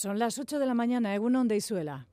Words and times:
Son 0.00 0.18
las 0.18 0.38
8 0.38 0.58
de 0.58 0.64
la 0.64 0.72
mañana, 0.72 1.14
Egunon 1.14 1.46
de 1.46 1.56
Isuela. 1.56 2.06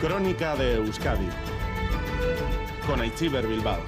Crónica 0.00 0.54
de 0.54 0.74
Euskadi 0.74 1.26
con 2.86 3.00
Aichiber 3.00 3.48
Bilbao. 3.48 3.80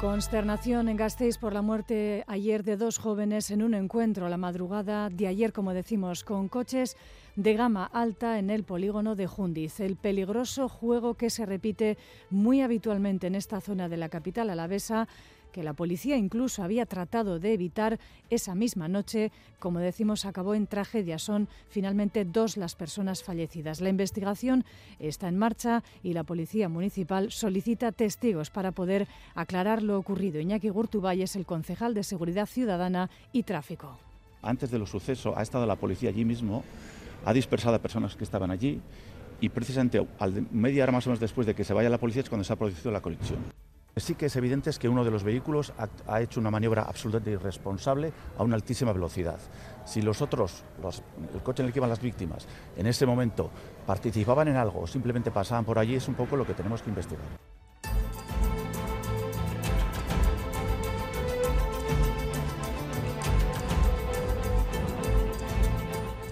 Consternación 0.00 0.88
en 0.88 0.96
Gasteiz 0.96 1.36
por 1.36 1.52
la 1.52 1.62
muerte 1.62 2.22
ayer 2.28 2.62
de 2.62 2.76
dos 2.76 2.98
jóvenes 2.98 3.50
en 3.50 3.64
un 3.64 3.74
encuentro 3.74 4.26
a 4.26 4.28
la 4.28 4.36
madrugada 4.36 5.10
de 5.10 5.26
ayer, 5.26 5.52
como 5.52 5.74
decimos, 5.74 6.22
con 6.22 6.48
coches 6.48 6.96
de 7.34 7.54
gama 7.54 7.90
alta 7.92 8.38
en 8.38 8.50
el 8.50 8.62
polígono 8.62 9.16
de 9.16 9.26
Jundiz. 9.26 9.80
El 9.80 9.96
peligroso 9.96 10.68
juego 10.68 11.14
que 11.14 11.28
se 11.28 11.44
repite 11.44 11.98
muy 12.30 12.60
habitualmente 12.60 13.26
en 13.26 13.34
esta 13.34 13.60
zona 13.60 13.88
de 13.88 13.96
la 13.96 14.08
capital 14.08 14.50
alavesa 14.50 15.08
que 15.56 15.62
la 15.62 15.72
policía 15.72 16.18
incluso 16.18 16.62
había 16.62 16.84
tratado 16.84 17.40
de 17.40 17.54
evitar 17.54 17.98
esa 18.28 18.54
misma 18.54 18.88
noche, 18.88 19.32
como 19.58 19.78
decimos, 19.78 20.26
acabó 20.26 20.54
en 20.54 20.66
tragedia. 20.66 21.18
Son 21.18 21.48
finalmente 21.70 22.26
dos 22.26 22.58
las 22.58 22.74
personas 22.74 23.22
fallecidas. 23.22 23.80
La 23.80 23.88
investigación 23.88 24.66
está 24.98 25.28
en 25.28 25.38
marcha 25.38 25.82
y 26.02 26.12
la 26.12 26.24
policía 26.24 26.68
municipal 26.68 27.32
solicita 27.32 27.90
testigos 27.90 28.50
para 28.50 28.72
poder 28.72 29.08
aclarar 29.34 29.82
lo 29.82 29.96
ocurrido. 29.98 30.40
Iñaki 30.40 30.68
Gurtubay 30.68 31.22
es 31.22 31.36
el 31.36 31.46
concejal 31.46 31.94
de 31.94 32.04
Seguridad 32.04 32.44
Ciudadana 32.44 33.08
y 33.32 33.44
Tráfico. 33.44 33.96
Antes 34.42 34.70
de 34.70 34.78
los 34.78 34.90
sucesos 34.90 35.32
ha 35.38 35.40
estado 35.40 35.64
la 35.64 35.76
policía 35.76 36.10
allí 36.10 36.26
mismo, 36.26 36.64
ha 37.24 37.32
dispersado 37.32 37.76
a 37.76 37.78
personas 37.78 38.14
que 38.14 38.24
estaban 38.24 38.50
allí 38.50 38.78
y 39.40 39.48
precisamente 39.48 40.06
al 40.18 40.46
media 40.52 40.82
hora 40.82 40.92
más 40.92 41.06
o 41.06 41.08
menos 41.08 41.20
después 41.20 41.46
de 41.46 41.54
que 41.54 41.64
se 41.64 41.72
vaya 41.72 41.88
la 41.88 41.96
policía 41.96 42.20
es 42.20 42.28
cuando 42.28 42.44
se 42.44 42.52
ha 42.52 42.56
producido 42.56 42.90
la 42.90 43.00
colisión. 43.00 43.65
Sí 43.98 44.14
que 44.14 44.26
es 44.26 44.36
evidente 44.36 44.68
es 44.68 44.78
que 44.78 44.90
uno 44.90 45.04
de 45.04 45.10
los 45.10 45.24
vehículos 45.24 45.72
ha, 46.06 46.20
hecho 46.20 46.38
una 46.38 46.50
maniobra 46.50 46.82
absolutamente 46.82 47.30
irresponsable 47.30 48.12
a 48.36 48.42
una 48.42 48.54
altísima 48.54 48.92
velocidad. 48.92 49.38
Si 49.86 50.02
los 50.02 50.20
otros, 50.20 50.64
el 51.32 51.42
coche 51.42 51.62
en 51.62 51.68
el 51.68 51.72
que 51.72 51.78
iban 51.78 51.88
las 51.88 52.02
víctimas, 52.02 52.46
en 52.76 52.86
ese 52.86 53.06
momento 53.06 53.50
participaban 53.86 54.48
en 54.48 54.56
algo 54.56 54.80
o 54.80 54.86
simplemente 54.86 55.30
pasaban 55.30 55.64
por 55.64 55.78
allí, 55.78 55.94
es 55.94 56.08
un 56.08 56.14
poco 56.14 56.36
lo 56.36 56.46
que 56.46 56.52
tenemos 56.52 56.82
que 56.82 56.90
investigar. 56.90 57.24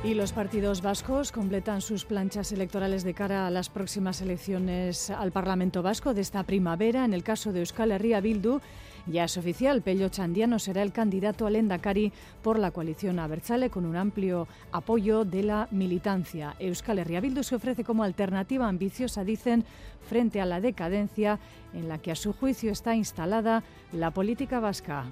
Y 0.04 0.12
los 0.12 0.32
partidos 0.32 0.82
vascos 0.82 1.32
completan 1.32 1.80
sus 1.80 2.04
planchas 2.04 2.52
electorales 2.52 3.04
de 3.04 3.14
cara 3.14 3.46
a 3.46 3.50
las 3.50 3.70
próximas 3.70 4.20
elecciones 4.20 5.08
al 5.08 5.32
Parlamento 5.32 5.82
Vasco 5.82 6.12
de 6.12 6.20
esta 6.20 6.42
primavera. 6.42 7.06
En 7.06 7.14
el 7.14 7.22
caso 7.22 7.54
de 7.54 7.60
Euskal 7.60 7.90
Herria 7.90 8.20
Bildu, 8.20 8.60
ya 9.06 9.24
es 9.24 9.38
oficial, 9.38 9.80
Pello 9.80 10.10
Chandiano 10.10 10.58
será 10.58 10.82
el 10.82 10.92
candidato 10.92 11.46
al 11.46 11.56
Endacari 11.56 12.12
por 12.42 12.58
la 12.58 12.70
coalición 12.70 13.18
Abertzale 13.18 13.70
con 13.70 13.86
un 13.86 13.96
amplio 13.96 14.46
apoyo 14.72 15.24
de 15.24 15.42
la 15.42 15.68
militancia. 15.70 16.54
Euskal 16.58 16.98
Herria 16.98 17.22
Bildu 17.22 17.42
se 17.42 17.54
ofrece 17.54 17.82
como 17.82 18.04
alternativa 18.04 18.68
ambiciosa, 18.68 19.24
dicen, 19.24 19.64
frente 20.06 20.38
a 20.42 20.44
la 20.44 20.60
decadencia 20.60 21.38
en 21.72 21.88
la 21.88 21.96
que 21.96 22.12
a 22.12 22.16
su 22.16 22.34
juicio 22.34 22.72
está 22.72 22.94
instalada 22.94 23.62
la 23.90 24.10
política 24.10 24.60
vasca. 24.60 25.06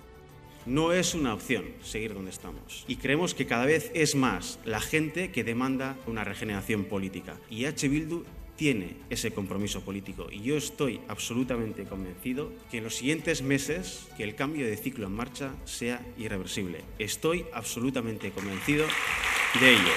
No 0.64 0.92
es 0.92 1.14
una 1.14 1.34
opción 1.34 1.64
seguir 1.82 2.14
donde 2.14 2.30
estamos. 2.30 2.84
Y 2.86 2.96
creemos 2.96 3.34
que 3.34 3.46
cada 3.46 3.66
vez 3.66 3.90
es 3.94 4.14
más 4.14 4.60
la 4.64 4.80
gente 4.80 5.32
que 5.32 5.42
demanda 5.42 5.96
una 6.06 6.22
regeneración 6.22 6.84
política. 6.84 7.36
Y 7.50 7.64
H. 7.64 7.88
Bildu 7.88 8.22
tiene 8.54 8.96
ese 9.10 9.32
compromiso 9.32 9.80
político 9.80 10.28
y 10.30 10.42
yo 10.42 10.56
estoy 10.56 11.00
absolutamente 11.08 11.84
convencido 11.84 12.52
que 12.70 12.78
en 12.78 12.84
los 12.84 12.94
siguientes 12.94 13.42
meses 13.42 14.06
que 14.16 14.22
el 14.22 14.36
cambio 14.36 14.66
de 14.66 14.76
ciclo 14.76 15.08
en 15.08 15.14
marcha 15.14 15.50
sea 15.64 16.00
irreversible. 16.16 16.82
Estoy 16.98 17.44
absolutamente 17.52 18.30
convencido 18.30 18.86
de 19.60 19.70
ello. 19.70 19.92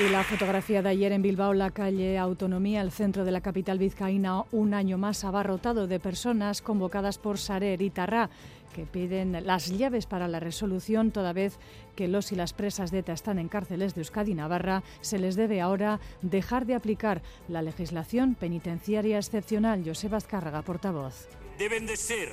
Y 0.00 0.10
la 0.10 0.24
fotografía 0.24 0.80
de 0.80 0.88
ayer 0.88 1.12
en 1.12 1.20
Bilbao, 1.20 1.52
la 1.52 1.70
calle 1.70 2.16
Autonomía, 2.16 2.80
el 2.80 2.92
centro 2.92 3.26
de 3.26 3.30
la 3.30 3.42
capital 3.42 3.78
vizcaína, 3.78 4.44
un 4.50 4.72
año 4.72 4.96
más 4.96 5.22
abarrotado 5.22 5.86
de 5.86 6.00
personas 6.00 6.62
convocadas 6.62 7.18
por 7.18 7.36
Sarer 7.36 7.82
y 7.82 7.90
Tarrá 7.90 8.30
que 8.72 8.86
piden 8.86 9.46
las 9.46 9.68
llaves 9.68 10.06
para 10.06 10.28
la 10.28 10.40
resolución, 10.40 11.12
toda 11.12 11.32
vez 11.32 11.58
que 11.96 12.08
los 12.08 12.32
y 12.32 12.36
las 12.36 12.52
presas 12.52 12.90
de 12.90 12.98
ETA 12.98 13.12
están 13.12 13.38
en 13.38 13.48
cárceles 13.48 13.94
de 13.94 14.00
Euskadi 14.00 14.32
y 14.32 14.34
Navarra, 14.34 14.82
se 15.00 15.18
les 15.18 15.36
debe 15.36 15.60
ahora 15.60 16.00
dejar 16.22 16.66
de 16.66 16.74
aplicar 16.74 17.22
la 17.48 17.62
legislación 17.62 18.34
penitenciaria 18.34 19.18
excepcional. 19.18 19.82
Joseba 19.84 20.16
Azcárraga, 20.16 20.62
portavoz. 20.62 21.28
Deben 21.58 21.86
de 21.86 21.96
ser 21.96 22.30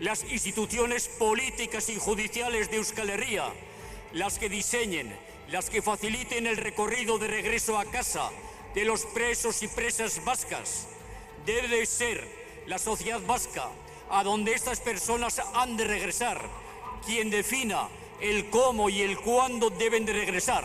las 0.00 0.24
instituciones 0.30 1.08
políticas 1.18 1.88
y 1.88 1.96
judiciales 1.96 2.70
de 2.70 2.76
Euskal 2.76 3.10
Herria 3.10 3.44
las 4.12 4.38
que 4.38 4.48
diseñen, 4.48 5.14
las 5.50 5.70
que 5.70 5.82
faciliten 5.82 6.46
el 6.46 6.56
recorrido 6.56 7.18
de 7.18 7.28
regreso 7.28 7.78
a 7.78 7.84
casa 7.84 8.30
de 8.74 8.84
los 8.84 9.04
presos 9.06 9.62
y 9.62 9.68
presas 9.68 10.24
vascas. 10.24 10.88
Debe 11.46 11.68
de 11.68 11.86
ser 11.86 12.26
la 12.66 12.78
sociedad 12.78 13.20
vasca 13.26 13.68
a 14.10 14.24
donde 14.24 14.52
estas 14.52 14.80
personas 14.80 15.40
han 15.54 15.76
de 15.76 15.84
regresar, 15.84 16.40
quien 17.06 17.30
defina 17.30 17.88
el 18.20 18.50
cómo 18.50 18.88
y 18.88 19.00
el 19.02 19.18
cuándo 19.18 19.70
deben 19.70 20.04
de 20.04 20.12
regresar. 20.12 20.64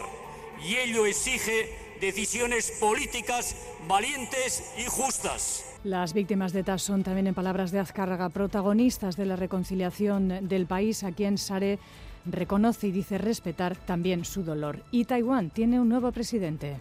Y 0.63 0.75
ello 0.75 1.05
exige 1.05 1.95
decisiones 2.01 2.71
políticas 2.79 3.55
valientes 3.87 4.73
y 4.77 4.85
justas. 4.85 5.63
Las 5.83 6.13
víctimas 6.13 6.51
de 6.51 6.61
ETA 6.61 6.77
son 6.77 7.03
también, 7.03 7.27
en 7.27 7.35
palabras 7.35 7.71
de 7.71 7.79
Azcárraga, 7.79 8.29
protagonistas 8.29 9.15
de 9.15 9.25
la 9.25 9.35
reconciliación 9.35 10.47
del 10.47 10.65
país, 10.65 11.03
a 11.03 11.11
quien 11.11 11.37
Sare 11.37 11.79
reconoce 12.25 12.87
y 12.87 12.91
dice 12.91 13.19
respetar 13.19 13.75
también 13.77 14.25
su 14.25 14.43
dolor. 14.43 14.79
Y 14.91 15.05
Taiwán 15.05 15.51
tiene 15.51 15.79
un 15.79 15.89
nuevo 15.89 16.11
presidente. 16.11 16.79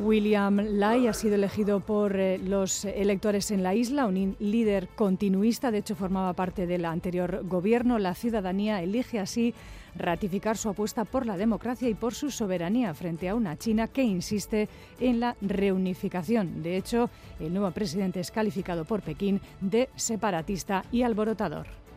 William 0.00 0.58
Lai 0.58 1.06
ha 1.06 1.12
sido 1.12 1.34
elegido 1.34 1.80
por 1.80 2.16
eh, 2.16 2.38
los 2.38 2.84
electores 2.84 3.50
en 3.50 3.62
la 3.62 3.74
isla, 3.74 4.06
un 4.06 4.36
líder 4.38 4.88
continuista, 4.88 5.70
de 5.70 5.78
hecho 5.78 5.96
formaba 5.96 6.32
parte 6.34 6.66
del 6.66 6.84
anterior 6.84 7.42
gobierno. 7.44 7.98
La 7.98 8.14
ciudadanía 8.14 8.82
elige 8.82 9.18
así 9.18 9.54
ratificar 9.96 10.56
su 10.56 10.68
apuesta 10.68 11.04
por 11.04 11.26
la 11.26 11.36
democracia 11.36 11.88
y 11.88 11.94
por 11.94 12.14
su 12.14 12.30
soberanía 12.30 12.94
frente 12.94 13.28
a 13.28 13.34
una 13.34 13.56
China 13.56 13.88
que 13.88 14.02
insiste 14.02 14.68
en 15.00 15.20
la 15.20 15.36
reunificación. 15.40 16.62
De 16.62 16.76
hecho, 16.76 17.10
el 17.40 17.52
nuevo 17.52 17.70
presidente 17.70 18.20
es 18.20 18.30
calificado 18.30 18.84
por 18.84 19.02
Pekín 19.02 19.40
de 19.60 19.88
separatista 19.96 20.84
y 20.92 21.02
alborotador. 21.02 21.87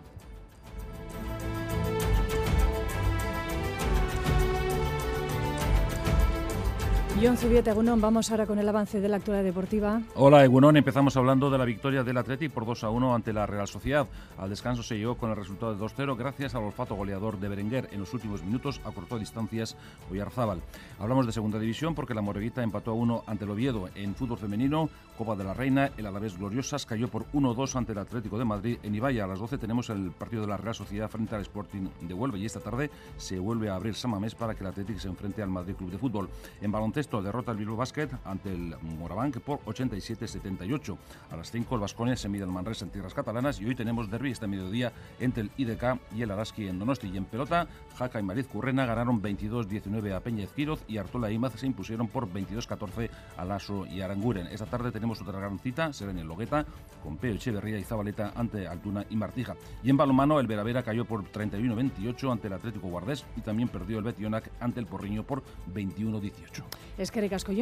John 7.21 7.37
Zubieta, 7.37 7.69
Egunon, 7.69 8.01
vamos 8.01 8.31
ahora 8.31 8.47
con 8.47 8.57
el 8.57 8.67
avance 8.67 8.99
de 8.99 9.07
la 9.07 9.17
actualidad 9.17 9.43
deportiva. 9.43 10.01
Hola, 10.15 10.43
Egunon. 10.43 10.75
Empezamos 10.75 11.15
hablando 11.17 11.51
de 11.51 11.59
la 11.59 11.65
victoria 11.65 12.03
del 12.03 12.17
Atleti 12.17 12.49
por 12.49 12.65
2 12.65 12.83
a 12.83 12.89
1 12.89 13.13
ante 13.13 13.31
la 13.31 13.45
Real 13.45 13.67
Sociedad. 13.67 14.07
Al 14.39 14.49
descanso 14.49 14.81
se 14.81 14.97
llegó 14.97 15.15
con 15.17 15.29
el 15.29 15.35
resultado 15.35 15.75
de 15.75 15.79
2-0 15.79 16.17
gracias 16.17 16.55
al 16.55 16.63
olfato 16.63 16.95
goleador 16.95 17.39
de 17.39 17.47
Berenguer. 17.47 17.89
En 17.91 17.99
los 17.99 18.11
últimos 18.15 18.43
minutos 18.43 18.81
acortó 18.83 19.19
distancias 19.19 19.77
Oyarzábal. 20.09 20.63
Hablamos 20.97 21.27
de 21.27 21.31
segunda 21.31 21.59
división 21.59 21.93
porque 21.93 22.15
la 22.15 22.21
Moreguita 22.21 22.63
empató 22.63 22.89
a 22.89 22.95
1 22.95 23.25
ante 23.27 23.45
el 23.45 23.51
Oviedo. 23.51 23.87
En 23.93 24.15
fútbol 24.15 24.39
femenino, 24.39 24.89
Copa 25.15 25.35
de 25.35 25.43
la 25.43 25.53
Reina, 25.53 25.91
el 25.97 26.07
Alavés 26.07 26.39
Gloriosas 26.39 26.87
cayó 26.87 27.07
por 27.07 27.27
1-2 27.33 27.75
ante 27.75 27.91
el 27.91 27.99
Atlético 27.99 28.39
de 28.39 28.45
Madrid. 28.45 28.79
En 28.81 28.95
Ibaya, 28.95 29.25
a 29.25 29.27
las 29.27 29.37
12 29.37 29.59
tenemos 29.59 29.91
el 29.91 30.09
partido 30.09 30.41
de 30.41 30.47
la 30.47 30.57
Real 30.57 30.73
Sociedad 30.73 31.07
frente 31.07 31.35
al 31.35 31.41
Sporting 31.41 31.87
de 32.01 32.13
Huelva 32.15 32.39
y 32.39 32.47
esta 32.47 32.61
tarde 32.61 32.89
se 33.17 33.37
vuelve 33.37 33.69
a 33.69 33.75
abrir 33.75 33.93
Samamés 33.93 34.33
para 34.33 34.55
que 34.55 34.63
el 34.63 34.71
Atlético 34.71 34.97
se 34.97 35.07
enfrente 35.07 35.43
al 35.43 35.49
Madrid 35.49 35.75
Club 35.75 35.91
de 35.91 35.99
Fútbol. 35.99 36.27
En 36.59 36.71
baloncesto, 36.71 37.10
derrota 37.19 37.51
el 37.51 37.57
Bilbao 37.57 37.83
ante 38.25 38.53
el 38.53 38.75
Morabank 38.99 39.39
por 39.39 39.59
87-78. 39.61 40.97
A 41.31 41.35
las 41.35 41.49
5 41.49 41.75
el 41.75 41.81
Vasconia 41.81 42.15
se 42.15 42.29
mide 42.29 42.43
al 42.43 42.51
Manresa 42.51 42.85
en 42.85 42.91
tierras 42.91 43.15
catalanas 43.15 43.59
y 43.59 43.65
hoy 43.65 43.75
tenemos 43.75 44.09
derby 44.09 44.31
este 44.31 44.45
mediodía 44.45 44.93
entre 45.19 45.43
el 45.43 45.51
IDK 45.57 45.99
y 46.15 46.21
el 46.21 46.31
Araski 46.31 46.67
en 46.67 46.77
Donosti. 46.77 47.09
Y 47.09 47.17
en 47.17 47.25
pelota, 47.25 47.67
Jaca 47.97 48.19
y 48.19 48.23
Mariz 48.23 48.47
Currena 48.47 48.85
ganaron 48.85 49.21
22-19 49.21 50.15
a 50.15 50.19
Peña 50.19 50.43
Ezquiroz 50.43 50.83
y 50.87 50.97
Artola 50.97 51.29
y 51.29 51.33
e 51.33 51.35
Imaz 51.35 51.53
se 51.59 51.65
impusieron 51.65 52.07
por 52.07 52.31
22-14 52.31 53.09
a 53.37 53.45
Lasso 53.45 53.85
y 53.87 54.01
Aranguren. 54.01 54.47
Esta 54.47 54.67
tarde 54.67 54.91
tenemos 54.91 55.21
otra 55.21 55.39
gran 55.39 55.57
cita, 55.59 55.91
será 55.93 56.11
en 56.11 56.19
el 56.19 56.27
Logueta, 56.27 56.65
con 57.01 57.17
Peo 57.17 57.33
Echeverría 57.33 57.79
y 57.79 57.83
Zabaleta 57.83 58.31
ante 58.35 58.67
Altuna 58.67 59.05
y 59.09 59.15
Martija. 59.15 59.55
Y 59.83 59.89
en 59.89 59.97
balomano, 59.97 60.39
el 60.39 60.47
Veravera 60.47 60.83
cayó 60.83 61.05
por 61.05 61.23
31-28 61.23 62.31
ante 62.31 62.47
el 62.47 62.53
Atlético 62.53 62.87
Guardés 62.87 63.25
y 63.35 63.41
también 63.41 63.69
perdió 63.69 63.97
el 63.97 64.03
Betionac 64.03 64.51
ante 64.59 64.79
el 64.79 64.85
Porriño 64.85 65.23
por 65.23 65.43
21-18. 65.73 66.63
Es 67.01 67.09
que 67.09 67.19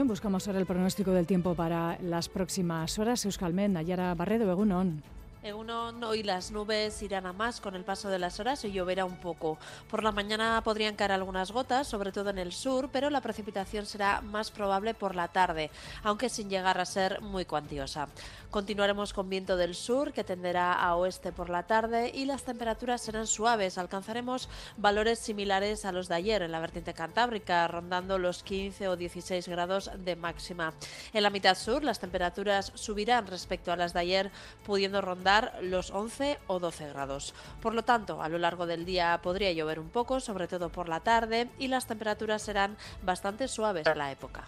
Buscamos 0.09 0.45
ahora 0.47 0.59
el 0.59 0.65
pronóstico 0.65 1.11
del 1.11 1.25
tiempo 1.25 1.55
para 1.55 1.97
las 2.01 2.27
próximas 2.27 2.99
horas. 2.99 3.23
Euskalmen, 3.23 3.71
Nayara 3.71 4.13
Barredo, 4.13 4.51
Egunon. 4.51 5.01
Egunon, 5.41 6.03
hoy 6.03 6.21
las 6.21 6.51
nubes 6.51 7.01
irán 7.01 7.25
a 7.25 7.31
más 7.31 7.61
con 7.61 7.73
el 7.73 7.85
paso 7.85 8.09
de 8.09 8.19
las 8.19 8.41
horas 8.41 8.65
y 8.65 8.73
lloverá 8.73 9.05
un 9.05 9.15
poco. 9.15 9.57
Por 9.89 10.03
la 10.03 10.11
mañana 10.11 10.61
podrían 10.65 10.97
caer 10.97 11.13
algunas 11.13 11.53
gotas, 11.53 11.87
sobre 11.87 12.11
todo 12.11 12.29
en 12.29 12.39
el 12.39 12.51
sur, 12.51 12.89
pero 12.91 13.09
la 13.09 13.21
precipitación 13.21 13.85
será 13.85 14.19
más 14.19 14.51
probable 14.51 14.93
por 14.93 15.15
la 15.15 15.29
tarde, 15.29 15.71
aunque 16.03 16.27
sin 16.27 16.49
llegar 16.49 16.77
a 16.77 16.85
ser 16.85 17.21
muy 17.21 17.45
cuantiosa. 17.45 18.09
Continuaremos 18.51 19.13
con 19.13 19.29
viento 19.29 19.55
del 19.55 19.75
sur 19.75 20.11
que 20.11 20.25
tenderá 20.25 20.73
a 20.73 20.95
oeste 20.97 21.31
por 21.31 21.49
la 21.49 21.63
tarde 21.63 22.11
y 22.13 22.25
las 22.25 22.43
temperaturas 22.43 22.99
serán 22.99 23.27
suaves. 23.27 23.77
Alcanzaremos 23.77 24.49
valores 24.75 25.19
similares 25.19 25.85
a 25.85 25.93
los 25.93 26.09
de 26.09 26.15
ayer 26.15 26.41
en 26.41 26.51
la 26.51 26.59
vertiente 26.59 26.93
cantábrica, 26.93 27.65
rondando 27.69 28.17
los 28.17 28.43
15 28.43 28.89
o 28.89 28.97
16 28.97 29.47
grados 29.47 29.89
de 30.03 30.17
máxima. 30.17 30.73
En 31.13 31.23
la 31.23 31.29
mitad 31.29 31.55
sur 31.55 31.81
las 31.81 31.99
temperaturas 31.99 32.73
subirán 32.75 33.27
respecto 33.27 33.71
a 33.71 33.77
las 33.77 33.93
de 33.93 33.99
ayer, 34.01 34.31
pudiendo 34.65 34.99
rondar 34.99 35.28
los 35.61 35.91
11 35.91 36.39
o 36.47 36.59
12 36.59 36.89
grados. 36.89 37.33
Por 37.61 37.73
lo 37.73 37.83
tanto, 37.83 38.21
a 38.21 38.29
lo 38.29 38.37
largo 38.37 38.65
del 38.65 38.85
día 38.85 39.19
podría 39.21 39.51
llover 39.51 39.79
un 39.79 39.89
poco, 39.89 40.19
sobre 40.19 40.47
todo 40.47 40.69
por 40.69 40.89
la 40.89 40.99
tarde, 40.99 41.49
y 41.59 41.67
las 41.67 41.87
temperaturas 41.87 42.41
serán 42.41 42.77
bastante 43.03 43.47
suaves 43.47 43.87
a 43.87 43.95
la 43.95 44.11
época. 44.11 44.47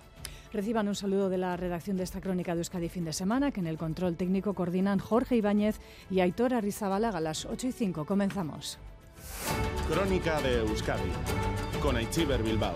Reciban 0.53 0.87
un 0.87 0.95
saludo 0.95 1.29
de 1.29 1.37
la 1.37 1.55
redacción 1.55 1.95
de 1.95 2.03
esta 2.03 2.19
crónica 2.19 2.53
de 2.53 2.59
Euskadi 2.59 2.89
fin 2.89 3.05
de 3.05 3.13
semana, 3.13 3.51
que 3.51 3.61
en 3.61 3.67
el 3.67 3.77
control 3.77 4.17
técnico 4.17 4.53
coordinan 4.53 4.99
Jorge 4.99 5.37
Ibáñez 5.37 5.79
y 6.09 6.19
Aitor 6.19 6.53
Arrizabalaga 6.53 7.19
a 7.19 7.21
las 7.21 7.45
8 7.45 7.67
y 7.67 7.71
5. 7.71 8.05
Comenzamos. 8.05 8.77
Crónica 9.89 10.41
de 10.41 10.59
Euskadi 10.59 11.11
con 11.81 11.95
Aichiber 11.95 12.43
Bilbao. 12.43 12.73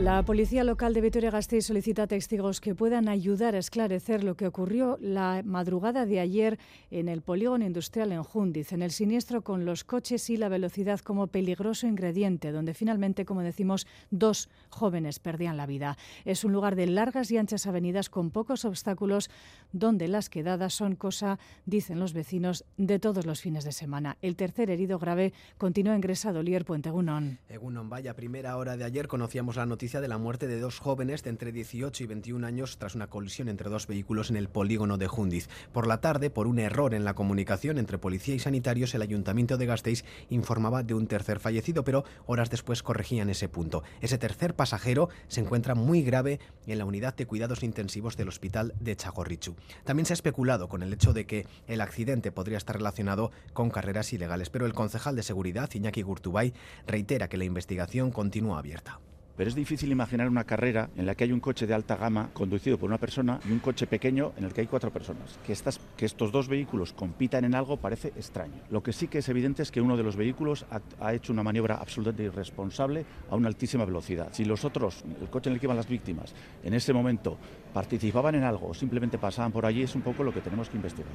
La 0.00 0.22
policía 0.22 0.62
local 0.62 0.94
de 0.94 1.00
Vitoria-Gasteiz 1.00 1.66
solicita 1.66 2.06
testigos 2.06 2.60
que 2.60 2.76
puedan 2.76 3.08
ayudar 3.08 3.56
a 3.56 3.58
esclarecer 3.58 4.22
lo 4.22 4.36
que 4.36 4.46
ocurrió 4.46 4.96
la 5.00 5.42
madrugada 5.44 6.06
de 6.06 6.20
ayer 6.20 6.56
en 6.92 7.08
el 7.08 7.20
polígono 7.20 7.66
industrial 7.66 8.12
en 8.12 8.22
Jundiz, 8.22 8.72
en 8.72 8.82
el 8.82 8.92
siniestro 8.92 9.42
con 9.42 9.64
los 9.64 9.82
coches 9.82 10.30
y 10.30 10.36
la 10.36 10.48
velocidad 10.48 11.00
como 11.00 11.26
peligroso 11.26 11.88
ingrediente, 11.88 12.52
donde 12.52 12.74
finalmente, 12.74 13.24
como 13.24 13.42
decimos, 13.42 13.88
dos 14.12 14.48
jóvenes 14.70 15.18
perdían 15.18 15.56
la 15.56 15.66
vida. 15.66 15.98
Es 16.24 16.44
un 16.44 16.52
lugar 16.52 16.76
de 16.76 16.86
largas 16.86 17.32
y 17.32 17.36
anchas 17.36 17.66
avenidas 17.66 18.08
con 18.08 18.30
pocos 18.30 18.64
obstáculos, 18.64 19.30
donde 19.72 20.06
las 20.06 20.30
quedadas 20.30 20.74
son 20.74 20.94
cosa, 20.94 21.40
dicen 21.66 21.98
los 21.98 22.12
vecinos, 22.12 22.64
de 22.76 23.00
todos 23.00 23.26
los 23.26 23.40
fines 23.40 23.64
de 23.64 23.72
semana. 23.72 24.16
El 24.22 24.36
tercer 24.36 24.70
herido 24.70 25.00
grave 25.00 25.32
continúa 25.58 25.96
ingresado, 25.96 26.44
Lier 26.44 26.64
Puente 26.64 26.90
Gunón. 26.90 27.40
Egunon, 27.48 27.90
vaya, 27.90 28.14
primera 28.14 28.56
hora 28.56 28.76
de 28.76 28.84
ayer 28.84 29.08
conocíamos 29.08 29.56
la 29.56 29.66
noticia 29.66 29.87
de 29.88 30.06
la 30.06 30.18
muerte 30.18 30.46
de 30.46 30.60
dos 30.60 30.80
jóvenes 30.80 31.22
de 31.22 31.30
entre 31.30 31.50
18 31.50 32.04
y 32.04 32.06
21 32.06 32.46
años 32.46 32.76
tras 32.76 32.94
una 32.94 33.06
colisión 33.06 33.48
entre 33.48 33.70
dos 33.70 33.86
vehículos 33.86 34.28
en 34.28 34.36
el 34.36 34.50
polígono 34.50 34.98
de 34.98 35.08
Jundiz. 35.08 35.48
Por 35.72 35.86
la 35.86 36.02
tarde, 36.02 36.28
por 36.28 36.46
un 36.46 36.58
error 36.58 36.92
en 36.92 37.06
la 37.06 37.14
comunicación 37.14 37.78
entre 37.78 37.96
policía 37.96 38.34
y 38.34 38.38
sanitarios, 38.38 38.94
el 38.94 39.00
ayuntamiento 39.00 39.56
de 39.56 39.64
Gasteiz 39.64 40.04
informaba 40.28 40.82
de 40.82 40.92
un 40.92 41.06
tercer 41.06 41.40
fallecido, 41.40 41.84
pero 41.84 42.04
horas 42.26 42.50
después 42.50 42.82
corregían 42.82 43.30
ese 43.30 43.48
punto. 43.48 43.82
Ese 44.02 44.18
tercer 44.18 44.54
pasajero 44.54 45.08
se 45.26 45.40
encuentra 45.40 45.74
muy 45.74 46.02
grave 46.02 46.38
en 46.66 46.76
la 46.76 46.84
unidad 46.84 47.16
de 47.16 47.26
cuidados 47.26 47.62
intensivos 47.62 48.18
del 48.18 48.28
hospital 48.28 48.74
de 48.80 48.94
Chagorrichu. 48.94 49.56
También 49.84 50.04
se 50.04 50.12
ha 50.12 50.20
especulado 50.20 50.68
con 50.68 50.82
el 50.82 50.92
hecho 50.92 51.14
de 51.14 51.24
que 51.24 51.46
el 51.66 51.80
accidente 51.80 52.30
podría 52.30 52.58
estar 52.58 52.76
relacionado 52.76 53.32
con 53.54 53.70
carreras 53.70 54.12
ilegales, 54.12 54.50
pero 54.50 54.66
el 54.66 54.74
concejal 54.74 55.16
de 55.16 55.22
seguridad, 55.22 55.70
Iñaki 55.72 56.02
Gurtubay, 56.02 56.52
reitera 56.86 57.28
que 57.28 57.38
la 57.38 57.44
investigación 57.44 58.10
continúa 58.10 58.58
abierta 58.58 59.00
pero 59.38 59.48
es 59.48 59.54
difícil 59.54 59.92
imaginar 59.92 60.28
una 60.28 60.42
carrera 60.42 60.90
en 60.96 61.06
la 61.06 61.14
que 61.14 61.22
hay 61.22 61.30
un 61.30 61.38
coche 61.38 61.64
de 61.64 61.72
alta 61.72 61.94
gama 61.94 62.30
conducido 62.32 62.76
por 62.76 62.88
una 62.88 62.98
persona 62.98 63.38
y 63.48 63.52
un 63.52 63.60
coche 63.60 63.86
pequeño 63.86 64.32
en 64.36 64.42
el 64.42 64.52
que 64.52 64.62
hay 64.62 64.66
cuatro 64.66 64.92
personas. 64.92 65.38
Que, 65.46 65.52
estos 65.52 66.32
dos 66.32 66.48
vehículos 66.48 66.92
compitan 66.92 67.44
en 67.44 67.54
algo 67.54 67.76
parece 67.76 68.08
extraño. 68.08 68.60
Lo 68.68 68.82
que 68.82 68.92
sí 68.92 69.06
que 69.06 69.18
es 69.18 69.28
evidente 69.28 69.62
es 69.62 69.70
que 69.70 69.80
uno 69.80 69.96
de 69.96 70.02
los 70.02 70.16
vehículos 70.16 70.66
ha, 70.72 70.80
ha 70.98 71.14
hecho 71.14 71.32
una 71.32 71.44
maniobra 71.44 71.76
absolutamente 71.76 72.24
irresponsable 72.24 73.06
a 73.30 73.36
una 73.36 73.46
altísima 73.46 73.84
velocidad. 73.84 74.30
Si 74.32 74.44
los 74.44 74.64
otros, 74.64 75.04
el 75.20 75.30
coche 75.30 75.50
en 75.50 75.54
el 75.54 75.60
que 75.60 75.66
iban 75.66 75.76
las 75.76 75.88
víctimas, 75.88 76.34
en 76.64 76.74
ese 76.74 76.92
momento 76.92 77.38
participaban 77.72 78.34
en 78.34 78.42
algo 78.42 78.70
o 78.70 78.74
simplemente 78.74 79.18
pasaban 79.18 79.52
por 79.52 79.64
allí, 79.64 79.82
es 79.82 79.94
un 79.94 80.02
poco 80.02 80.24
lo 80.24 80.34
que 80.34 80.40
tenemos 80.40 80.68
que 80.68 80.76
investigar. 80.78 81.12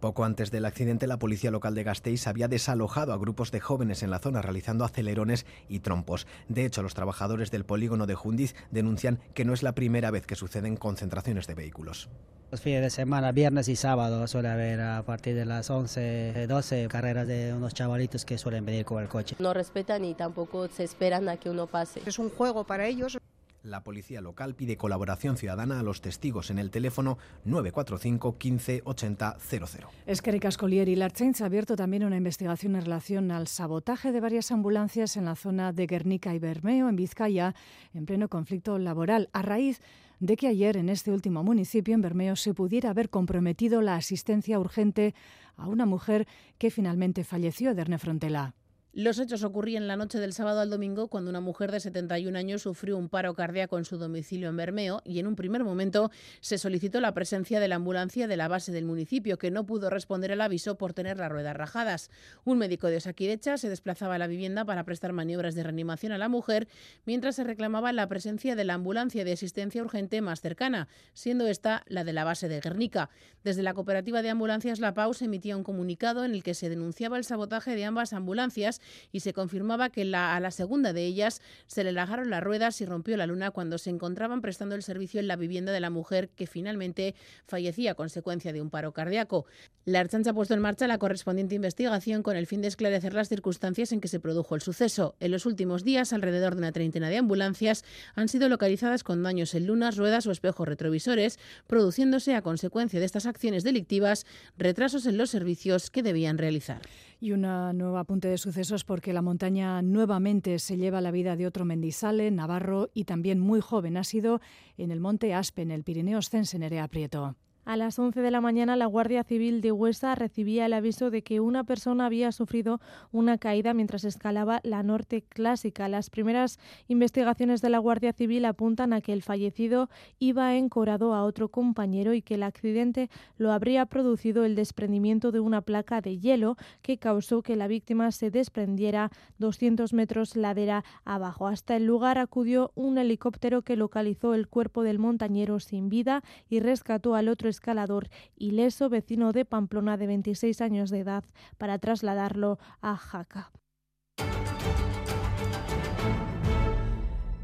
Poco 0.00 0.24
antes 0.24 0.50
del 0.50 0.66
accidente, 0.66 1.06
la 1.06 1.18
policía 1.18 1.50
local 1.50 1.74
de 1.74 1.82
Gasteiz 1.82 2.26
había 2.26 2.48
desalojado 2.48 3.12
a 3.12 3.18
grupos 3.18 3.50
de 3.50 3.60
jóvenes 3.60 4.02
en 4.02 4.10
la 4.10 4.18
zona 4.18 4.42
realizando 4.42 4.84
acelerones 4.84 5.46
y 5.68 5.80
trompos. 5.80 6.26
De 6.48 6.66
hecho, 6.66 6.82
los 6.82 6.94
trabajadores 6.94 7.50
del 7.50 7.64
polígono 7.64 8.06
de 8.06 8.14
Jundiz 8.14 8.54
denuncian 8.70 9.20
que 9.34 9.44
no 9.44 9.54
es 9.54 9.62
la 9.62 9.74
primera 9.74 10.10
vez 10.10 10.26
que 10.26 10.34
suceden 10.34 10.76
concentraciones 10.76 11.46
de 11.46 11.54
vehículos. 11.54 12.10
Los 12.50 12.60
fines 12.60 12.80
de 12.80 12.90
semana, 12.90 13.32
viernes 13.32 13.66
y 13.68 13.74
sábado, 13.74 14.24
suele 14.28 14.48
haber 14.48 14.80
a 14.80 15.02
partir 15.02 15.34
de 15.34 15.44
las 15.44 15.68
11, 15.68 16.46
12 16.46 16.86
carreras 16.88 17.26
de 17.26 17.52
unos 17.52 17.74
chavalitos 17.74 18.24
que 18.24 18.38
suelen 18.38 18.64
venir 18.64 18.84
con 18.84 19.02
el 19.02 19.08
coche. 19.08 19.34
No 19.40 19.52
respetan 19.52 20.04
y 20.04 20.14
tampoco 20.14 20.68
se 20.68 20.84
esperan 20.84 21.28
a 21.28 21.38
que 21.38 21.50
uno 21.50 21.66
pase. 21.66 22.02
Es 22.06 22.20
un 22.20 22.30
juego 22.30 22.64
para 22.64 22.86
ellos. 22.86 23.18
La 23.66 23.82
policía 23.82 24.20
local 24.20 24.54
pide 24.54 24.76
colaboración 24.76 25.36
ciudadana 25.36 25.80
a 25.80 25.82
los 25.82 26.00
testigos 26.00 26.50
en 26.50 26.60
el 26.60 26.70
teléfono 26.70 27.18
945 27.46 28.38
15 28.38 28.82
80 28.84 29.38
00. 29.40 29.88
Es 30.06 30.22
que 30.22 30.30
Ricascolier 30.30 30.88
y 30.88 30.94
la 30.94 31.06
ha 31.06 31.44
abierto 31.44 31.74
también 31.74 32.04
una 32.04 32.16
investigación 32.16 32.76
en 32.76 32.82
relación 32.82 33.32
al 33.32 33.48
sabotaje 33.48 34.12
de 34.12 34.20
varias 34.20 34.52
ambulancias 34.52 35.16
en 35.16 35.24
la 35.24 35.34
zona 35.34 35.72
de 35.72 35.88
Guernica 35.88 36.32
y 36.32 36.38
Bermeo, 36.38 36.88
en 36.88 36.94
Vizcaya, 36.94 37.56
en 37.92 38.06
pleno 38.06 38.28
conflicto 38.28 38.78
laboral, 38.78 39.30
a 39.32 39.42
raíz 39.42 39.80
de 40.20 40.36
que 40.36 40.46
ayer 40.46 40.76
en 40.76 40.88
este 40.88 41.10
último 41.10 41.42
municipio, 41.42 41.92
en 41.96 42.02
Bermeo, 42.02 42.36
se 42.36 42.54
pudiera 42.54 42.90
haber 42.90 43.10
comprometido 43.10 43.82
la 43.82 43.96
asistencia 43.96 44.60
urgente 44.60 45.12
a 45.56 45.66
una 45.66 45.86
mujer 45.86 46.28
que 46.58 46.70
finalmente 46.70 47.24
falleció, 47.24 47.74
Derne 47.74 47.98
Frontela. 47.98 48.54
Los 48.98 49.18
hechos 49.18 49.44
ocurrían 49.44 49.88
la 49.88 49.96
noche 49.96 50.18
del 50.18 50.32
sábado 50.32 50.60
al 50.60 50.70
domingo 50.70 51.08
cuando 51.08 51.28
una 51.28 51.42
mujer 51.42 51.70
de 51.70 51.80
71 51.80 52.38
años 52.38 52.62
sufrió 52.62 52.96
un 52.96 53.10
paro 53.10 53.34
cardíaco 53.34 53.76
en 53.76 53.84
su 53.84 53.98
domicilio 53.98 54.48
en 54.48 54.56
Bermeo 54.56 55.02
y 55.04 55.18
en 55.18 55.26
un 55.26 55.36
primer 55.36 55.64
momento 55.64 56.10
se 56.40 56.56
solicitó 56.56 56.98
la 57.02 57.12
presencia 57.12 57.60
de 57.60 57.68
la 57.68 57.74
ambulancia 57.74 58.26
de 58.26 58.38
la 58.38 58.48
base 58.48 58.72
del 58.72 58.86
municipio 58.86 59.36
que 59.36 59.50
no 59.50 59.66
pudo 59.66 59.90
responder 59.90 60.32
al 60.32 60.40
aviso 60.40 60.78
por 60.78 60.94
tener 60.94 61.18
las 61.18 61.30
ruedas 61.30 61.54
rajadas. 61.54 62.10
Un 62.46 62.56
médico 62.56 62.86
de 62.86 62.96
Osaquidecha 62.96 63.58
se 63.58 63.68
desplazaba 63.68 64.14
a 64.14 64.18
la 64.18 64.28
vivienda 64.28 64.64
para 64.64 64.84
prestar 64.84 65.12
maniobras 65.12 65.54
de 65.54 65.64
reanimación 65.64 66.12
a 66.12 66.18
la 66.18 66.30
mujer 66.30 66.66
mientras 67.04 67.36
se 67.36 67.44
reclamaba 67.44 67.92
la 67.92 68.08
presencia 68.08 68.56
de 68.56 68.64
la 68.64 68.72
ambulancia 68.72 69.26
de 69.26 69.32
asistencia 69.32 69.82
urgente 69.82 70.22
más 70.22 70.40
cercana, 70.40 70.88
siendo 71.12 71.48
esta 71.48 71.84
la 71.86 72.02
de 72.02 72.14
la 72.14 72.24
base 72.24 72.48
de 72.48 72.60
Guernica. 72.60 73.10
Desde 73.44 73.62
la 73.62 73.74
cooperativa 73.74 74.22
de 74.22 74.30
ambulancias 74.30 74.80
La 74.80 74.94
Pau 74.94 75.12
se 75.12 75.26
emitía 75.26 75.54
un 75.54 75.64
comunicado 75.64 76.24
en 76.24 76.34
el 76.34 76.42
que 76.42 76.54
se 76.54 76.70
denunciaba 76.70 77.18
el 77.18 77.24
sabotaje 77.24 77.76
de 77.76 77.84
ambas 77.84 78.14
ambulancias 78.14 78.80
y 79.12 79.20
se 79.20 79.32
confirmaba 79.32 79.90
que 79.90 80.02
a 80.14 80.40
la 80.40 80.50
segunda 80.50 80.92
de 80.92 81.04
ellas 81.04 81.40
se 81.66 81.84
le 81.84 81.92
lagaron 81.92 82.30
las 82.30 82.42
ruedas 82.42 82.80
y 82.80 82.86
rompió 82.86 83.16
la 83.16 83.26
luna 83.26 83.50
cuando 83.50 83.78
se 83.78 83.90
encontraban 83.90 84.40
prestando 84.40 84.74
el 84.74 84.82
servicio 84.82 85.20
en 85.20 85.28
la 85.28 85.36
vivienda 85.36 85.72
de 85.72 85.80
la 85.80 85.90
mujer 85.90 86.28
que 86.30 86.46
finalmente 86.46 87.14
fallecía 87.46 87.92
a 87.92 87.94
consecuencia 87.94 88.52
de 88.52 88.60
un 88.60 88.70
paro 88.70 88.92
cardíaco. 88.92 89.46
La 89.84 90.00
Archancha 90.00 90.30
ha 90.30 90.34
puesto 90.34 90.54
en 90.54 90.60
marcha 90.60 90.86
la 90.88 90.98
correspondiente 90.98 91.54
investigación 91.54 92.22
con 92.22 92.36
el 92.36 92.46
fin 92.46 92.60
de 92.60 92.68
esclarecer 92.68 93.14
las 93.14 93.28
circunstancias 93.28 93.92
en 93.92 94.00
que 94.00 94.08
se 94.08 94.20
produjo 94.20 94.54
el 94.54 94.60
suceso. 94.60 95.14
En 95.20 95.30
los 95.30 95.46
últimos 95.46 95.84
días, 95.84 96.12
alrededor 96.12 96.54
de 96.54 96.58
una 96.58 96.72
treintena 96.72 97.08
de 97.08 97.18
ambulancias 97.18 97.84
han 98.14 98.28
sido 98.28 98.48
localizadas 98.48 99.04
con 99.04 99.22
daños 99.22 99.54
en 99.54 99.66
lunas, 99.66 99.96
ruedas 99.96 100.26
o 100.26 100.32
espejos 100.32 100.66
retrovisores, 100.66 101.38
produciéndose 101.66 102.34
a 102.34 102.42
consecuencia 102.42 102.98
de 103.00 103.06
estas 103.06 103.26
acciones 103.26 103.64
delictivas 103.64 104.26
retrasos 104.58 105.06
en 105.06 105.18
los 105.18 105.30
servicios 105.30 105.90
que 105.90 106.02
debían 106.02 106.38
realizar. 106.38 106.80
Y 107.18 107.32
una 107.32 107.72
nueva 107.72 108.00
apunte 108.00 108.28
de 108.28 108.36
sucesos 108.36 108.84
porque 108.84 109.12
la 109.12 109.22
montaña 109.22 109.80
nuevamente 109.80 110.58
se 110.58 110.76
lleva 110.76 111.00
la 111.00 111.10
vida 111.10 111.34
de 111.36 111.46
otro 111.46 111.64
mendizale, 111.64 112.30
navarro 112.30 112.90
y 112.92 113.04
también 113.04 113.40
muy 113.40 113.60
joven. 113.60 113.96
Ha 113.96 114.04
sido 114.04 114.40
en 114.76 114.90
el 114.90 115.00
monte 115.00 115.32
Aspe, 115.32 115.62
en 115.62 115.70
el 115.70 115.82
Pirineo 115.82 116.18
Ostense, 116.18 116.58
Nerea 116.58 116.88
Prieto. 116.88 117.36
A 117.66 117.76
las 117.76 117.98
11 117.98 118.20
de 118.20 118.30
la 118.30 118.40
mañana, 118.40 118.76
la 118.76 118.86
Guardia 118.86 119.24
Civil 119.24 119.60
de 119.60 119.72
Huesa 119.72 120.14
recibía 120.14 120.66
el 120.66 120.72
aviso 120.72 121.10
de 121.10 121.22
que 121.22 121.40
una 121.40 121.64
persona 121.64 122.06
había 122.06 122.30
sufrido 122.30 122.80
una 123.10 123.38
caída 123.38 123.74
mientras 123.74 124.04
escalaba 124.04 124.60
la 124.62 124.84
Norte 124.84 125.22
Clásica. 125.22 125.88
Las 125.88 126.08
primeras 126.08 126.60
investigaciones 126.86 127.62
de 127.62 127.70
la 127.70 127.78
Guardia 127.78 128.12
Civil 128.12 128.44
apuntan 128.44 128.92
a 128.92 129.00
que 129.00 129.12
el 129.12 129.24
fallecido 129.24 129.90
iba 130.20 130.54
encorado 130.54 131.12
a 131.12 131.24
otro 131.24 131.48
compañero 131.48 132.14
y 132.14 132.22
que 132.22 132.34
el 132.34 132.44
accidente 132.44 133.10
lo 133.36 133.50
habría 133.50 133.84
producido 133.86 134.44
el 134.44 134.54
desprendimiento 134.54 135.32
de 135.32 135.40
una 135.40 135.60
placa 135.60 136.00
de 136.00 136.20
hielo 136.20 136.56
que 136.82 136.98
causó 136.98 137.42
que 137.42 137.56
la 137.56 137.66
víctima 137.66 138.12
se 138.12 138.30
desprendiera 138.30 139.10
200 139.38 139.92
metros 139.92 140.36
ladera 140.36 140.84
abajo. 141.04 141.48
Hasta 141.48 141.74
el 141.74 141.84
lugar 141.84 142.18
acudió 142.18 142.70
un 142.76 142.96
helicóptero 142.96 143.62
que 143.62 143.74
localizó 143.74 144.34
el 144.34 144.46
cuerpo 144.46 144.84
del 144.84 145.00
montañero 145.00 145.58
sin 145.58 145.88
vida 145.88 146.22
y 146.48 146.60
rescató 146.60 147.16
al 147.16 147.28
otro 147.28 147.55
escalador 147.56 148.08
ileso, 148.36 148.88
vecino 148.88 149.32
de 149.32 149.44
Pamplona 149.44 149.96
de 149.96 150.06
26 150.06 150.60
años 150.60 150.90
de 150.90 151.00
edad, 151.00 151.24
para 151.58 151.78
trasladarlo 151.78 152.58
a 152.80 152.96
Jaca. 152.96 153.50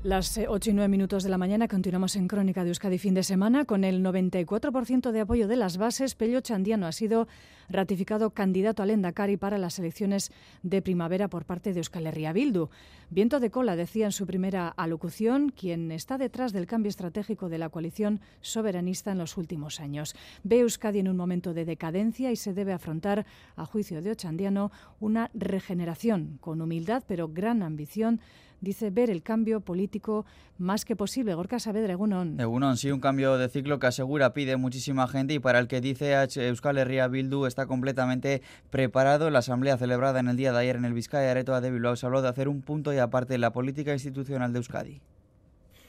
Las 0.04 0.36
8 0.36 0.70
y 0.70 0.72
9 0.72 0.88
minutos 0.88 1.22
de 1.22 1.30
la 1.30 1.38
mañana 1.38 1.68
continuamos 1.68 2.16
en 2.16 2.26
Crónica 2.26 2.64
de 2.64 2.70
Euskadi 2.70 2.98
fin 2.98 3.14
de 3.14 3.22
semana. 3.22 3.64
Con 3.64 3.84
el 3.84 4.02
94% 4.02 5.12
de 5.12 5.20
apoyo 5.20 5.46
de 5.46 5.54
las 5.54 5.76
bases, 5.76 6.16
Pello 6.16 6.40
Chandiano 6.40 6.88
ha 6.88 6.92
sido 6.92 7.28
ratificado 7.68 8.30
candidato 8.30 8.82
al 8.82 8.90
Endacari 8.90 9.36
para 9.36 9.58
las 9.58 9.78
elecciones 9.78 10.32
de 10.64 10.82
primavera 10.82 11.28
por 11.28 11.44
parte 11.44 11.72
de 11.72 11.78
Euskal 11.78 12.08
Herria 12.08 12.32
Bildu. 12.32 12.68
Viento 13.10 13.38
de 13.38 13.52
cola, 13.52 13.76
decía 13.76 14.06
en 14.06 14.12
su 14.12 14.26
primera 14.26 14.70
alocución, 14.70 15.50
quien 15.50 15.92
está 15.92 16.18
detrás 16.18 16.52
del 16.52 16.66
cambio 16.66 16.90
estratégico 16.90 17.48
de 17.48 17.58
la 17.58 17.68
coalición 17.68 18.20
soberanista 18.40 19.12
en 19.12 19.18
los 19.18 19.36
últimos 19.36 19.78
años. 19.78 20.16
Ve 20.42 20.58
Euskadi 20.60 20.98
en 20.98 21.10
un 21.10 21.16
momento 21.16 21.54
de 21.54 21.64
decadencia 21.64 22.32
y 22.32 22.36
se 22.36 22.54
debe 22.54 22.72
afrontar, 22.72 23.24
a 23.54 23.64
juicio 23.66 24.02
de 24.02 24.10
Ochandiano, 24.10 24.72
una 24.98 25.30
regeneración 25.32 26.38
con 26.40 26.60
humildad 26.60 27.04
pero 27.06 27.28
gran 27.28 27.62
ambición 27.62 28.20
dice 28.62 28.88
ver 28.90 29.10
el 29.10 29.22
cambio 29.22 29.60
político 29.60 30.24
más 30.56 30.86
que 30.86 30.96
posible. 30.96 31.34
Gorka 31.34 31.58
Saavedra, 31.58 31.92
Egunon. 31.92 32.40
Egunon, 32.40 32.78
sí, 32.78 32.90
un 32.90 33.00
cambio 33.00 33.36
de 33.36 33.50
ciclo 33.50 33.78
que 33.78 33.88
asegura 33.88 34.32
pide 34.32 34.56
muchísima 34.56 35.06
gente 35.08 35.34
y 35.34 35.38
para 35.38 35.58
el 35.58 35.66
que 35.68 35.82
dice 35.82 36.14
Euskal 36.36 36.78
Herria 36.78 37.08
Bildu 37.08 37.44
está 37.44 37.66
completamente 37.66 38.40
preparado. 38.70 39.28
La 39.28 39.40
asamblea 39.40 39.76
celebrada 39.76 40.20
en 40.20 40.28
el 40.28 40.36
día 40.36 40.52
de 40.52 40.60
ayer 40.60 40.76
en 40.76 40.86
el 40.86 40.94
Vizcaya 40.94 41.30
Aretoa 41.30 41.60
de 41.60 41.70
Bilbao 41.70 41.96
se 41.96 42.06
habló 42.06 42.22
de 42.22 42.28
hacer 42.28 42.48
un 42.48 42.62
punto 42.62 42.94
y 42.94 42.98
aparte 42.98 43.36
la 43.36 43.52
política 43.52 43.92
institucional 43.92 44.52
de 44.52 44.58
Euskadi. 44.58 45.02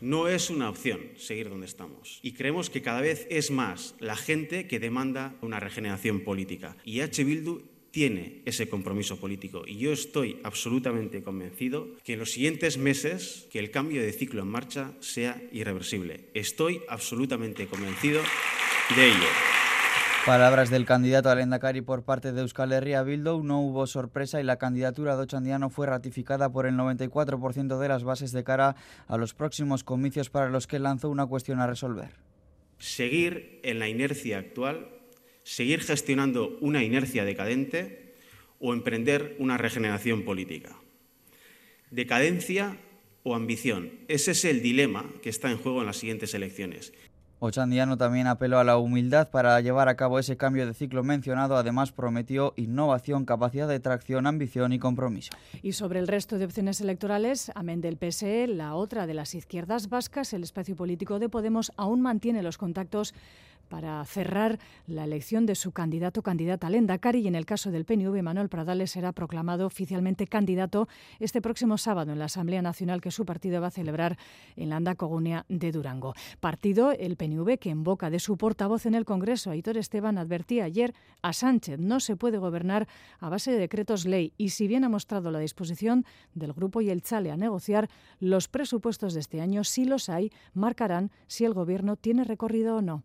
No 0.02 0.28
es 0.28 0.50
una 0.50 0.70
opción 0.70 1.00
seguir 1.16 1.50
donde 1.50 1.66
estamos. 1.66 2.20
Y 2.24 2.34
creemos 2.34 2.70
que 2.70 2.82
cada 2.82 3.00
vez 3.00 3.26
es 3.30 3.52
más 3.52 3.96
la 4.00 4.18
gente 4.18 4.68
que 4.68 4.80
demanda 4.80 5.36
una 5.42 5.62
regeneración 5.62 6.26
política. 6.26 6.76
Y 6.84 7.00
H. 7.00 7.24
Bildu 7.24 7.62
tiene 7.94 8.42
ese 8.46 8.68
compromiso 8.68 9.20
político 9.20 9.66
y 9.68 9.78
yo 9.78 9.94
estoy 9.94 10.40
absolutamente 10.44 11.22
convencido 11.22 11.90
que 12.04 12.14
en 12.14 12.20
los 12.20 12.32
siguientes 12.32 12.80
meses 12.80 13.48
que 13.52 13.60
el 13.60 13.70
cambio 13.70 14.02
de 14.02 14.12
ciclo 14.12 14.42
en 14.42 14.48
marcha 14.48 14.94
sea 15.00 15.40
irreversible. 15.52 16.32
Estoy 16.34 16.82
absolutamente 16.90 17.68
convencido 17.68 18.20
de 18.96 19.10
ello. 19.10 19.28
Palabras 20.26 20.72
del 20.72 20.86
candidato 20.86 21.30
al 21.30 21.40
Endacari 21.40 21.82
por 21.82 22.02
parte 22.02 22.32
de 22.32 22.42
Euskal 22.42 22.72
Herria 22.72 23.04
Bildu. 23.04 23.44
No 23.44 23.62
hubo 23.62 23.86
sorpresa 23.86 24.42
y 24.42 24.44
la 24.44 24.58
candidatura 24.58 25.16
de 25.16 25.22
Ochandiano 25.22 25.70
fue 25.70 25.86
ratificada 25.86 26.52
por 26.52 26.66
el 26.66 26.74
94% 26.74 27.78
de 27.78 27.88
las 27.88 28.04
bases 28.04 28.32
de 28.32 28.44
cara 28.44 28.76
a 29.08 29.18
los 29.18 29.36
próximos 29.36 29.84
comicios 29.84 30.32
para 30.32 30.50
los 30.50 30.66
que 30.66 30.80
lanzó 30.80 31.12
una 31.12 31.28
cuestión 31.28 31.60
a 31.60 31.68
resolver. 31.68 32.10
Seguir 32.80 33.60
en 33.62 33.78
la 33.78 33.88
inercia 33.88 34.40
actual 34.40 35.03
seguir 35.44 35.82
gestionando 35.82 36.58
una 36.62 36.84
inercia 36.84 37.26
decadente 37.26 38.14
o 38.60 38.74
emprender 38.74 39.36
una 39.40 39.58
regeneración 39.58 40.24
política. 40.24 40.76
Decadencia 41.92 42.78
o 43.24 43.36
ambición. 43.36 43.92
Ese 44.08 44.32
es 44.32 44.46
el 44.46 44.62
dilema 44.62 45.06
que 45.22 45.30
está 45.30 45.52
en 45.52 45.58
juego 45.58 45.82
en 45.82 45.88
las 45.88 45.98
siguientes 45.98 46.34
elecciones. 46.34 46.94
Ochandiano 47.46 47.98
también 47.98 48.28
apeló 48.28 48.58
a 48.58 48.64
la 48.64 48.78
humildad 48.78 49.30
para 49.30 49.60
llevar 49.60 49.90
a 49.90 49.96
cabo 49.96 50.18
ese 50.18 50.38
cambio 50.38 50.66
de 50.66 50.74
ciclo 50.74 51.04
mencionado. 51.04 51.58
Además, 51.58 51.92
prometió 51.92 52.54
innovación, 52.56 53.26
capacidad 53.26 53.68
de 53.68 53.82
tracción, 53.82 54.28
ambición 54.28 54.72
y 54.72 54.80
compromiso. 54.80 55.32
Y 55.62 55.74
sobre 55.74 56.00
el 56.00 56.08
resto 56.08 56.38
de 56.38 56.46
opciones 56.46 56.80
electorales, 56.80 57.52
amén 57.54 57.82
del 57.82 57.98
PSE, 57.98 58.48
la 58.48 58.76
otra 58.76 59.08
de 59.08 59.14
las 59.14 59.36
izquierdas 59.36 59.90
vascas, 59.90 60.32
el 60.32 60.44
espacio 60.44 60.78
político 60.78 61.20
de 61.20 61.28
Podemos 61.28 61.74
aún 61.76 62.00
mantiene 62.00 62.44
los 62.44 62.58
contactos 62.58 63.14
para 63.70 64.04
cerrar 64.06 64.60
la 64.88 65.04
elección 65.04 65.46
de 65.46 65.56
su 65.56 65.72
candidato 65.72 66.22
candidata 66.22 66.68
al 66.68 66.76
Endacari 66.76 67.20
y 67.20 67.28
en 67.28 67.36
el 67.36 67.46
caso 67.46 67.72
del 67.72 67.86
PNV 67.86 68.22
Manuel 68.22 68.50
Pradales 68.50 68.92
será 68.92 69.12
proclamado 69.12 69.66
oficialmente 69.66 70.28
candidato 70.28 70.88
este 71.20 71.42
próximo 71.42 71.78
sábado 71.78 72.12
en 72.12 72.20
la 72.20 72.26
Asamblea 72.26 72.62
Nacional 72.62 73.02
que 73.02 73.12
su 73.12 73.26
partido 73.26 73.62
va 73.62 73.68
a 73.68 73.72
celebrar 73.72 74.18
en 74.56 74.70
la 74.70 74.78
Andacogunia 74.78 75.46
de 75.50 75.72
Durango. 75.72 76.14
Partido 76.40 76.92
el 76.92 77.18
PNV 77.18 77.58
que 77.58 77.70
en 77.70 77.84
boca 77.84 78.10
de 78.10 78.20
su 78.20 78.38
portavoz 78.38 78.86
en 78.86 78.96
el 78.96 79.06
Congreso, 79.06 79.52
Aitor 79.52 79.78
Esteban, 79.78 80.18
advertía 80.18 80.66
ayer 80.66 80.94
a 81.22 81.34
Sánchez 81.34 81.80
no 81.80 82.00
se 82.00 82.16
puede 82.16 82.38
gobernar 82.38 82.88
a 83.20 83.30
base 83.30 83.52
de 83.52 83.58
decretos 83.58 84.06
ley 84.06 84.34
y 84.38 84.50
si 84.50 84.68
bien 84.68 84.84
ha 84.84 84.90
mostrado 84.90 85.32
la 85.32 85.40
disposición 85.40 86.06
del 86.34 86.54
grupo 86.54 86.82
y 86.82 86.90
el 86.90 87.02
Chale 87.02 87.32
a 87.32 87.38
negociar 87.38 87.90
los 88.20 88.48
presupuestos 88.48 89.14
de 89.14 89.20
este 89.20 89.42
año, 89.42 89.64
si 89.64 89.86
los 89.86 90.10
hay, 90.10 90.32
marcarán 90.54 91.12
si 91.28 91.46
el 91.46 91.54
gobierno 91.54 91.96
tiene 91.96 92.24
recorrido 92.24 92.78
o 92.78 92.82
no. 92.82 93.04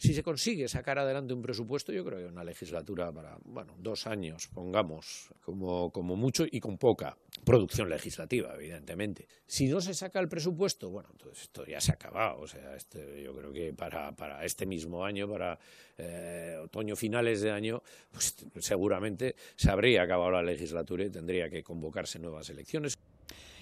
Si 0.00 0.14
se 0.14 0.22
consigue 0.22 0.66
sacar 0.66 0.98
adelante 0.98 1.34
un 1.34 1.42
presupuesto, 1.42 1.92
yo 1.92 2.02
creo 2.02 2.20
que 2.20 2.24
una 2.24 2.42
legislatura 2.42 3.12
para, 3.12 3.36
bueno, 3.44 3.74
dos 3.78 4.06
años, 4.06 4.48
pongamos, 4.48 5.28
como, 5.42 5.90
como 5.90 6.16
mucho 6.16 6.46
y 6.50 6.58
con 6.58 6.78
poca 6.78 7.18
producción 7.44 7.90
legislativa, 7.90 8.54
evidentemente. 8.54 9.28
Si 9.44 9.68
no 9.68 9.78
se 9.78 9.92
saca 9.92 10.18
el 10.18 10.26
presupuesto, 10.26 10.88
bueno, 10.88 11.10
entonces 11.12 11.42
esto 11.42 11.66
ya 11.66 11.82
se 11.82 11.92
ha 11.92 11.96
acabado. 11.96 12.40
O 12.40 12.46
sea, 12.46 12.74
este, 12.76 13.22
yo 13.22 13.34
creo 13.34 13.52
que 13.52 13.74
para, 13.74 14.12
para 14.12 14.42
este 14.42 14.64
mismo 14.64 15.04
año, 15.04 15.28
para 15.28 15.58
eh, 15.98 16.56
otoño 16.64 16.96
finales 16.96 17.42
de 17.42 17.50
año, 17.50 17.82
pues 18.10 18.34
seguramente 18.60 19.34
se 19.54 19.70
habría 19.70 20.04
acabado 20.04 20.30
la 20.30 20.42
legislatura 20.42 21.04
y 21.04 21.10
tendría 21.10 21.50
que 21.50 21.62
convocarse 21.62 22.18
nuevas 22.18 22.48
elecciones. 22.48 22.96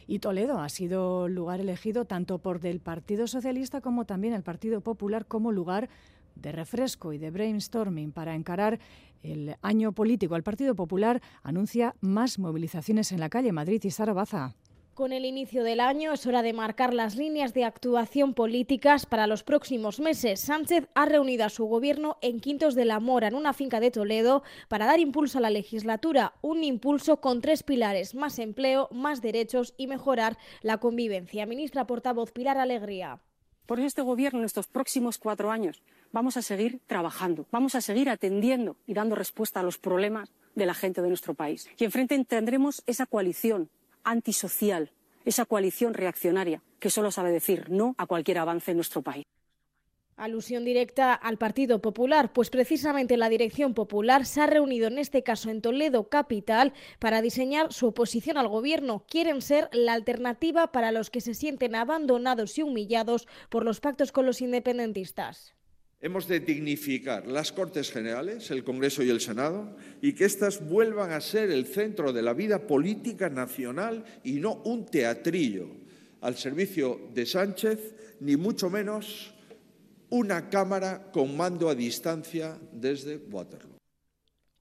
Y 0.07 0.21
Toledo 0.21 0.61
ha 0.61 0.69
sido 0.71 1.29
lugar 1.29 1.61
elegido 1.61 2.07
tanto 2.07 2.39
por 2.39 2.65
el 2.65 2.81
Partido 2.81 3.27
Socialista 3.27 3.83
como 3.83 4.07
también 4.07 4.33
el 4.33 4.43
Partido 4.43 4.81
Popular 4.81 5.27
como 5.27 5.53
lugar 5.53 5.91
de 6.41 6.53
refresco 6.53 7.13
y 7.13 7.19
de 7.19 7.31
brainstorming 7.31 8.13
para 8.13 8.35
encarar 8.35 8.79
el 9.23 9.57
año 9.63 9.93
político. 9.93 10.37
El 10.37 10.43
Partido 10.43 10.75
Popular 10.75 11.21
anuncia 11.43 11.95
más 12.01 12.39
movilizaciones 12.39 13.13
en 13.13 13.21
la 13.21 13.29
calle 13.29 13.53
Madrid 13.53 13.83
y 13.85 13.91
Zaragoza. 13.91 14.55
Con 14.99 15.13
el 15.13 15.25
inicio 15.25 15.63
del 15.63 15.79
año 15.79 16.13
es 16.13 16.27
hora 16.27 16.43
de 16.43 16.53
marcar 16.53 16.93
las 16.93 17.15
líneas 17.15 17.55
de 17.55 17.65
actuación 17.65 18.35
políticas 18.35 19.07
para 19.07 19.29
los 19.29 19.45
próximos 19.45 20.01
meses. 20.01 20.41
Sánchez 20.41 20.89
ha 20.97 21.07
reunido 21.07 21.45
a 21.45 21.51
su 21.51 21.67
gobierno 21.67 22.19
en 22.21 22.41
Quintos 22.41 22.75
de 22.75 22.85
la 22.85 22.99
Mora, 22.99 23.29
en 23.29 23.37
una 23.37 23.53
finca 23.53 23.79
de 23.79 23.93
Toledo, 23.93 24.43
para 24.67 24.87
dar 24.87 24.99
impulso 24.99 25.39
a 25.39 25.41
la 25.41 25.51
legislatura. 25.51 26.35
Un 26.43 26.65
impulso 26.65 27.21
con 27.21 27.41
tres 27.41 27.63
pilares, 27.63 28.17
más 28.17 28.41
empleo, 28.41 28.89
más 28.91 29.23
derechos 29.23 29.73
y 29.77 29.87
mejorar 29.87 30.37
la 30.63 30.79
convivencia. 30.79 31.47
Ministra 31.47 31.87
portavoz 31.87 32.33
Pilar 32.33 32.59
Alegría. 32.59 33.21
Por 33.69 33.81
este 33.81 34.01
gobierno 34.01 34.39
en 34.39 34.47
estos 34.47 34.67
próximos 34.67 35.19
cuatro 35.19 35.51
años 35.51 35.83
vamos 36.11 36.39
a 36.39 36.43
seguir 36.43 36.81
trabajando, 36.87 37.45
vamos 37.53 37.75
a 37.75 37.83
seguir 37.83 38.09
atendiendo 38.09 38.77
y 38.87 38.95
dando 38.95 39.15
respuesta 39.15 39.61
a 39.61 39.63
los 39.63 39.77
problemas 39.77 40.33
de 40.55 40.65
la 40.65 40.73
gente 40.73 41.03
de 41.03 41.09
nuestro 41.09 41.35
país. 41.35 41.69
Y 41.77 41.85
enfrente 41.85 42.25
tendremos 42.25 42.83
esa 42.87 43.05
coalición 43.05 43.69
antisocial, 44.05 44.91
esa 45.27 45.45
coalición 45.45 45.93
reaccionaria 45.93 46.63
que 46.81 46.89
solo 46.89 47.11
sabe 47.11 47.31
decir 47.31 47.69
no 47.69 47.95
a 47.99 48.07
cualquier 48.07 48.39
avance 48.39 48.71
en 48.71 48.79
nuestro 48.79 49.03
país. 49.03 49.27
Alusión 50.19 50.65
directa 50.65 51.15
al 51.15 51.39
Partido 51.39 51.81
Popular, 51.81 52.33
pues 52.33 52.51
precisamente 52.51 53.17
la 53.17 53.29
Dirección 53.29 53.73
Popular 53.73 54.27
se 54.27 54.41
ha 54.41 54.47
reunido 54.49 54.89
en 54.89 54.99
este 54.99 55.23
caso 55.23 55.49
en 55.49 55.63
Toledo 55.63 56.09
Capital 56.09 56.73
para 56.99 57.23
diseñar 57.23 57.73
su 57.73 57.87
oposición 57.87 58.37
al 58.37 58.49
gobierno. 58.49 59.05
Quieren 59.09 59.41
ser 59.41 59.69
la 59.73 59.93
alternativa 59.93 60.73
para 60.73 60.91
los 60.91 61.11
que 61.11 61.21
se 61.21 61.35
sienten 61.35 61.77
abandonados 61.77 62.59
y 62.59 62.63
humillados 62.63 63.29
por 63.49 63.65
los 63.65 63.79
pactos 63.79 64.11
con 64.11 64.27
los 64.27 64.41
independentistas. 64.41 65.55
Hemos 66.01 66.27
de 66.27 66.41
dignificar 66.41 67.29
las 67.29 67.53
Cortes 67.53 67.93
Generales, 67.93 68.51
el 68.51 68.65
Congreso 68.65 69.05
y 69.05 69.11
el 69.11 69.21
Senado, 69.21 69.77
y 70.03 70.15
que 70.15 70.25
éstas 70.25 70.69
vuelvan 70.69 71.13
a 71.13 71.21
ser 71.21 71.51
el 71.53 71.67
centro 71.67 72.13
de 72.13 72.23
la 72.23 72.35
vida 72.35 72.67
política 72.67 73.31
nacional 73.31 74.05
y 74.25 74.35
no 74.35 74.63
un 74.65 74.87
teatrillo 74.87 75.69
al 76.21 76.37
servicio 76.37 77.01
de 77.15 77.25
Sánchez, 77.25 77.95
ni 78.21 78.37
mucho 78.37 78.69
menos 78.69 79.38
una 80.11 80.49
cámara 80.49 81.11
con 81.13 81.37
mando 81.37 81.69
a 81.69 81.75
distancia 81.75 82.59
desde 82.73 83.17
Waterloo. 83.17 83.79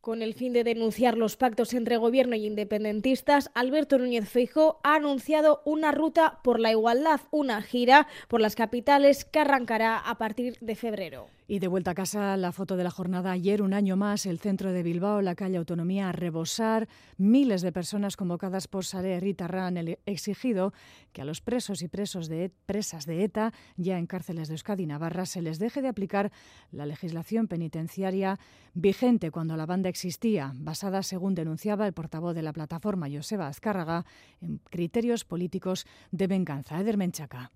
Con 0.01 0.21
el 0.21 0.35
fin 0.35 0.53
de 0.53 0.63
denunciar 0.63 1.17
los 1.17 1.35
pactos 1.35 1.73
entre 1.73 1.97
gobierno 1.97 2.35
y 2.35 2.45
independentistas, 2.45 3.51
Alberto 3.53 3.97
Núñez 3.97 4.29
Feijóo 4.29 4.79
ha 4.83 4.95
anunciado 4.95 5.61
una 5.65 5.91
ruta 5.91 6.39
por 6.43 6.61
la 6.61 6.71
igualdad, 6.71 7.19
una 7.31 7.61
gira 7.61 8.07
por 8.29 8.39
las 8.39 8.55
capitales 8.55 9.25
que 9.25 9.39
arrancará 9.39 9.97
a 9.97 10.17
partir 10.17 10.57
de 10.61 10.75
febrero. 10.75 11.27
Y 11.49 11.59
de 11.59 11.69
vuelta 11.69 11.91
a 11.91 11.95
casa, 11.95 12.35
la 12.35 12.51
foto 12.51 12.75
de 12.75 12.83
la 12.83 12.91
jornada 12.91 13.31
ayer, 13.31 13.61
un 13.61 13.73
año 13.73 13.95
más, 13.95 14.25
el 14.25 14.37
centro 14.37 14.73
de 14.73 14.83
Bilbao, 14.83 15.21
la 15.21 15.33
calle 15.33 15.55
Autonomía 15.55 16.09
a 16.09 16.11
rebosar, 16.11 16.89
miles 17.17 17.61
de 17.61 17.71
personas 17.71 18.17
convocadas 18.17 18.67
por 18.67 18.83
Sare 18.83 19.17
Rita 19.21 19.47
el 19.69 19.97
exigido 20.05 20.73
que 21.13 21.21
a 21.21 21.25
los 21.25 21.39
presos 21.39 21.81
y 21.81 21.87
presos 21.87 22.27
de, 22.27 22.51
presas 22.65 23.05
de 23.05 23.23
ETA, 23.23 23.53
ya 23.77 23.97
en 23.97 24.07
cárceles 24.07 24.49
de 24.49 24.55
Euskadi 24.55 24.83
y 24.83 24.87
Navarra, 24.87 25.25
se 25.25 25.41
les 25.41 25.57
deje 25.57 25.81
de 25.81 25.87
aplicar 25.87 26.33
la 26.73 26.85
legislación 26.85 27.47
penitenciaria 27.47 28.39
vigente 28.73 29.31
cuando 29.31 29.55
la 29.55 29.65
banda 29.65 29.87
existía, 29.87 30.51
basada, 30.53 31.01
según 31.01 31.33
denunciaba 31.33 31.87
el 31.87 31.93
portavoz 31.93 32.35
de 32.35 32.41
la 32.41 32.51
plataforma, 32.51 33.07
Joseba 33.09 33.47
Azcárraga, 33.47 34.05
en 34.41 34.57
criterios 34.69 35.23
políticos 35.23 35.85
de 36.11 36.27
venganza. 36.27 36.77
Eder 36.77 36.97
Menchaca. 36.97 37.51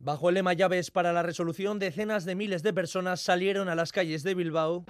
Bajo 0.00 0.28
el 0.28 0.36
lema 0.36 0.52
llaves 0.52 0.90
para 0.90 1.12
la 1.12 1.22
resolución, 1.22 1.78
decenas 1.78 2.24
de 2.24 2.36
miles 2.36 2.62
de 2.62 2.72
personas 2.72 3.20
salieron 3.20 3.68
a 3.68 3.74
las 3.74 3.90
calles 3.90 4.22
de 4.22 4.34
Bilbao 4.34 4.84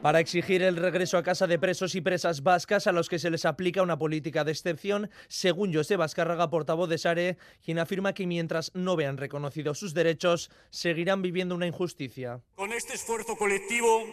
para 0.00 0.20
exigir 0.20 0.62
el 0.62 0.76
regreso 0.76 1.18
a 1.18 1.22
casa 1.22 1.46
de 1.46 1.58
presos 1.58 1.94
y 1.96 2.00
presas 2.00 2.42
vascas 2.42 2.86
a 2.86 2.92
los 2.92 3.08
que 3.08 3.18
se 3.18 3.28
les 3.28 3.44
aplica 3.44 3.82
una 3.82 3.98
política 3.98 4.44
de 4.44 4.52
excepción, 4.52 5.10
según 5.26 5.74
José 5.74 5.96
Vázcarraga, 5.96 6.48
portavoz 6.48 6.88
de 6.88 6.96
Sare, 6.96 7.38
quien 7.64 7.80
afirma 7.80 8.14
que 8.14 8.26
mientras 8.26 8.70
no 8.72 8.94
vean 8.94 9.16
reconocidos 9.16 9.80
sus 9.80 9.94
derechos, 9.94 10.50
seguirán 10.70 11.22
viviendo 11.22 11.56
una 11.56 11.66
injusticia. 11.66 12.40
Con 12.54 12.72
este 12.72 12.94
esfuerzo 12.94 13.36
colectivo 13.36 14.04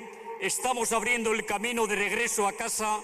estamos 0.41 0.91
abriendo 0.93 1.31
el 1.31 1.45
camino 1.45 1.85
de 1.85 1.95
regreso 1.95 2.47
a 2.47 2.53
casa 2.53 2.97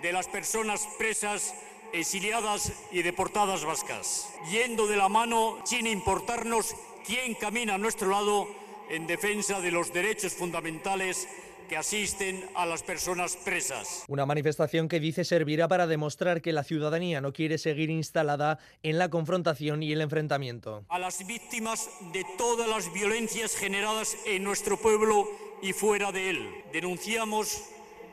de 0.00 0.12
las 0.12 0.28
personas 0.28 0.86
presas 0.98 1.52
exiliadas 1.92 2.72
y 2.92 3.02
deportadas 3.02 3.64
vascas, 3.64 4.28
yendo 4.50 4.86
de 4.86 4.96
la 4.96 5.08
mano 5.08 5.58
sin 5.64 5.86
importarnos 5.86 6.74
quién 7.06 7.34
camina 7.34 7.74
a 7.74 7.78
nuestro 7.78 8.10
lado 8.10 8.48
en 8.90 9.06
defensa 9.06 9.60
de 9.60 9.70
los 9.70 9.92
derechos 9.92 10.34
fundamentales 10.34 11.28
que 11.68 11.76
asisten 11.76 12.48
a 12.54 12.64
las 12.64 12.82
personas 12.82 13.36
presas. 13.36 14.04
Una 14.08 14.24
manifestación 14.24 14.88
que 14.88 15.00
dice 15.00 15.24
servirá 15.24 15.68
para 15.68 15.86
demostrar 15.86 16.40
que 16.40 16.52
la 16.52 16.64
ciudadanía 16.64 17.20
no 17.20 17.32
quiere 17.32 17.58
seguir 17.58 17.90
instalada 17.90 18.58
en 18.82 18.98
la 18.98 19.08
confrontación 19.08 19.82
y 19.82 19.92
el 19.92 20.00
enfrentamiento. 20.00 20.84
A 20.88 20.98
las 20.98 21.26
víctimas 21.26 21.90
de 22.12 22.24
todas 22.38 22.68
las 22.68 22.92
violencias 22.92 23.56
generadas 23.56 24.16
en 24.26 24.44
nuestro 24.44 24.76
pueblo 24.76 25.28
y 25.62 25.72
fuera 25.72 26.12
de 26.12 26.30
él. 26.30 26.64
Denunciamos 26.72 27.64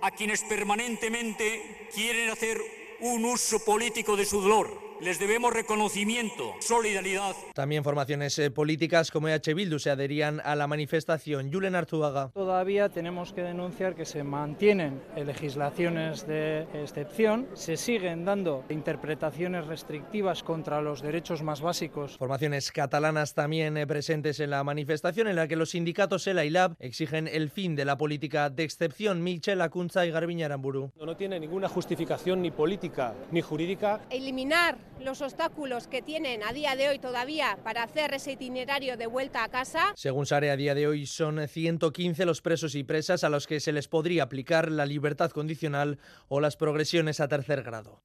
a 0.01 0.11
quienes 0.11 0.43
permanentemente 0.43 1.89
quieren 1.93 2.29
hacer 2.29 2.59
un 3.01 3.25
uso 3.25 3.59
político 3.59 4.15
de 4.15 4.25
su 4.25 4.41
dolor. 4.41 4.92
Les 5.03 5.19
debemos 5.19 5.51
reconocimiento, 5.51 6.53
solidaridad. 6.62 7.36
También 7.53 7.83
formaciones 7.83 8.39
eh, 8.39 8.50
políticas 8.51 9.12
como 9.12 9.27
EH 9.27 9.53
Bildu 9.53 9.77
se 9.77 9.89
adherían 9.89 10.39
a 10.45 10.55
la 10.55 10.65
manifestación. 10.65 11.51
Julen 11.51 11.75
Arzuaga. 11.75 12.29
Todavía 12.33 12.88
tenemos 12.88 13.33
que 13.33 13.41
denunciar 13.41 13.95
que 13.95 14.05
se 14.05 14.24
mantienen 14.24 15.01
legislaciones 15.17 16.25
de 16.25 16.62
excepción, 16.74 17.50
se 17.53 17.75
siguen 17.75 18.24
dando 18.24 18.63
interpretaciones 18.69 19.67
restrictivas 19.67 20.41
contra 20.41 20.81
los 20.81 21.01
derechos 21.01 21.43
más 21.43 21.60
básicos. 21.60 22.17
Formaciones 22.17 22.72
catalanas 22.72 23.33
también 23.33 23.75
eh, 23.75 23.86
presentes 23.86 24.39
en 24.39 24.51
la 24.51 24.63
manifestación 24.63 25.27
en 25.27 25.36
la 25.36 25.50
que 25.50 25.57
los 25.57 25.72
sindicatos 25.72 26.25
ELA 26.27 26.45
y 26.45 26.50
LAB 26.50 26.77
exigen 26.79 27.27
el 27.27 27.50
fin 27.50 27.75
de 27.75 27.83
la 27.83 27.98
política 27.98 28.50
de 28.50 28.63
excepción. 28.63 29.22
Michel 29.22 29.60
Acunza 29.60 30.05
y 30.05 30.12
Garbiña 30.12 30.45
Aramburu. 30.45 30.93
No 30.95 31.17
tiene 31.17 31.41
ninguna 31.41 31.67
justificación 31.67 32.41
ni 32.41 32.51
política 32.51 33.13
ni 33.31 33.41
jurídica. 33.41 34.00
Eliminar 34.10 34.77
los 35.00 35.21
obstáculos 35.21 35.88
que 35.88 36.01
tienen 36.01 36.43
a 36.43 36.53
día 36.53 36.75
de 36.75 36.89
hoy 36.89 37.00
todavía 37.00 37.57
para 37.63 37.83
hacer 37.83 38.13
ese 38.13 38.33
itinerario 38.33 38.97
de 38.97 39.07
vuelta 39.07 39.43
a 39.43 39.50
casa. 39.50 39.93
Según 39.95 40.25
Sare, 40.25 40.51
a 40.51 40.55
día 40.55 40.75
de 40.75 40.88
hoy 40.88 41.05
son 41.05 41.47
115 41.47 42.25
los 42.25 42.41
presos 42.41 42.75
y 42.75 42.83
presas 42.83 43.23
a 43.23 43.29
los 43.29 43.47
que 43.47 43.59
se 43.59 43.71
les 43.71 43.88
podría 43.88 44.23
aplicar 44.23 44.71
la 44.71 44.85
libertad 44.85 45.31
condicional 45.31 46.00
o 46.27 46.39
las 46.39 46.57
progresiones 46.57 47.19
a 47.19 47.27
tercer 47.27 47.63
grado. 47.63 48.01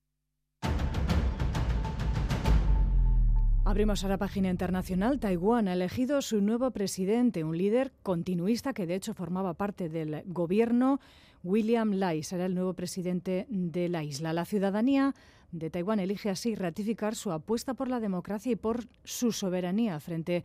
Abrimos 3.69 4.03
a 4.03 4.09
la 4.09 4.17
página 4.17 4.49
internacional. 4.49 5.21
Taiwán 5.21 5.69
ha 5.69 5.75
elegido 5.75 6.23
su 6.23 6.41
nuevo 6.41 6.71
presidente, 6.71 7.45
un 7.45 7.59
líder 7.59 7.93
continuista 8.03 8.73
que 8.73 8.87
de 8.87 8.95
hecho 8.95 9.13
formaba 9.13 9.53
parte 9.53 9.91
del 9.91 10.23
gobierno. 10.25 11.01
William 11.45 11.93
Lai 11.93 12.23
será 12.23 12.47
el 12.47 12.55
nuevo 12.55 12.73
presidente 12.73 13.47
de 13.51 13.91
la 13.91 14.03
isla. 14.03 14.33
La 14.33 14.47
ciudadanía 14.47 15.15
de 15.53 15.71
Taiwán 15.71 16.01
elige 16.01 16.31
así 16.31 16.55
ratificar 16.55 17.15
su 17.15 17.33
apuesta 17.33 17.75
por 17.75 17.89
la 17.89 18.01
democracia 18.01 18.53
y 18.53 18.57
por 18.57 18.85
su 19.05 19.33
soberanía 19.33 19.99
frente 20.01 20.45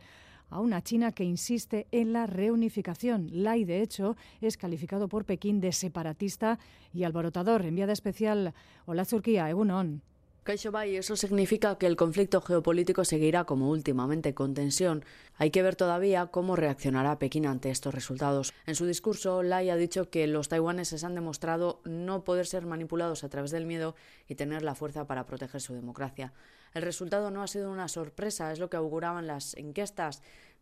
a 0.50 0.60
una 0.60 0.82
China 0.82 1.12
que 1.12 1.24
insiste 1.24 1.86
en 1.90 2.12
la 2.12 2.26
reunificación. 2.26 3.28
Lai, 3.32 3.64
de 3.64 3.82
hecho, 3.82 4.16
es 4.40 4.56
calificado 4.56 5.08
por 5.08 5.24
Pekín 5.24 5.60
de 5.60 5.72
separatista 5.72 6.58
y 6.92 7.04
alborotador. 7.04 7.64
Enviada 7.64 7.92
especial. 7.92 8.54
Hola, 8.86 9.04
Turquía, 9.04 9.48
Egunon. 9.50 10.02
CaixaBay, 10.44 10.96
eso 10.96 11.16
significa 11.16 11.78
que 11.78 11.86
el 11.86 11.96
conflicto 11.96 12.42
geopolítico 12.42 13.06
seguirá 13.06 13.44
como 13.44 13.70
últimamente 13.70 14.34
con 14.34 14.52
tensión. 14.52 15.02
Hay 15.38 15.50
que 15.50 15.62
ver 15.62 15.74
todavía 15.74 16.26
cómo 16.26 16.54
reaccionará 16.54 17.18
Pekín 17.18 17.46
ante 17.46 17.70
estos 17.70 17.94
resultados. 17.94 18.52
En 18.66 18.74
su 18.74 18.84
discurso, 18.84 19.42
Lai 19.42 19.70
ha 19.70 19.76
dicho 19.76 20.10
que 20.10 20.26
los 20.26 20.50
taiwaneses 20.50 21.02
han 21.02 21.14
demostrado 21.14 21.80
no 21.84 22.24
poder 22.24 22.46
ser 22.46 22.66
manipulados 22.66 23.24
a 23.24 23.30
través 23.30 23.52
del 23.52 23.64
miedo 23.64 23.96
y 24.28 24.34
tener 24.34 24.60
la 24.60 24.74
fuerza 24.74 25.06
para 25.06 25.24
proteger 25.24 25.62
su 25.62 25.72
democracia. 25.72 26.34
El 26.74 26.82
resultado 26.82 27.30
no 27.30 27.42
ha 27.42 27.46
sido 27.46 27.72
una 27.72 27.88
sorpresa, 27.88 28.52
es 28.52 28.58
lo 28.58 28.68
que 28.68 28.76
auguraban 28.76 29.26
las 29.26 29.54
encuestas 29.56 30.20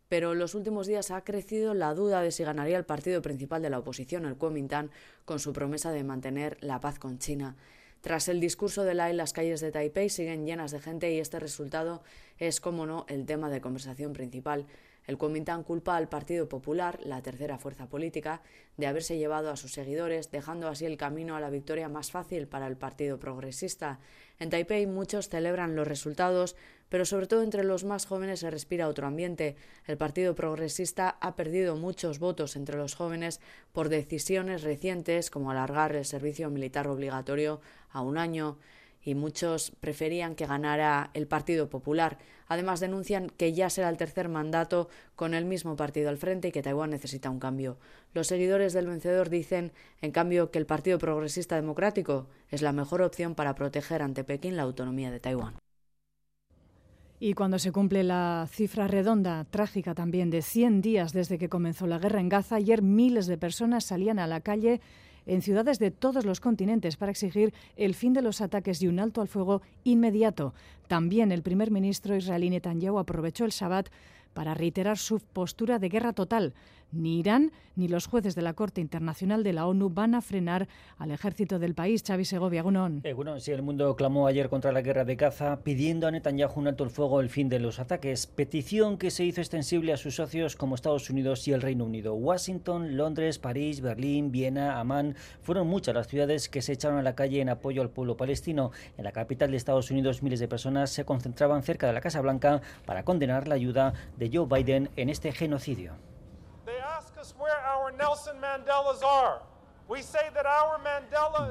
pero 0.09 0.33
en 0.33 0.39
los 0.39 0.53
últimos 0.53 0.85
días 0.85 1.09
ha 1.09 1.23
crecido 1.23 1.73
la 1.73 1.95
duda 1.95 2.21
de 2.21 2.31
si 2.31 2.43
ganaría 2.43 2.77
el 2.77 2.85
partido 2.85 3.23
principal 3.23 3.63
de 3.63 3.71
la 3.71 3.79
oposición, 3.79 4.25
el 4.25 4.35
Kuomintang, 4.35 4.91
con 5.25 5.39
su 5.39 5.53
promesa 5.53 5.91
de 5.91 6.03
mantener 6.03 6.57
la 6.61 6.79
paz 6.79 6.99
con 6.99 7.17
China. 7.17 7.55
Tras 8.03 8.27
el 8.27 8.41
discurso 8.41 8.83
de 8.83 8.95
Lai, 8.95 9.13
las 9.13 9.31
calles 9.31 9.61
de 9.61 9.71
Taipei 9.71 10.09
siguen 10.09 10.45
llenas 10.45 10.71
de 10.71 10.81
gente 10.81 11.13
y 11.13 11.19
este 11.19 11.39
resultado 11.39 12.03
es, 12.37 12.59
como 12.59 12.85
no, 12.85 13.05
el 13.07 13.25
tema 13.25 13.49
de 13.49 13.61
conversación 13.61 14.11
principal. 14.11 14.65
El 15.07 15.17
Kuomintang 15.17 15.63
culpa 15.63 15.95
al 15.95 16.09
Partido 16.09 16.49
Popular, 16.49 16.99
la 17.05 17.21
tercera 17.21 17.57
fuerza 17.57 17.87
política, 17.87 18.41
de 18.75 18.87
haberse 18.87 19.17
llevado 19.17 19.49
a 19.49 19.55
sus 19.55 19.71
seguidores, 19.71 20.31
dejando 20.31 20.67
así 20.67 20.85
el 20.85 20.97
camino 20.97 21.37
a 21.37 21.39
la 21.39 21.49
victoria 21.49 21.87
más 21.87 22.11
fácil 22.11 22.45
para 22.45 22.67
el 22.67 22.75
Partido 22.75 23.19
Progresista. 23.19 23.99
En 24.37 24.49
Taipei 24.49 24.85
muchos 24.85 25.29
celebran 25.29 25.77
los 25.77 25.87
resultados, 25.87 26.57
pero 26.93 27.05
sobre 27.05 27.25
todo 27.25 27.41
entre 27.41 27.63
los 27.63 27.85
más 27.85 28.05
jóvenes 28.05 28.41
se 28.41 28.51
respira 28.51 28.87
otro 28.87 29.07
ambiente. 29.07 29.55
El 29.87 29.97
Partido 29.97 30.35
Progresista 30.35 31.17
ha 31.21 31.35
perdido 31.35 31.75
muchos 31.75 32.19
votos 32.19 32.55
entre 32.55 32.77
los 32.77 32.93
jóvenes 32.93 33.41
por 33.71 33.89
decisiones 33.89 34.61
recientes 34.61 35.31
como 35.31 35.49
alargar 35.49 35.95
el 35.95 36.05
servicio 36.05 36.51
militar 36.51 36.87
obligatorio 36.87 37.61
a 37.89 38.01
un 38.01 38.19
año 38.19 38.59
y 39.01 39.15
muchos 39.15 39.71
preferían 39.79 40.35
que 40.35 40.45
ganara 40.45 41.09
el 41.15 41.25
Partido 41.25 41.67
Popular. 41.67 42.19
Además, 42.47 42.79
denuncian 42.79 43.31
que 43.31 43.53
ya 43.53 43.71
será 43.71 43.89
el 43.89 43.97
tercer 43.97 44.29
mandato 44.29 44.87
con 45.15 45.33
el 45.33 45.45
mismo 45.45 45.75
partido 45.75 46.09
al 46.09 46.19
frente 46.19 46.49
y 46.49 46.51
que 46.51 46.61
Taiwán 46.61 46.91
necesita 46.91 47.31
un 47.31 47.39
cambio. 47.39 47.79
Los 48.13 48.27
seguidores 48.27 48.71
del 48.71 48.85
vencedor 48.85 49.31
dicen, 49.31 49.71
en 50.03 50.11
cambio, 50.11 50.51
que 50.51 50.59
el 50.59 50.67
Partido 50.67 50.99
Progresista 50.99 51.55
Democrático 51.55 52.27
es 52.51 52.61
la 52.61 52.71
mejor 52.71 53.01
opción 53.01 53.33
para 53.33 53.55
proteger 53.55 54.03
ante 54.03 54.23
Pekín 54.23 54.57
la 54.57 54.61
autonomía 54.61 55.09
de 55.09 55.19
Taiwán. 55.19 55.62
Y 57.25 57.35
cuando 57.35 57.57
se 57.57 57.71
cumple 57.71 58.03
la 58.03 58.49
cifra 58.51 58.85
redonda, 58.85 59.45
trágica 59.45 59.95
también, 59.95 60.29
de 60.29 60.41
100 60.41 60.81
días 60.81 61.13
desde 61.13 61.37
que 61.37 61.47
comenzó 61.47 61.87
la 61.87 61.97
guerra 61.97 62.19
en 62.19 62.27
Gaza, 62.27 62.57
ayer 62.57 62.81
miles 62.81 63.27
de 63.27 63.37
personas 63.37 63.85
salían 63.85 64.19
a 64.19 64.27
la 64.27 64.41
calle 64.41 64.81
en 65.25 65.41
ciudades 65.41 65.79
de 65.79 65.89
todos 65.89 66.25
los 66.25 66.41
continentes 66.41 66.97
para 66.97 67.11
exigir 67.13 67.53
el 67.77 67.95
fin 67.95 68.11
de 68.11 68.21
los 68.21 68.41
ataques 68.41 68.81
y 68.81 68.89
un 68.89 68.99
alto 68.99 69.21
al 69.21 69.29
fuego 69.29 69.61
inmediato. 69.85 70.53
También 70.89 71.31
el 71.31 71.43
primer 71.43 71.71
ministro 71.71 72.13
israelí 72.17 72.49
Netanyahu 72.49 72.99
aprovechó 72.99 73.45
el 73.45 73.51
Shabbat 73.51 73.87
para 74.33 74.53
reiterar 74.53 74.97
su 74.97 75.21
postura 75.21 75.79
de 75.79 75.87
guerra 75.87 76.11
total. 76.11 76.53
Ni 76.93 77.19
Irán 77.19 77.51
ni 77.75 77.87
los 77.87 78.05
jueces 78.05 78.35
de 78.35 78.41
la 78.43 78.53
Corte 78.53 78.81
Internacional 78.81 79.43
de 79.43 79.53
la 79.53 79.65
ONU 79.65 79.89
van 79.89 80.13
a 80.15 80.21
frenar 80.21 80.67
al 80.97 81.11
ejército 81.11 81.57
del 81.57 81.73
país. 81.73 82.03
Xavi 82.05 82.23
Segovia, 82.23 82.61
Gunón. 82.61 83.01
Eh, 83.03 83.13
bueno, 83.13 83.35
el 83.35 83.61
mundo 83.61 83.95
clamó 83.95 84.27
ayer 84.27 84.49
contra 84.49 84.71
la 84.71 84.81
guerra 84.81 85.05
de 85.05 85.15
Gaza 85.15 85.63
pidiendo 85.63 86.07
a 86.07 86.11
Netanyahu 86.11 86.59
un 86.59 86.67
alto 86.67 86.83
el 86.83 86.89
fuego 86.89 87.19
el 87.19 87.29
fin 87.29 87.49
de 87.49 87.59
los 87.59 87.79
ataques, 87.79 88.27
petición 88.27 88.97
que 88.97 89.11
se 89.11 89.25
hizo 89.25 89.41
extensible 89.41 89.91
a 89.91 89.97
sus 89.97 90.15
socios 90.15 90.55
como 90.55 90.75
Estados 90.75 91.09
Unidos 91.09 91.47
y 91.47 91.53
el 91.53 91.61
Reino 91.61 91.85
Unido. 91.85 92.13
Washington, 92.13 92.95
Londres, 92.95 93.39
París, 93.39 93.81
Berlín, 93.81 94.31
Viena, 94.31 94.79
Amán 94.79 95.15
fueron 95.41 95.67
muchas 95.67 95.95
las 95.95 96.07
ciudades 96.07 96.49
que 96.49 96.61
se 96.61 96.73
echaron 96.73 96.99
a 96.99 97.03
la 97.03 97.15
calle 97.15 97.41
en 97.41 97.49
apoyo 97.49 97.81
al 97.81 97.89
pueblo 97.89 98.17
palestino. 98.17 98.71
En 98.97 99.03
la 99.03 99.11
capital 99.11 99.51
de 99.51 99.57
Estados 99.57 99.89
Unidos 99.89 100.21
miles 100.21 100.39
de 100.39 100.47
personas 100.47 100.91
se 100.91 101.05
concentraban 101.05 101.63
cerca 101.63 101.87
de 101.87 101.93
la 101.93 102.01
Casa 102.01 102.21
Blanca 102.21 102.61
para 102.85 103.03
condenar 103.03 103.47
la 103.47 103.55
ayuda 103.55 103.93
de 104.17 104.29
Joe 104.31 104.47
Biden 104.47 104.89
en 104.95 105.09
este 105.09 105.31
genocidio. 105.31 106.12
Nelson 107.97 108.35
Mandela's 108.41 109.03
are. 109.03 109.41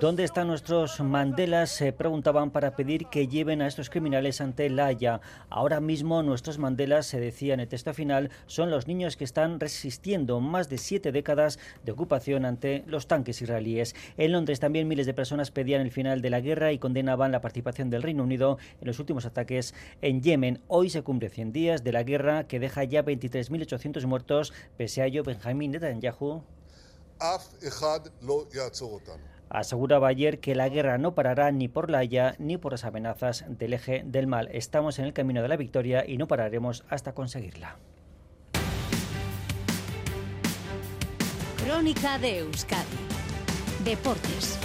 ¿Dónde 0.01 0.25
están 0.25 0.49
nuestros 0.49 0.99
Mandelas? 1.01 1.71
Se 1.71 1.93
preguntaban 1.93 2.51
para 2.51 2.75
pedir 2.75 3.07
que 3.07 3.29
lleven 3.29 3.61
a 3.61 3.67
estos 3.67 3.91
criminales 3.91 4.41
ante 4.41 4.71
la 4.71 4.87
Haya. 4.87 5.21
Ahora 5.51 5.81
mismo 5.81 6.23
nuestros 6.23 6.59
Mandelas, 6.59 7.07
se 7.07 7.21
decía 7.21 7.53
en 7.53 7.61
el 7.61 7.69
texto 7.69 7.93
final, 7.93 8.31
son 8.47 8.71
los 8.71 8.89
niños 8.89 9.17
que 9.17 9.25
están 9.25 9.61
resistiendo 9.61 10.41
más 10.41 10.71
de 10.71 10.79
siete 10.79 11.13
décadas 11.13 11.59
de 11.85 11.93
ocupación 11.93 12.47
ante 12.47 12.85
los 12.87 13.07
tanques 13.07 13.43
israelíes. 13.43 13.95
En 14.17 14.33
Londres 14.33 14.61
también 14.61 14.89
miles 14.89 15.07
de 15.07 15.15
personas 15.15 15.51
pedían 15.51 15.83
el 15.83 15.93
final 15.93 16.23
de 16.23 16.31
la 16.31 16.41
guerra 16.41 16.73
y 16.73 16.79
condenaban 16.79 17.33
la 17.33 17.43
participación 17.43 17.91
del 17.91 18.03
Reino 18.03 18.23
Unido 18.23 18.57
en 18.81 18.87
los 18.87 18.99
últimos 18.99 19.27
ataques 19.27 19.75
en 20.01 20.23
Yemen. 20.23 20.63
Hoy 20.69 20.89
se 20.89 21.03
cumple 21.03 21.29
100 21.29 21.53
días 21.53 21.85
de 21.85 21.93
la 21.93 22.03
guerra 22.03 22.45
que 22.45 22.61
deja 22.61 22.83
ya 22.85 23.05
23.800 23.05 24.07
muertos, 24.07 24.55
pese 24.79 25.03
a 25.03 25.07
ello 25.07 25.23
Benjamín 25.23 25.73
Netanyahu 25.73 26.43
Aseguraba 29.49 30.09
ayer 30.09 30.41
que 30.41 30.55
la 30.55 30.69
guerra 30.69 30.97
no 30.97 31.15
parará 31.15 31.53
ni 31.53 31.69
por 31.69 31.91
la 31.91 31.99
Haya 31.99 32.35
ni 32.39 32.57
por 32.57 32.73
las 32.73 32.85
amenazas 32.85 33.45
del 33.49 33.75
eje 33.75 34.03
del 34.05 34.27
mal. 34.27 34.49
Estamos 34.53 34.99
en 34.99 35.05
el 35.05 35.13
camino 35.13 35.43
de 35.43 35.49
la 35.49 35.57
victoria 35.57 36.05
y 36.07 36.17
no 36.17 36.27
pararemos 36.27 36.85
hasta 36.89 37.13
conseguirla. 37.13 37.77
Crónica 41.65 42.19
de 42.19 42.39
Euskadi 42.39 43.13
Deportes. 43.85 44.59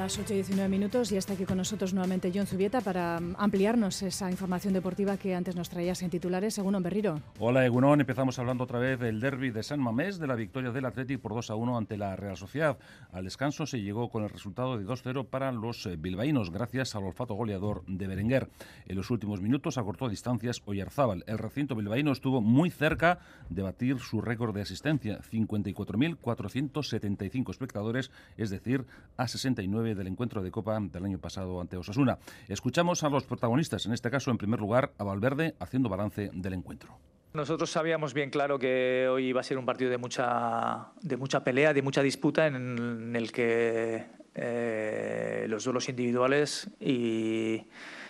Las 0.00 0.18
8 0.18 0.32
y 0.32 0.36
19 0.36 0.70
minutos 0.70 1.12
y 1.12 1.18
está 1.18 1.34
aquí 1.34 1.44
con 1.44 1.58
nosotros 1.58 1.92
nuevamente 1.92 2.32
John 2.34 2.46
Zubieta 2.46 2.80
para 2.80 3.20
mm, 3.20 3.34
ampliarnos 3.36 4.00
esa 4.00 4.30
información 4.30 4.72
deportiva 4.72 5.18
que 5.18 5.34
antes 5.34 5.56
nos 5.56 5.68
traías 5.68 6.00
en 6.00 6.08
titulares. 6.08 6.54
Según 6.54 6.82
Berriro. 6.82 7.20
Hola 7.38 7.66
Egunon, 7.66 8.00
empezamos 8.00 8.38
hablando 8.38 8.64
otra 8.64 8.78
vez 8.78 8.98
del 8.98 9.20
derby 9.20 9.50
de 9.50 9.62
San 9.62 9.78
Mamés, 9.78 10.18
de 10.18 10.26
la 10.26 10.36
victoria 10.36 10.70
del 10.70 10.86
Athletic 10.86 11.20
por 11.20 11.34
2 11.34 11.50
a 11.50 11.54
1 11.54 11.76
ante 11.76 11.98
la 11.98 12.16
Real 12.16 12.38
Sociedad. 12.38 12.78
Al 13.12 13.24
descanso 13.24 13.66
se 13.66 13.82
llegó 13.82 14.08
con 14.08 14.22
el 14.22 14.30
resultado 14.30 14.78
de 14.78 14.86
2-0 14.86 15.26
para 15.26 15.52
los 15.52 15.84
eh, 15.84 15.96
bilbaínos, 15.98 16.50
gracias 16.50 16.96
al 16.96 17.04
olfato 17.04 17.34
goleador 17.34 17.84
de 17.86 18.06
Berenguer. 18.06 18.48
En 18.86 18.96
los 18.96 19.10
últimos 19.10 19.42
minutos 19.42 19.76
acortó 19.76 20.08
distancias 20.08 20.62
Oyarzábal. 20.64 21.24
El 21.26 21.36
recinto 21.36 21.76
bilbaíno 21.76 22.12
estuvo 22.12 22.40
muy 22.40 22.70
cerca 22.70 23.18
de 23.50 23.60
batir 23.60 23.98
su 23.98 24.22
récord 24.22 24.54
de 24.54 24.62
asistencia, 24.62 25.20
54.475 25.30 27.50
espectadores, 27.50 28.10
es 28.38 28.48
decir, 28.48 28.86
a 29.18 29.28
69 29.28 29.89
del 29.94 30.06
encuentro 30.06 30.42
de 30.42 30.50
Copa 30.50 30.78
del 30.80 31.04
año 31.04 31.18
pasado 31.18 31.60
ante 31.60 31.76
Osasuna. 31.76 32.18
Escuchamos 32.48 33.02
a 33.02 33.08
los 33.08 33.24
protagonistas, 33.24 33.86
en 33.86 33.92
este 33.92 34.10
caso, 34.10 34.30
en 34.30 34.38
primer 34.38 34.60
lugar, 34.60 34.92
a 34.98 35.04
Valverde 35.04 35.54
haciendo 35.60 35.88
balance 35.88 36.30
del 36.32 36.54
encuentro. 36.54 36.98
Nosotros 37.32 37.70
sabíamos 37.70 38.12
bien 38.12 38.30
claro 38.30 38.58
que 38.58 39.06
hoy 39.08 39.26
iba 39.26 39.40
a 39.40 39.44
ser 39.44 39.56
un 39.56 39.64
partido 39.64 39.90
de 39.90 39.98
mucha, 39.98 40.88
de 41.00 41.16
mucha 41.16 41.44
pelea, 41.44 41.72
de 41.72 41.82
mucha 41.82 42.02
disputa, 42.02 42.48
en 42.48 43.14
el 43.14 43.30
que 43.30 44.04
eh, 44.34 45.46
los 45.48 45.64
duelos 45.64 45.88
individuales 45.88 46.70
y, 46.78 47.66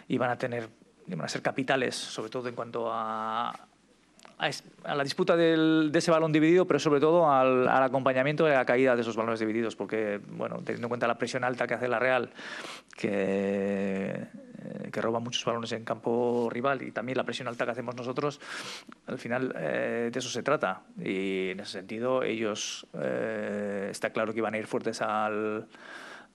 iban 0.09 0.31
a 0.31 0.37
tener 0.37 0.69
iban 1.07 1.25
a 1.25 1.29
ser 1.29 1.43
capitales, 1.43 1.97
sobre 1.97 2.31
todo 2.31 2.49
en 2.49 2.55
cuanto 2.55 2.89
a, 2.93 3.69
a, 4.41 4.95
la 4.95 5.05
disputa 5.05 5.37
de 5.37 5.91
ese 5.93 6.11
balón 6.11 6.33
dividido, 6.33 6.67
pero 6.67 6.79
sobre 6.79 7.01
todo 7.01 7.31
al, 7.31 7.69
acompañamiento 7.69 8.47
de 8.47 8.55
la 8.55 8.65
caída 8.65 8.97
de 8.97 9.03
esos 9.03 9.17
balones 9.17 9.41
divididos, 9.41 9.77
porque, 9.77 10.21
bueno, 10.31 10.57
teniendo 10.65 10.87
en 10.87 10.89
cuenta 10.89 11.07
la 11.07 11.19
presión 11.19 11.45
alta 11.45 11.67
que 11.67 11.75
hace 11.75 11.89
la 11.89 11.99
Real, 11.99 12.31
que, 12.97 14.15
eh, 14.15 14.91
roba 15.01 15.21
muchos 15.21 15.45
balones 15.45 15.73
en 15.73 15.85
campo 15.85 16.49
rival, 16.51 16.83
y 16.83 16.91
también 16.91 17.19
la 17.19 17.25
presión 17.25 17.49
alta 17.49 17.65
que 17.67 17.73
hacemos 17.73 17.95
nosotros, 17.95 18.41
al 19.07 19.19
final 19.19 19.55
eh, 19.59 20.11
de 20.13 20.19
eso 20.19 20.31
se 20.31 20.43
trata. 20.43 20.83
Y 20.99 21.51
en 21.51 21.61
ese 21.61 21.73
sentido, 21.73 22.23
ellos 22.23 22.87
eh, 22.95 23.89
está 23.91 24.11
claro 24.11 24.33
que 24.33 24.39
iban 24.39 24.55
a 24.55 24.59
ir 24.59 24.67
fuertes 24.67 25.03
al 25.03 25.67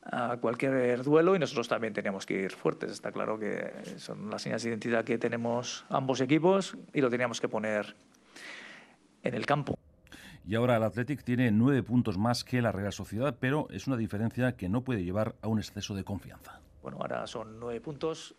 a 0.06 0.38
cualquier 0.38 1.04
duelo 1.04 1.36
y 1.36 1.39
nosotros 1.39 1.68
también 1.68 1.94
teníamos 1.94 2.26
que 2.26 2.36
ir 2.36 2.52
fuertes. 2.52 2.91
Está 2.91 3.12
claro 3.12 3.39
que 3.39 3.72
son 3.98 4.30
las 4.30 4.41
señas 4.41 4.63
de 4.63 4.70
identidad 4.70 5.04
que 5.04 5.18
tenemos 5.18 5.86
ambos 5.89 6.22
equipos 6.22 6.78
y 6.94 7.02
lo 7.02 7.10
teníamos 7.10 7.41
que 7.41 7.50
poner 7.50 7.96
en 9.24 9.34
el 9.34 9.46
campo. 9.46 9.78
Y 10.48 10.54
ahora 10.54 10.78
el 10.78 10.84
Athletic 10.84 11.24
tiene 11.24 11.52
nueve 11.52 11.82
puntos 11.82 12.20
más 12.20 12.44
que 12.44 12.62
la 12.62 12.72
Real 12.72 12.94
Sociedad, 12.94 13.36
pero 13.39 13.68
es 13.72 13.88
una 13.88 13.98
diferencia 13.98 14.56
que 14.56 14.70
no 14.70 14.82
puede 14.82 15.04
llevar 15.04 15.36
a 15.41 15.48
un 15.48 15.58
exceso 15.58 15.96
de 15.96 16.04
confianza. 16.04 16.60
Bueno, 16.84 17.00
ahora 17.02 17.26
son 17.26 17.60
nueve 17.60 17.82
puntos, 17.82 18.36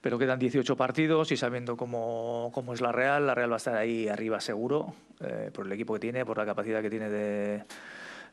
pero 0.00 0.20
quedan 0.20 0.38
18 0.38 0.76
partidos 0.76 1.32
y 1.32 1.36
sabiendo 1.36 1.76
cómo, 1.76 2.52
cómo 2.54 2.72
es 2.72 2.80
la 2.80 2.92
Real, 2.92 3.26
la 3.26 3.34
Real 3.34 3.50
va 3.50 3.56
a 3.56 3.56
estar 3.56 3.74
ahí 3.74 4.06
arriba 4.06 4.38
seguro, 4.38 4.94
eh, 5.18 5.50
por 5.52 5.66
el 5.66 5.72
equipo 5.72 5.94
que 5.94 5.98
tiene, 5.98 6.24
por 6.24 6.38
la 6.38 6.46
capacidad 6.46 6.80
que 6.80 6.90
tiene 6.90 7.10
de, 7.10 7.64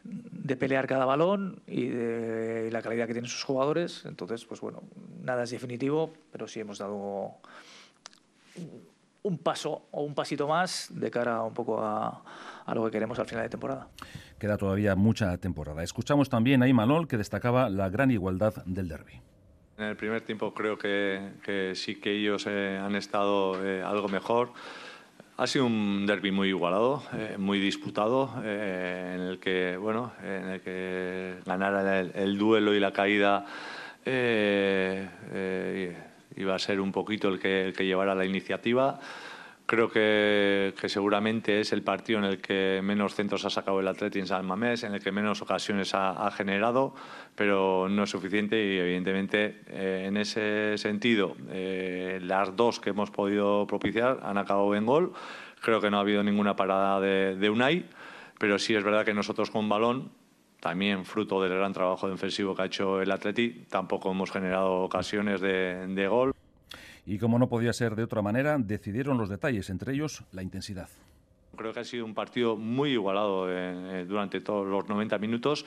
de 0.06 0.56
pelear 0.56 0.88
cada 0.88 1.06
balón 1.06 1.62
y 1.68 1.88
de 1.88 2.70
la 2.72 2.82
calidad 2.82 3.08
que 3.08 3.13
tienen 3.13 3.30
sus 3.30 3.44
jugadores. 3.44 4.06
Entonces, 4.06 4.46
pues 4.46 4.62
bueno, 4.62 4.84
nada 5.22 5.44
es 5.44 5.50
definitivo, 5.50 6.13
pero 6.32 6.48
sí 6.48 6.60
hemos 6.60 6.78
dado 6.78 7.32
un 9.24 9.38
paso 9.39 9.88
o 9.91 10.04
un 10.04 10.13
pasito 10.13 10.48
más 10.48 10.89
de 10.91 11.10
cara 11.10 11.41
un 11.41 11.54
poco 11.54 11.82
a, 11.82 12.24
a 12.65 12.76
lo 12.76 12.86
que 12.86 12.91
queremos 12.91 13.18
al 13.18 13.26
final 13.26 13.44
de 13.44 13.50
temporada. 13.50 13.88
Queda 14.38 14.58
todavía 14.58 14.96
mucha 14.96 15.36
temporada. 15.38 15.82
Escuchamos 15.82 16.30
también 16.30 16.62
a 16.62 16.68
Imanol 16.68 17.08
que 17.08 17.18
destacaba 17.18 17.70
la 17.70 17.89
gran 17.89 18.12
igualdad 18.12 18.54
del 18.65 18.88
derby. 18.88 19.22
En 19.78 19.86
el 19.86 19.98
primer 19.98 20.22
tiempo 20.22 20.54
creo 20.54 20.78
que, 20.78 21.34
que 21.44 21.74
sí 21.76 22.00
que 22.00 22.12
ellos 22.12 22.46
eh, 22.48 22.80
han 22.82 22.96
estado 22.96 23.65
eh, 23.65 23.84
algo 23.84 24.08
mejor. 24.08 24.54
Ha 25.38 25.48
sido 25.48 25.65
un 25.65 26.06
derby 26.06 26.32
muy 26.32 26.48
igualado, 26.48 27.04
eh, 27.12 27.36
muy 27.38 27.60
disputado, 27.60 28.41
eh, 28.41 29.15
en 29.15 29.21
el 29.21 29.38
que 29.39 29.76
bueno, 29.76 30.13
en 30.24 30.48
el 30.48 30.62
que 30.62 31.36
ganara 31.45 32.00
el, 32.00 32.38
duelo 32.38 32.74
y 32.74 32.80
la 32.80 32.93
caída 32.93 33.45
eh, 34.06 35.93
iba 36.38 36.56
a 36.56 36.60
ser 36.60 36.80
un 36.80 36.93
poquito 36.93 37.28
el 37.28 37.39
que, 37.39 37.65
el 37.65 37.74
que 37.74 37.86
llevara 37.86 38.15
la 38.15 38.24
iniciativa. 38.24 38.98
Creo 39.67 39.89
que, 39.89 40.74
seguramente 40.86 41.60
es 41.60 41.74
el 41.74 41.82
partido 41.82 42.19
en 42.19 42.26
el 42.26 42.39
que 42.39 42.82
menos 42.84 43.15
centros 43.15 43.45
ha 43.45 43.50
sacado 43.50 43.80
el 43.80 43.88
Atleti 43.88 44.19
en 44.19 44.28
San 44.28 44.45
Mamés, 44.45 44.84
en 44.84 44.93
el 44.93 45.02
que 45.02 45.12
menos 45.12 45.41
ocasiones 45.41 45.95
ha, 45.95 46.30
generado, 46.32 46.93
pero 47.36 47.88
no 47.89 48.04
es 48.04 48.10
suficiente 48.10 48.56
y 48.58 48.78
evidentemente 48.78 49.62
eh, 49.67 50.06
en 50.08 50.17
ese 50.17 50.78
sentido 50.78 51.36
eh, 51.50 52.19
las 52.21 52.56
dos 52.56 52.80
que 52.80 52.91
hemos 52.91 53.12
podido 53.12 53.67
propiciar 53.67 54.19
han 54.24 54.38
acabado 54.38 54.74
en 54.76 54.86
gol. 54.86 55.13
Creo 55.62 55.82
que 55.82 55.89
no 55.89 55.98
ha 55.98 56.02
habido 56.02 56.24
ninguna 56.24 56.56
parada 56.56 57.00
de, 57.00 57.50
Unai, 57.50 57.86
pero 58.39 58.60
sí 58.60 58.76
es 58.76 58.84
verdad 58.84 59.04
que 59.04 59.13
nosotros 59.13 59.52
con 59.52 59.67
balón 59.67 60.12
también 60.60 61.06
fruto 61.06 61.41
del 61.41 61.54
gran 61.54 61.74
trabajo 61.74 62.10
defensivo 62.10 62.56
que 62.56 62.62
ha 62.63 62.65
hecho 62.65 63.02
el 63.02 63.12
Atleti, 63.12 63.65
tampoco 63.69 64.12
hemos 64.12 64.32
generado 64.32 64.82
ocasiones 64.82 65.41
de 65.41 66.08
gol. 66.10 66.34
Y 67.06 67.19
como 67.19 67.38
no 67.38 67.48
podía 67.48 67.71
ser 67.74 67.95
de 67.95 68.04
otra 68.04 68.21
manera, 68.21 68.58
decidieron 68.58 69.17
los 69.17 69.30
detalles, 69.30 69.69
entre 69.69 69.93
ellos 69.93 70.24
la 70.32 70.41
intensidad. 70.41 70.89
Creo 71.56 71.74
que 71.74 71.80
ha 71.80 71.84
sido 71.84 72.06
un 72.06 72.13
partido 72.13 72.56
muy 72.56 72.91
igualado 72.91 73.50
eh, 73.50 74.02
eh, 74.02 74.06
durante 74.08 74.41
todos 74.41 74.68
los 74.68 74.88
90 74.88 75.18
minutos, 75.18 75.65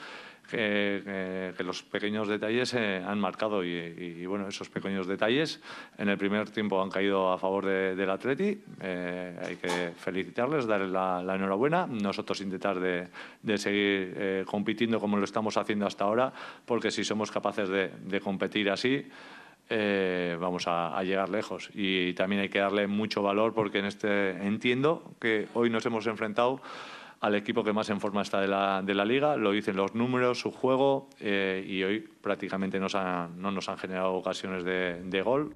que, 0.49 1.53
los 1.59 1.83
pequeños 1.83 2.27
detalles 2.27 2.73
eh, 2.73 3.03
han 3.05 3.19
marcado 3.19 3.63
y, 3.63 4.25
bueno, 4.25 4.47
esos 4.47 4.67
pequeños 4.69 5.05
detalles 5.05 5.61
en 5.97 6.09
el 6.09 6.17
primer 6.17 6.49
tiempo 6.49 6.81
han 6.81 6.89
caído 6.89 7.31
a 7.31 7.37
favor 7.37 7.65
del 7.67 8.09
Atleti. 8.09 8.59
hay 8.81 9.55
que 9.57 9.91
felicitarles, 9.95 10.65
darles 10.65 10.89
la, 10.89 11.35
enhorabuena. 11.35 11.85
Nosotros 11.85 12.41
intentar 12.41 12.79
de, 12.79 13.57
seguir 13.57 14.43
compitiendo 14.45 14.99
como 14.99 15.17
lo 15.17 15.25
estamos 15.25 15.55
haciendo 15.55 15.85
hasta 15.85 16.05
ahora, 16.05 16.33
porque 16.65 16.89
si 16.89 17.03
somos 17.03 17.29
capaces 17.29 17.69
de 17.69 18.19
competir 18.19 18.71
así, 18.71 19.05
eh, 19.69 20.35
vamos 20.39 20.65
a, 20.67 21.01
llegar 21.03 21.29
lejos. 21.29 21.69
Y 21.73 22.13
también 22.13 22.41
hay 22.41 22.49
que 22.49 22.59
darle 22.59 22.87
mucho 22.87 23.21
valor 23.21 23.53
porque 23.53 23.79
en 23.79 23.85
este 23.85 24.31
entiendo 24.45 25.13
que 25.19 25.47
hoy 25.53 25.69
nos 25.69 25.85
hemos 25.85 26.07
enfrentado 26.07 26.61
al 27.21 27.35
equipo 27.35 27.63
que 27.63 27.73
más 27.73 27.89
en 27.89 27.99
forma 27.99 28.21
está 28.21 28.39
de 28.39 28.47
la, 28.47 28.81
de 28.81 28.93
la 28.95 29.05
liga, 29.05 29.35
lo 29.35 29.51
dicen 29.51 29.75
los 29.75 29.93
números, 29.93 30.39
su 30.39 30.51
juego, 30.51 31.09
eh, 31.19 31.65
y 31.67 31.83
hoy 31.83 31.99
prácticamente 31.99 32.79
nos 32.79 32.93
no 32.93 33.51
nos 33.51 33.67
han 33.67 33.77
generado 33.77 34.13
ocasiones 34.13 34.63
de, 34.63 35.21
gol. 35.21 35.55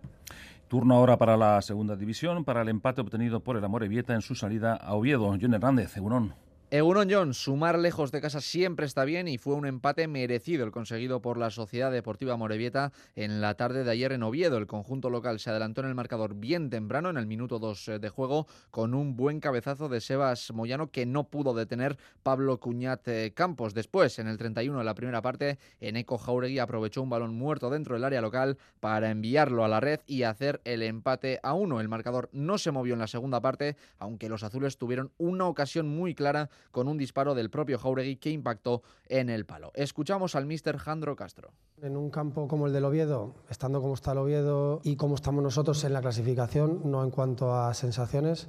Turno 0.67 0.95
ahora 0.95 1.17
para 1.17 1.38
la 1.38 1.62
segunda 1.62 1.95
división, 1.95 2.43
para 2.43 2.63
el 2.63 2.69
empate 2.69 3.02
obtenido 3.02 3.39
por 3.39 3.56
el 3.58 3.63
Amorebieta 3.63 4.13
en 4.13 4.21
su 4.21 4.36
salida 4.36 4.76
a 4.76 4.93
Oviedo. 4.93 5.38
John 5.39 5.54
Hernández, 5.54 5.95
Eurón. 5.95 6.34
Egunon 6.73 7.07
John, 7.07 7.36
sumar 7.36 7.77
lejos 7.77 8.12
de 8.12 8.19
casa 8.19 8.41
siempre 8.41 8.88
está 8.88 9.05
bien 9.05 9.27
y 9.27 9.38
fue 9.38 9.53
un 9.53 9.67
empate 9.67 10.07
merecido 10.07 10.65
el 10.65 10.71
conseguido 10.71 11.21
por 11.21 11.38
la 11.38 11.51
Sociedad 11.51 11.91
Deportiva 11.91 12.36
Morevieta 12.36 12.91
en 13.15 13.41
la 13.41 13.53
tarde 13.53 13.83
de 13.83 13.91
ayer 13.91 14.12
en 14.12 14.23
Oviedo. 14.23 14.57
El 14.57 14.65
conjunto 14.65 15.12
local 15.12 15.39
se 15.39 15.51
adelantó 15.51 15.81
en 15.81 15.89
el 15.89 15.93
marcador 15.93 16.33
bien 16.33 16.71
temprano, 16.71 17.12
en 17.12 17.17
el 17.17 17.27
minuto 17.27 17.59
2 17.59 17.88
eh, 17.89 17.99
de 17.99 18.09
juego, 18.09 18.47
con 18.71 18.95
un 18.95 19.15
buen 19.15 19.39
cabezazo 19.39 19.88
de 19.88 20.01
Sebas 20.01 20.51
Moyano 20.51 20.89
que 20.89 21.05
no 21.05 21.25
pudo 21.25 21.53
detener 21.53 21.95
Pablo 22.23 22.59
Cuñat 22.59 23.07
eh, 23.07 23.33
Campos. 23.36 23.75
Después, 23.75 24.17
en 24.17 24.27
el 24.27 24.39
31 24.39 24.79
de 24.79 24.83
la 24.83 24.95
primera 24.95 25.21
parte, 25.21 25.59
Eneco 25.79 26.17
Jauregui 26.17 26.57
aprovechó 26.57 27.03
un 27.03 27.12
balón 27.12 27.36
muerto 27.36 27.69
dentro 27.69 27.93
del 27.93 28.03
área 28.03 28.19
local 28.19 28.57
para 28.79 29.12
enviarlo 29.12 29.63
a 29.63 29.67
la 29.67 29.79
red 29.79 29.99
y 30.07 30.23
hacer 30.23 30.59
el 30.63 30.81
empate 30.81 31.39
a 31.43 31.53
uno. 31.53 31.81
El 31.81 31.88
marcador 31.88 32.31
no 32.31 32.57
se 32.57 32.71
movió 32.71 32.95
en 32.95 32.99
la 32.99 33.05
segunda 33.05 33.41
parte, 33.41 33.75
aunque 33.99 34.27
los 34.27 34.41
azules 34.41 34.77
tuvieron 34.77 35.12
una 35.19 35.45
ocasión 35.45 35.88
muy 35.88 36.15
clara 36.15 36.49
con 36.71 36.88
un 36.88 36.97
disparo 36.97 37.36
del 37.36 37.49
propio 37.49 37.78
Jauregui 37.78 38.17
que 38.17 38.30
impactó 38.30 38.84
en 39.08 39.30
el 39.30 39.45
palo. 39.45 39.71
Escuchamos 39.76 40.36
al 40.36 40.45
mister 40.45 40.78
Jandro 40.78 41.15
Castro. 41.15 41.52
En 41.82 41.97
un 41.97 42.10
campo 42.10 42.47
como 42.47 42.67
el 42.67 42.73
del 42.73 42.86
Oviedo, 42.86 43.36
estando 43.49 43.82
como 43.82 43.93
está 43.93 44.13
el 44.13 44.19
Oviedo 44.19 44.82
y 44.84 44.95
como 44.95 45.15
estamos 45.15 45.43
nosotros 45.43 45.84
en 45.84 45.93
la 45.93 46.02
clasificación, 46.02 46.82
no 46.86 47.04
en 47.04 47.12
cuanto 47.12 47.54
a 47.54 47.73
sensaciones, 47.73 48.47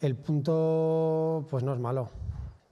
el 0.00 0.16
punto 0.16 1.46
pues 1.50 1.62
no 1.62 1.72
es 1.72 1.78
malo. 1.78 2.10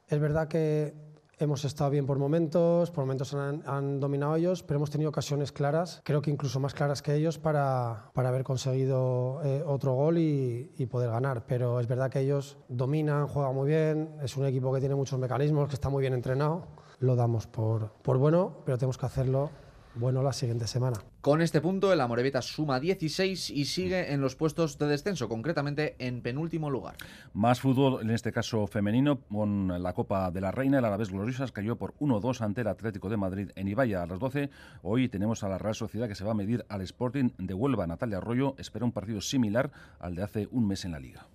Es 0.09 0.19
verdad 0.19 0.49
que 0.49 1.10
Hemos 1.43 1.65
estado 1.65 1.89
bien 1.89 2.05
por 2.05 2.19
momentos, 2.19 2.91
por 2.91 3.05
momentos 3.05 3.33
han, 3.33 3.99
dominado 3.99 4.37
ellos, 4.37 4.63
pero 4.63 4.77
hemos 4.77 4.91
tenido 4.91 5.09
ocasiones 5.09 5.53
claras, 5.53 6.03
creo 6.05 6.21
que 6.21 6.31
incluso 6.31 6.61
más 6.61 6.75
claras 6.75 7.01
que 7.01 7.15
ellos, 7.15 7.39
para, 7.39 8.11
para 8.13 8.29
haber 8.29 8.45
conseguido 8.45 9.41
eh, 9.43 9.63
otro 9.65 9.95
gol 9.95 10.19
y, 10.19 10.87
poder 10.91 11.09
ganar. 11.09 11.47
Pero 11.47 11.81
es 11.81 11.87
verdad 11.87 12.11
que 12.11 12.21
ellos 12.21 12.59
dominan, 12.69 13.27
juegan 13.27 13.55
muy 13.55 13.69
bien, 13.69 14.17
es 14.23 14.37
un 14.37 14.45
equipo 14.45 14.71
que 14.71 14.81
tiene 14.81 14.95
muchos 14.95 15.19
mecanismos, 15.19 15.67
que 15.67 15.77
está 15.77 15.89
muy 15.89 16.03
bien 16.03 16.13
entrenado. 16.13 16.67
Lo 16.99 17.17
damos 17.17 17.47
por, 17.47 17.91
por 18.03 18.19
bueno, 18.19 18.59
pero 18.67 18.77
tenemos 18.77 18.99
que 18.99 19.07
hacerlo 19.07 19.49
bueno 19.95 20.23
la 20.23 20.33
siguiente 20.33 20.67
semana. 20.67 20.99
Con 21.21 21.43
este 21.43 21.61
punto, 21.61 21.93
el 21.93 22.01
Amorebieta 22.01 22.43
suma 22.43 22.81
16 22.81 23.51
y 23.51 23.65
sigue 23.65 24.13
en 24.13 24.21
los 24.21 24.37
puestos 24.37 24.79
de 24.79 24.87
descenso, 24.87 25.29
concretamente 25.29 25.97
en 25.99 26.23
penúltimo 26.23 26.71
lugar. 26.71 26.97
Más 27.35 27.61
fútbol, 27.61 28.01
en 28.03 28.11
este 28.11 28.33
caso 28.33 28.67
femenino, 28.67 29.21
con 29.21 29.83
la 29.83 29.93
Copa 29.93 30.31
de 30.31 30.41
la 30.41 30.51
Reina. 30.51 30.79
El 30.79 30.85
Alavés 30.85 31.11
Gloriosas 31.11 31.53
cayó 31.53 31.77
por 31.77 31.95
1-2 31.99 32.41
ante 32.41 32.63
el 32.63 32.69
Atlético 32.69 33.09
de 33.09 33.17
Madrid 33.17 33.51
en 33.55 33.69
Ibaya 33.69 34.03
a 34.03 34.07
las 34.07 34.19
12. 34.19 34.51
Hoy 34.83 35.09
tenemos 35.09 35.45
a 35.45 35.49
la 35.49 35.59
Real 35.59 35.75
Sociedad 35.75 36.09
que 36.09 36.15
se 36.15 36.25
va 36.25 36.33
a 36.33 36.35
medir 36.35 36.65
al 36.69 36.81
Sporting 36.83 37.31
de 37.39 37.55
Huelva. 37.55 37.87
Natalia 37.87 38.19
Arroyo 38.19 38.55
espera 38.59 38.85
un 38.85 38.93
partido 38.93 39.21
similar 39.21 39.71
al 39.99 40.15
de 40.15 40.23
hace 40.23 40.49
un 40.51 40.67
mes 40.67 40.85
en 40.85 40.93
la 40.93 41.01
Liga. 41.01 41.27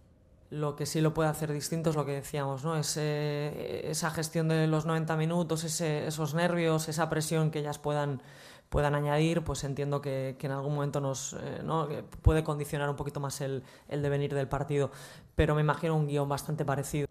Lo 0.52 0.76
que 0.76 0.86
sí 0.86 1.02
lo 1.02 1.14
puede 1.14 1.30
hacer 1.30 1.52
distinto 1.52 1.90
es 1.90 1.96
lo 1.96 2.06
que 2.06 2.14
decíamos, 2.14 2.64
¿no? 2.64 2.76
esa 2.78 4.12
gestión 4.12 4.48
de 4.48 4.68
los 4.68 4.86
90 4.86 5.18
minutos, 5.18 5.64
esos 5.64 6.34
nervios, 6.36 6.88
esa 6.88 7.10
presión 7.10 7.50
que 7.50 7.60
ellas 7.60 7.80
puedan 7.80 8.22
puedan 8.70 8.96
añadir, 8.96 9.42
pues 9.42 9.64
entiendo 9.64 10.02
que, 10.02 10.36
en 10.40 10.52
algún 10.52 10.76
momento 10.76 11.00
nos 11.00 11.34
eh, 11.40 12.04
puede 12.22 12.44
condicionar 12.44 12.90
un 12.90 12.96
poquito 12.96 13.20
más 13.20 13.40
el, 13.42 13.64
devenir 13.90 14.34
del 14.34 14.48
partido. 14.48 14.92
Pero 15.36 15.56
me 15.56 15.62
imagino 15.62 15.96
un 15.96 16.08
guion 16.08 16.28
bastante 16.28 16.66
parecido. 16.66 17.08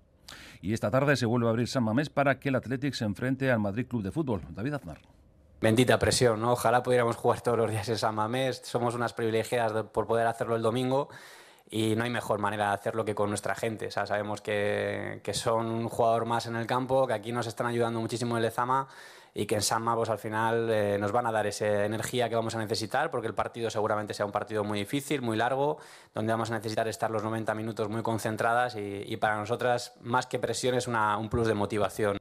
Y 0.60 0.72
esta 0.72 0.90
tarde 0.90 1.16
se 1.16 1.26
vuelve 1.26 1.46
a 1.46 1.50
abrir 1.50 1.68
San 1.68 1.84
Mamés 1.84 2.10
para 2.10 2.38
que 2.38 2.48
el 2.48 2.56
Athletic 2.56 2.94
se 2.94 3.04
enfrente 3.04 3.50
al 3.50 3.60
Madrid 3.60 3.86
Club 3.86 4.02
de 4.02 4.10
Fútbol. 4.10 4.42
David 4.50 4.74
Aznar. 4.74 4.98
Bendita 5.60 5.98
presión, 5.98 6.40
¿no? 6.40 6.52
Ojalá 6.52 6.82
pudiéramos 6.82 7.16
jugar 7.16 7.40
todos 7.40 7.56
los 7.58 7.70
días 7.70 7.88
en 7.88 7.98
San 7.98 8.14
Mamés. 8.14 8.62
Somos 8.64 8.94
unas 8.94 9.12
privilegiadas 9.12 9.84
por 9.84 10.06
poder 10.06 10.26
hacerlo 10.26 10.56
el 10.56 10.62
domingo 10.62 11.08
y 11.74 11.96
no 11.96 12.04
hay 12.04 12.10
mejor 12.10 12.38
manera 12.38 12.68
de 12.68 12.74
hacerlo 12.74 13.04
que 13.04 13.16
con 13.16 13.30
nuestra 13.30 13.56
gente. 13.56 13.88
O 13.88 13.90
sea, 13.90 14.06
sabemos 14.06 14.40
que, 14.40 15.18
que, 15.24 15.34
son 15.34 15.66
un 15.66 15.88
jugador 15.88 16.24
más 16.24 16.46
en 16.46 16.54
el 16.54 16.68
campo, 16.68 17.04
que 17.04 17.14
aquí 17.14 17.32
nos 17.32 17.48
están 17.48 17.66
ayudando 17.66 18.00
muchísimo 18.00 18.36
el 18.36 18.44
Lezama 18.44 18.86
y 19.34 19.46
que 19.46 19.56
en 19.56 19.62
San 19.62 19.84
pues 19.84 20.08
al 20.08 20.20
final 20.20 20.70
eh, 20.70 20.98
nos 21.00 21.10
van 21.10 21.26
a 21.26 21.32
dar 21.32 21.48
esa 21.48 21.84
energía 21.84 22.28
que 22.28 22.36
vamos 22.36 22.54
a 22.54 22.60
necesitar 22.60 23.10
porque 23.10 23.26
el 23.26 23.34
partido 23.34 23.70
seguramente 23.70 24.14
sea 24.14 24.24
un 24.24 24.30
partido 24.30 24.62
muy 24.62 24.78
difícil, 24.78 25.20
muy 25.20 25.36
largo, 25.36 25.78
donde 26.14 26.32
vamos 26.32 26.52
a 26.52 26.54
necesitar 26.54 26.86
estar 26.86 27.10
los 27.10 27.24
90 27.24 27.52
minutos 27.56 27.88
muy 27.88 28.02
concentradas 28.02 28.76
y, 28.76 29.16
para 29.16 29.36
nosotras 29.36 29.94
más 30.00 30.28
que 30.28 30.38
presión 30.38 30.76
es 30.76 30.86
una, 30.86 31.18
un 31.18 31.28
plus 31.28 31.48
de 31.48 31.54
motivación. 31.54 32.18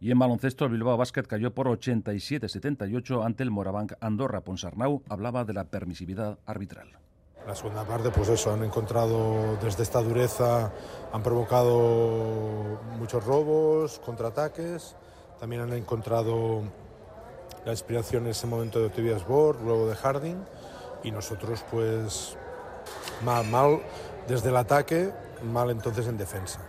Y 0.00 0.10
en 0.10 0.18
baloncesto, 0.18 0.64
el 0.64 0.72
Bilbao 0.72 0.96
Basket 0.96 1.22
cayó 1.22 1.54
por 1.54 1.68
87-78 1.68 3.24
ante 3.24 3.44
el 3.44 3.52
Morabanc 3.52 3.92
Andorra. 4.00 4.40
Ponsarnau 4.40 5.04
hablaba 5.08 5.44
de 5.44 5.52
la 5.52 5.64
permisividad 5.66 6.40
arbitral. 6.46 6.98
La 7.46 7.54
segunda 7.54 7.84
parte, 7.84 8.10
pues 8.10 8.28
eso, 8.28 8.52
han 8.52 8.62
encontrado 8.62 9.56
desde 9.62 9.82
esta 9.82 10.02
dureza, 10.02 10.70
han 11.12 11.22
provocado 11.22 12.78
muchos 12.98 13.24
robos, 13.24 14.00
contraataques 14.04 14.94
también 15.38 15.62
han 15.62 15.72
encontrado 15.72 16.62
la 17.64 17.72
inspiración 17.72 18.24
en 18.24 18.30
ese 18.30 18.46
momento 18.46 18.80
de 18.80 18.90
Tobias 18.90 19.26
Borg, 19.26 19.60
luego 19.62 19.88
de 19.88 19.94
Harding, 19.94 20.44
y 21.04 21.10
nosotros 21.10 21.64
pues 21.70 22.36
mal, 23.24 23.46
mal 23.46 23.80
desde 24.26 24.48
el 24.48 24.56
ataque, 24.56 25.12
mal 25.44 25.70
entonces 25.70 26.06
en 26.08 26.18
defensa. 26.18 26.60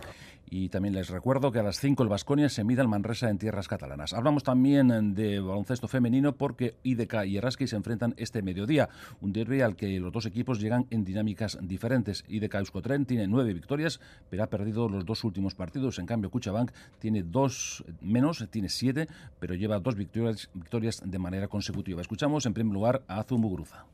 Y 0.52 0.68
también 0.68 0.94
les 0.94 1.08
recuerdo 1.08 1.52
que 1.52 1.60
a 1.60 1.62
las 1.62 1.78
5 1.78 2.02
el 2.02 2.08
Vasconia 2.08 2.48
se 2.48 2.64
mide 2.64 2.80
al 2.80 2.88
Manresa 2.88 3.30
en 3.30 3.38
tierras 3.38 3.68
catalanas. 3.68 4.12
Hablamos 4.12 4.42
también 4.42 5.14
de 5.14 5.38
baloncesto 5.38 5.86
femenino 5.86 6.34
porque 6.34 6.74
IDK 6.82 7.24
y 7.24 7.36
Eraski 7.36 7.68
se 7.68 7.76
enfrentan 7.76 8.14
este 8.16 8.42
mediodía. 8.42 8.88
Un 9.20 9.32
derby 9.32 9.60
al 9.60 9.76
que 9.76 10.00
los 10.00 10.12
dos 10.12 10.26
equipos 10.26 10.60
llegan 10.60 10.86
en 10.90 11.04
dinámicas 11.04 11.56
diferentes. 11.62 12.24
IDK 12.26 12.54
Euskotren 12.56 13.06
tiene 13.06 13.28
nueve 13.28 13.54
victorias, 13.54 14.00
pero 14.28 14.42
ha 14.42 14.48
perdido 14.48 14.88
los 14.88 15.06
dos 15.06 15.22
últimos 15.22 15.54
partidos. 15.54 16.00
En 16.00 16.06
cambio, 16.06 16.30
Cuchabank 16.30 16.72
tiene 16.98 17.22
dos 17.22 17.84
menos, 18.00 18.44
tiene 18.50 18.68
siete, 18.68 19.06
pero 19.38 19.54
lleva 19.54 19.78
dos 19.78 19.94
victorias, 19.94 20.50
victorias 20.52 21.00
de 21.04 21.18
manera 21.20 21.46
consecutiva. 21.46 22.00
Escuchamos 22.00 22.44
en 22.46 22.54
primer 22.54 22.74
lugar 22.74 23.04
a 23.06 23.20
Azum 23.20 23.40
Muguruza. 23.40 23.86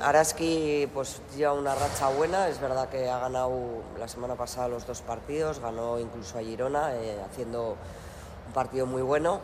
Araski 0.00 0.88
pues 0.94 1.20
lleva 1.36 1.52
una 1.52 1.74
racha 1.74 2.08
buena, 2.08 2.48
es 2.48 2.60
verdad 2.60 2.88
que 2.88 3.10
ha 3.10 3.18
ganado 3.18 3.52
la 3.98 4.08
semana 4.08 4.34
pasada 4.34 4.68
los 4.68 4.86
dos 4.86 5.02
partidos, 5.02 5.60
ganó 5.60 5.98
incluso 5.98 6.38
a 6.38 6.40
Girona 6.40 6.94
eh, 6.96 7.20
haciendo 7.24 7.76
un 8.46 8.52
partido 8.52 8.86
muy 8.86 9.02
bueno, 9.02 9.40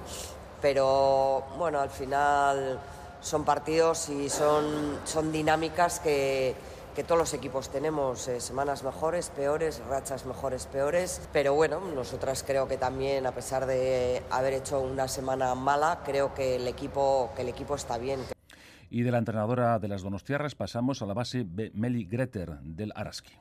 pero 0.63 1.45
bueno, 1.59 1.81
al 1.81 1.91
final 1.91 2.81
son 3.21 3.45
partidos 3.45 4.09
y 4.09 4.31
son, 4.31 4.99
son 5.05 5.31
dinámicas 5.33 6.01
que, 6.01 6.57
que 6.97 7.05
todos 7.05 7.19
los 7.19 7.35
equipos 7.35 7.69
tenemos, 7.69 8.27
eh, 8.27 8.41
semanas 8.41 8.83
mejores, 8.83 9.29
peores, 9.29 9.81
rachas 9.89 10.25
mejores, 10.25 10.67
peores, 10.67 11.21
pero 11.31 11.53
bueno, 11.55 11.79
nosotras 11.95 12.43
creo 12.45 12.67
que 12.67 12.79
también 12.79 13.27
a 13.27 13.33
pesar 13.33 13.67
de 13.67 14.23
haber 14.31 14.55
hecho 14.55 14.81
una 14.81 15.09
semana 15.09 15.55
mala, 15.55 16.01
creo 16.07 16.33
que 16.33 16.57
el 16.57 16.67
equipo, 16.67 17.31
que 17.37 17.43
el 17.43 17.51
equipo 17.51 17.75
está 17.75 17.99
bien. 17.99 18.38
Y 18.91 19.03
de 19.03 19.11
la 19.11 19.19
entrenadora 19.19 19.79
de 19.79 19.89
las 19.89 20.03
Donostiarras 20.03 20.55
pasamos 20.55 21.03
a 21.03 21.07
la 21.07 21.13
base 21.13 21.45
Meli 21.75 22.07
Greter 22.07 22.59
del 22.61 22.93
Araski. 22.95 23.39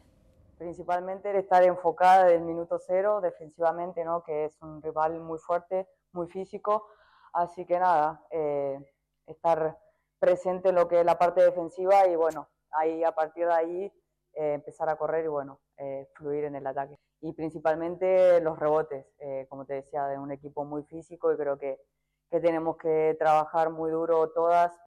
Principalmente 0.58 1.30
el 1.30 1.38
estar 1.38 1.64
enfocada 1.64 2.26
del 2.26 2.42
minuto 2.42 2.80
cero 2.80 3.22
defensivamente, 3.22 4.04
¿no? 4.04 4.24
que 4.24 4.46
es 4.46 4.62
un 4.62 4.82
rival 4.82 5.20
muy 5.22 5.40
fuerte, 5.40 5.88
muy 6.12 6.28
físico. 6.28 6.88
Así 7.32 7.66
que 7.66 7.80
nada, 7.80 8.26
eh, 8.32 8.78
estar 9.26 9.78
presente 10.20 10.70
en 10.70 10.76
lo 10.76 10.88
que 10.88 11.00
es 11.00 11.06
la 11.06 11.18
parte 11.18 11.42
defensiva 11.42 12.08
y 12.08 12.16
bueno, 12.16 12.50
ahí 12.72 13.04
a 13.04 13.14
partir 13.14 13.46
de 13.46 13.54
ahí 13.54 13.94
eh, 14.34 14.54
empezar 14.54 14.90
a 14.90 14.98
correr 14.98 15.26
y 15.26 15.30
bueno, 15.30 15.62
eh, 15.78 16.10
fluir 16.16 16.44
en 16.44 16.56
el 16.56 16.68
ataque. 16.68 17.00
Y 17.22 17.32
principalmente 17.32 18.42
los 18.42 18.60
rebotes, 18.60 19.06
como 19.50 19.66
te 19.66 19.76
decía, 19.76 20.06
de 20.06 20.20
un 20.20 20.32
equipo 20.32 20.66
muy 20.66 20.84
físico 20.84 21.34
y 21.34 21.38
creo 21.38 21.58
que, 21.58 21.80
que 22.30 22.40
tenemos 22.40 22.78
que 22.78 23.16
trabajar 23.18 23.72
muy 23.72 23.90
duro 23.90 24.30
todas 24.30 24.80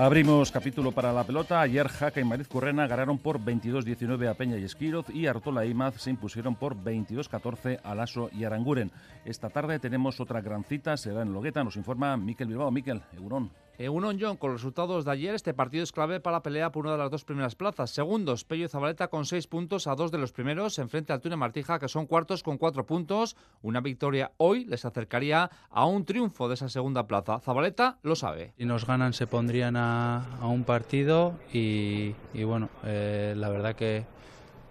Abrimos 0.00 0.50
capítulo 0.50 0.92
para 0.92 1.12
la 1.12 1.24
pelota. 1.24 1.60
Ayer 1.60 1.86
Jaca 1.86 2.22
y 2.22 2.24
Mariz 2.24 2.48
Currena 2.48 2.86
ganaron 2.86 3.18
por 3.18 3.38
22-19 3.38 4.30
a 4.30 4.34
Peña 4.34 4.56
y 4.56 4.64
Esquiroz 4.64 5.10
y 5.10 5.26
Artola 5.26 5.66
y 5.66 5.72
Imaz 5.72 6.00
se 6.00 6.08
impusieron 6.08 6.54
por 6.54 6.74
22-14 6.74 7.80
a 7.84 7.94
Lasso 7.94 8.30
y 8.32 8.44
Aranguren. 8.44 8.90
Esta 9.26 9.50
tarde 9.50 9.78
tenemos 9.78 10.18
otra 10.18 10.40
gran 10.40 10.64
cita, 10.64 10.96
será 10.96 11.20
en 11.20 11.34
Logueta, 11.34 11.62
nos 11.62 11.76
informa 11.76 12.16
Miquel 12.16 12.48
Bilbao. 12.48 12.70
Miquel, 12.70 13.02
Eurón. 13.14 13.50
Euron 13.80 14.18
John, 14.20 14.36
con 14.36 14.52
los 14.52 14.60
resultados 14.60 15.06
de 15.06 15.10
ayer, 15.10 15.34
este 15.34 15.54
partido 15.54 15.82
es 15.82 15.90
clave 15.90 16.20
para 16.20 16.36
la 16.36 16.42
pelea 16.42 16.70
por 16.70 16.84
una 16.84 16.92
de 16.92 16.98
las 16.98 17.10
dos 17.10 17.24
primeras 17.24 17.54
plazas. 17.54 17.90
Segundos, 17.90 18.44
Pello 18.44 18.66
y 18.66 18.68
Zabaleta 18.68 19.08
con 19.08 19.24
seis 19.24 19.46
puntos 19.46 19.86
a 19.86 19.94
dos 19.94 20.10
de 20.10 20.18
los 20.18 20.32
primeros, 20.32 20.78
enfrente 20.78 21.14
al 21.14 21.22
Tune 21.22 21.36
Martija, 21.36 21.78
que 21.78 21.88
son 21.88 22.06
cuartos 22.06 22.42
con 22.42 22.58
cuatro 22.58 22.84
puntos. 22.84 23.38
Una 23.62 23.80
victoria 23.80 24.32
hoy 24.36 24.66
les 24.66 24.84
acercaría 24.84 25.50
a 25.70 25.86
un 25.86 26.04
triunfo 26.04 26.46
de 26.48 26.54
esa 26.54 26.68
segunda 26.68 27.06
plaza. 27.06 27.40
Zabaleta 27.40 27.96
lo 28.02 28.16
sabe. 28.16 28.52
Si 28.58 28.66
nos 28.66 28.86
ganan, 28.86 29.14
se 29.14 29.26
pondrían 29.26 29.76
a, 29.78 30.26
un 30.42 30.64
partido 30.64 31.38
y, 31.50 32.12
bueno, 32.44 32.68
eh, 32.84 33.32
la 33.34 33.48
verdad 33.48 33.74
que, 33.74 34.04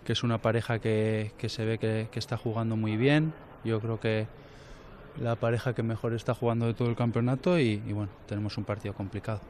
es 0.05 0.23
una 0.23 0.39
pareja 0.39 0.77
que, 0.77 1.31
se 1.47 1.65
ve 1.65 1.79
que 1.79 2.09
está 2.13 2.37
jugando 2.37 2.75
muy 2.75 2.95
bien. 2.95 3.33
Yo 3.63 3.79
creo 3.79 3.99
que 3.99 4.27
la 5.21 5.36
pareja 5.36 5.73
que 5.73 5.84
mejor 5.84 6.13
está 6.13 6.34
jugando 6.34 6.65
de 6.65 6.73
todo 6.73 6.89
el 6.89 6.95
campeonato 6.95 7.60
y, 7.60 7.77
bueno, 7.77 8.10
tenemos 8.25 8.58
un 8.58 8.63
partido 8.63 8.93
complicado. 8.93 9.41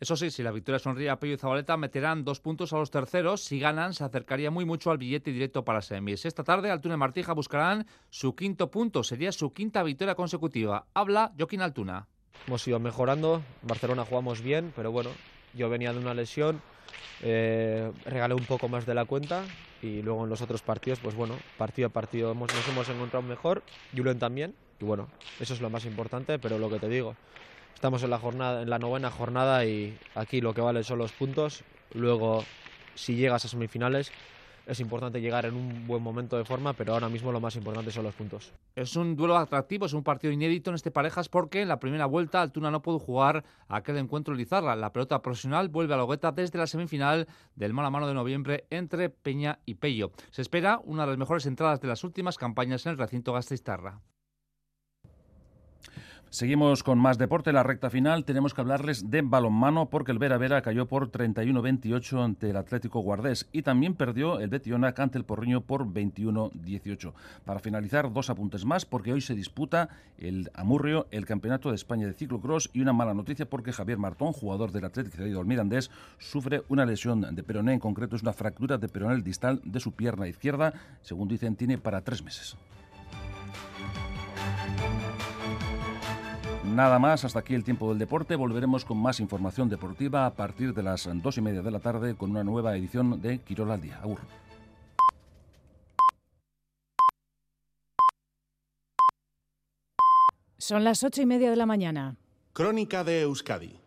Eso 0.00 0.16
sí, 0.16 0.30
si 0.30 0.42
la 0.42 0.50
victoria 0.50 0.78
sonríe 0.78 1.08
a 1.08 1.18
Pello 1.18 1.34
y 1.34 1.38
Zabaleta, 1.38 1.76
meterán 1.76 2.24
dos 2.24 2.40
puntos 2.40 2.72
a 2.72 2.78
los 2.78 2.90
terceros. 2.90 3.42
Si 3.42 3.58
ganan, 3.58 3.94
se 3.94 4.04
acercaría 4.04 4.50
muy 4.50 4.64
mucho 4.64 4.90
al 4.90 4.98
billete 4.98 5.30
directo 5.30 5.64
para 5.64 5.80
semis. 5.80 6.26
Esta 6.26 6.44
tarde, 6.44 6.70
Altuna 6.70 6.96
y 6.96 6.98
Martija 6.98 7.32
buscarán 7.32 7.86
su 8.10 8.34
quinto 8.34 8.70
punto. 8.70 9.02
Sería 9.02 9.32
su 9.32 9.52
quinta 9.52 9.82
victoria 9.82 10.14
consecutiva. 10.14 10.86
Habla 10.92 11.32
Joaquín 11.38 11.62
Altuna. 11.62 12.06
Hemos 12.46 12.66
ido 12.68 12.78
mejorando. 12.80 13.42
Barcelona 13.62 14.04
jugamos 14.04 14.42
bien, 14.42 14.72
pero 14.76 14.92
bueno, 14.92 15.10
yo 15.54 15.70
venía 15.70 15.92
de 15.92 16.00
una 16.00 16.12
lesión. 16.12 16.60
Eh, 17.22 17.90
regalé 18.04 18.34
un 18.34 18.44
poco 18.44 18.68
más 18.68 18.84
de 18.84 18.94
la 18.94 19.06
cuenta 19.06 19.44
y 19.80 20.02
luego 20.02 20.24
en 20.24 20.30
los 20.30 20.42
otros 20.42 20.60
partidos, 20.60 20.98
pues 20.98 21.14
bueno, 21.14 21.34
partido 21.56 21.88
a 21.88 21.90
partido 21.90 22.34
nos 22.34 22.68
hemos 22.68 22.88
encontrado 22.90 23.22
mejor. 23.22 23.62
Julen 23.96 24.18
también 24.18 24.54
bueno, 24.84 25.08
eso 25.40 25.54
es 25.54 25.60
lo 25.60 25.70
más 25.70 25.84
importante, 25.84 26.38
pero 26.38 26.58
lo 26.58 26.70
que 26.70 26.78
te 26.78 26.88
digo, 26.88 27.16
estamos 27.74 28.02
en 28.02 28.10
la, 28.10 28.78
novena 28.78 29.10
jornada 29.10 29.64
y 29.64 29.98
aquí 30.14 30.40
lo 30.40 30.54
que 30.54 30.60
vale 30.60 30.84
son 30.84 30.98
los 30.98 31.12
puntos. 31.12 31.64
Luego, 31.92 32.44
si 32.94 33.14
llegas 33.14 33.44
a 33.44 33.48
semifinales, 33.48 34.10
es 34.66 34.80
importante 34.80 35.20
llegar 35.20 35.44
en 35.44 35.54
un 35.54 35.86
buen 35.86 36.02
momento 36.02 36.38
de 36.38 36.44
forma, 36.44 36.72
pero 36.72 36.94
ahora 36.94 37.08
mismo 37.08 37.30
lo 37.30 37.40
más 37.40 37.56
importante 37.56 37.90
son 37.90 38.04
los 38.04 38.14
puntos. 38.14 38.52
Es 38.74 38.96
un 38.96 39.16
duelo 39.16 39.36
atractivo, 39.36 39.86
es 39.86 39.92
un 39.92 40.02
partido 40.02 40.32
inédito 40.32 40.70
en 40.70 40.76
este 40.76 40.90
parejas 40.90 41.28
porque 41.28 41.60
en 41.60 41.68
la 41.68 41.78
primera 41.78 42.06
vuelta 42.06 42.40
Altuna 42.40 42.70
no 42.70 42.80
pudo 42.82 42.98
jugar 42.98 43.44
aquel 43.68 43.98
encuentro 43.98 44.34
Lizarra. 44.34 44.74
La 44.76 44.92
pelota 44.92 45.20
profesional 45.20 45.68
vuelve 45.68 45.94
a 45.94 45.98
la 45.98 46.04
hogueta 46.04 46.32
desde 46.32 46.58
la 46.58 46.66
semifinal 46.66 47.28
del 47.54 47.74
mano 47.74 47.88
a 47.88 47.90
mano 47.90 48.08
de 48.08 48.14
noviembre 48.14 48.66
entre 48.70 49.10
Peña 49.10 49.58
y 49.66 49.74
Pello. 49.74 50.12
Se 50.30 50.42
espera 50.42 50.80
una 50.84 51.02
de 51.02 51.10
las 51.10 51.18
mejores 51.18 51.46
entradas 51.46 51.80
de 51.80 51.88
las 51.88 52.04
últimas 52.04 52.38
campañas 52.38 52.86
en 52.86 52.92
el 52.92 52.98
recinto 52.98 53.32
Gasteiztarra. 53.32 54.00
Seguimos 56.34 56.82
con 56.82 56.98
más 56.98 57.16
deporte. 57.16 57.52
La 57.52 57.62
recta 57.62 57.90
final 57.90 58.24
tenemos 58.24 58.54
que 58.54 58.60
hablarles 58.60 59.08
de 59.08 59.22
balonmano 59.22 59.88
porque 59.88 60.10
el 60.10 60.18
Vera 60.18 60.36
Vera 60.36 60.62
cayó 60.62 60.86
por 60.86 61.12
31-28 61.12 62.24
ante 62.24 62.50
el 62.50 62.56
Atlético 62.56 62.98
Guardés 62.98 63.46
y 63.52 63.62
también 63.62 63.94
perdió 63.94 64.40
el 64.40 64.50
Betionac 64.50 64.98
ante 64.98 65.16
el 65.16 65.24
Porriño 65.24 65.60
por 65.60 65.86
21-18. 65.86 67.12
Para 67.44 67.60
finalizar, 67.60 68.12
dos 68.12 68.30
apuntes 68.30 68.64
más 68.64 68.84
porque 68.84 69.12
hoy 69.12 69.20
se 69.20 69.36
disputa 69.36 69.90
el 70.18 70.50
Amurrio, 70.54 71.06
el 71.12 71.24
Campeonato 71.24 71.68
de 71.68 71.76
España 71.76 72.08
de 72.08 72.14
Ciclocross 72.14 72.68
y 72.72 72.80
una 72.80 72.92
mala 72.92 73.14
noticia 73.14 73.48
porque 73.48 73.72
Javier 73.72 73.98
Martón, 73.98 74.32
jugador 74.32 74.72
del 74.72 74.86
Atlético 74.86 75.22
de 75.22 75.44
Mirandés, 75.44 75.88
sufre 76.18 76.64
una 76.68 76.84
lesión 76.84 77.32
de 77.32 77.42
peroné, 77.44 77.74
en 77.74 77.78
concreto 77.78 78.16
es 78.16 78.22
una 78.22 78.32
fractura 78.32 78.76
de 78.76 78.88
peronel 78.88 79.22
distal 79.22 79.60
de 79.64 79.78
su 79.78 79.92
pierna 79.92 80.26
izquierda. 80.26 80.72
Según 81.00 81.28
dicen, 81.28 81.54
tiene 81.54 81.78
para 81.78 82.00
tres 82.00 82.24
meses. 82.24 82.56
Nada 86.64 86.98
más, 86.98 87.24
hasta 87.24 87.40
aquí 87.40 87.54
el 87.54 87.62
tiempo 87.62 87.90
del 87.90 87.98
deporte. 87.98 88.36
Volveremos 88.36 88.84
con 88.84 88.98
más 88.98 89.20
información 89.20 89.68
deportiva 89.68 90.24
a 90.24 90.30
partir 90.34 90.72
de 90.72 90.82
las 90.82 91.08
dos 91.22 91.36
y 91.36 91.42
media 91.42 91.62
de 91.62 91.70
la 91.70 91.78
tarde 91.78 92.14
con 92.14 92.30
una 92.30 92.42
nueva 92.42 92.76
edición 92.76 93.20
de 93.20 93.38
Quirol 93.38 93.70
al 93.70 93.82
Día. 93.82 94.00
Agur. 94.02 94.20
Son 100.58 100.82
las 100.82 101.04
ocho 101.04 101.20
y 101.20 101.26
media 101.26 101.50
de 101.50 101.56
la 101.56 101.66
mañana. 101.66 102.16
Crónica 102.54 103.04
de 103.04 103.22
Euskadi 103.22 103.83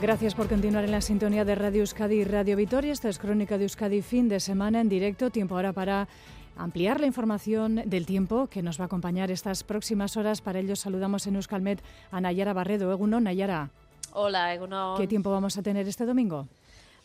Gracias 0.00 0.34
por 0.34 0.46
continuar 0.46 0.84
en 0.84 0.90
la 0.90 1.00
sintonía 1.00 1.46
de 1.46 1.54
Radio 1.54 1.80
Euskadi 1.80 2.16
y 2.16 2.24
Radio 2.24 2.54
Vitoria. 2.54 2.92
Esta 2.92 3.08
es 3.08 3.18
Crónica 3.18 3.56
de 3.56 3.64
Euskadi, 3.64 4.02
fin 4.02 4.28
de 4.28 4.40
semana 4.40 4.82
en 4.82 4.90
directo. 4.90 5.30
Tiempo 5.30 5.56
ahora 5.56 5.72
para 5.72 6.06
ampliar 6.54 7.00
la 7.00 7.06
información 7.06 7.76
del 7.86 8.04
tiempo 8.04 8.46
que 8.48 8.62
nos 8.62 8.78
va 8.78 8.84
a 8.84 8.86
acompañar 8.86 9.30
estas 9.30 9.64
próximas 9.64 10.18
horas. 10.18 10.42
Para 10.42 10.58
ello 10.58 10.76
saludamos 10.76 11.26
en 11.26 11.36
Euskalmet 11.36 11.82
a 12.10 12.20
Nayara 12.20 12.52
Barredo. 12.52 12.92
Eguno, 12.92 13.20
Nayara. 13.20 13.70
Hola, 14.12 14.52
Eguno. 14.52 14.96
¿Qué 14.98 15.06
tiempo 15.06 15.30
vamos 15.30 15.56
a 15.56 15.62
tener 15.62 15.88
este 15.88 16.04
domingo? 16.04 16.46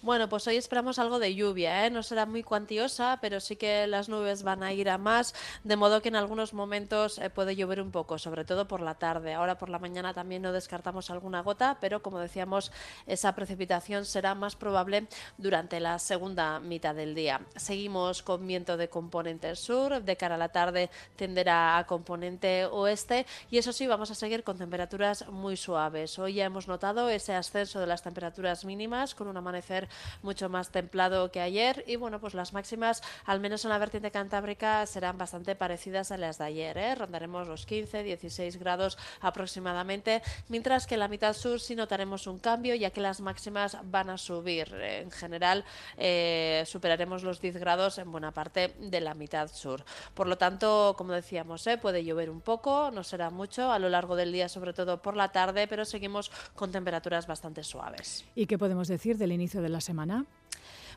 Bueno, 0.04 0.28
pues 0.30 0.48
hoy 0.48 0.58
esperamos 0.58 0.98
algo 0.98 1.20
de 1.20 1.36
lluvia, 1.36 1.86
¿eh? 1.86 1.92
no 1.92 2.02
será 2.02 2.26
muy 2.26 2.42
cuantiosa, 2.42 3.20
pero 3.22 3.40
sí 3.40 3.56
que 3.56 3.86
las 3.86 4.10
nubes 4.10 4.42
van 4.42 4.64
a 4.64 4.74
ir 4.74 4.90
a 4.90 4.98
más, 4.98 5.36
de 5.64 5.76
modo 5.76 6.02
que 6.02 6.10
en 6.10 6.16
algunos 6.16 6.56
momentos 6.56 7.20
eh, 7.20 7.30
puede 7.30 7.56
llover 7.56 7.80
un 7.80 7.92
poco, 7.92 8.18
sobre 8.18 8.44
todo 8.44 8.68
por 8.68 8.82
la 8.82 8.96
tarde. 8.96 9.36
Ahora 9.36 9.60
por 9.60 9.70
la 9.70 9.78
mañana 9.78 10.12
también 10.16 10.42
no 10.42 10.54
descartamos 10.54 11.12
alguna 11.12 11.42
gota, 11.42 11.78
pero 11.80 12.02
como 12.02 12.18
decíamos, 12.18 12.72
esa 13.06 13.36
precipitación 13.36 14.06
será 14.06 14.34
más 14.34 14.56
probable 14.56 15.06
durante 15.38 15.80
la 15.80 16.00
segunda 16.00 16.60
mitad 16.60 16.96
del 16.96 17.14
día. 17.14 17.42
Seguimos 17.56 18.24
con 18.24 18.48
viento 18.48 18.78
de 18.78 18.90
componente 18.90 19.56
sur, 19.56 20.02
de 20.02 20.18
cara 20.18 20.34
a 20.34 20.40
la 20.40 20.50
tarde 20.50 20.90
tenderá 21.16 21.78
a 21.78 21.86
componente 21.86 22.66
oeste 22.66 23.28
y 23.52 23.60
eso 23.60 23.72
sí, 23.72 23.86
vamos 23.86 24.10
a 24.10 24.16
seguir 24.16 24.44
con 24.44 24.58
temperaturas 24.58 25.28
muy 25.30 25.58
suaves. 25.58 26.18
Hoy 26.18 26.34
ya 26.34 26.46
hemos 26.46 26.68
notado 26.68 27.08
ese 27.08 27.36
ascenso 27.36 27.80
de 27.80 27.86
las 27.86 28.02
temperaturas 28.02 28.66
mínimas 28.66 29.14
con 29.14 29.28
un 29.28 29.38
amanecer 29.38 29.91
mucho 30.22 30.50
más 30.50 30.70
templado 30.70 31.32
que 31.32 31.42
ayer 31.42 31.84
y 31.88 31.96
bueno, 31.96 32.20
pues 32.20 32.34
las 32.34 32.54
máximas, 32.54 33.02
al 33.26 33.40
menos 33.40 33.66
en 33.66 33.70
la 33.70 33.78
vertiente 33.78 34.12
cantábrica, 34.12 34.86
serán 34.86 35.18
bastante 35.18 35.56
parecidas 35.56 36.12
a 36.12 36.18
las 36.18 36.38
de 36.38 36.46
ayer. 36.46 36.78
¿eh? 36.78 36.96
Rondaremos 36.96 37.48
los 37.48 37.66
15, 37.66 38.04
16 38.04 38.58
grados 38.58 38.98
aproximadamente, 39.20 40.22
mientras 40.50 40.88
que 40.88 40.96
en 40.96 41.00
la 41.00 41.08
mitad 41.08 41.34
sur 41.34 41.60
sí 41.60 41.76
notaremos 41.76 42.28
un 42.28 42.40
cambio, 42.40 42.76
ya 42.76 42.92
que 42.92 43.02
las 43.02 43.22
máximas 43.22 43.78
van 43.84 44.10
a 44.10 44.18
subir. 44.18 44.74
En 44.74 45.12
general, 45.12 45.66
eh, 45.98 46.64
superaremos 46.66 47.24
los 47.24 47.42
10 47.42 47.58
grados 47.58 47.98
en 47.98 48.12
buena 48.12 48.32
parte 48.32 48.74
de 48.80 49.02
la 49.02 49.14
mitad 49.14 49.52
sur. 49.52 49.84
Por 50.14 50.28
lo 50.28 50.38
tanto, 50.38 50.96
como 50.98 51.14
decíamos, 51.14 51.66
¿eh? 51.68 51.78
puede 51.78 52.04
llover 52.04 52.30
un 52.30 52.42
poco, 52.42 52.92
no 52.92 53.04
será 53.04 53.30
mucho 53.30 53.72
a 53.72 53.80
lo 53.80 53.90
largo 53.90 54.16
del 54.16 54.32
día, 54.32 54.50
sobre 54.50 54.74
todo 54.74 55.02
por 55.02 55.16
la 55.16 55.32
tarde, 55.32 55.68
pero 55.68 55.86
seguimos 55.86 56.32
con 56.56 56.72
temperaturas 56.72 57.28
bastante 57.28 57.64
suaves. 57.64 58.26
¿Y 58.36 58.46
qué 58.46 58.58
podemos 58.58 58.88
decir 58.88 59.18
del 59.18 59.32
inicio 59.32 59.62
de 59.62 59.70
la 59.70 59.81
semana? 59.82 60.26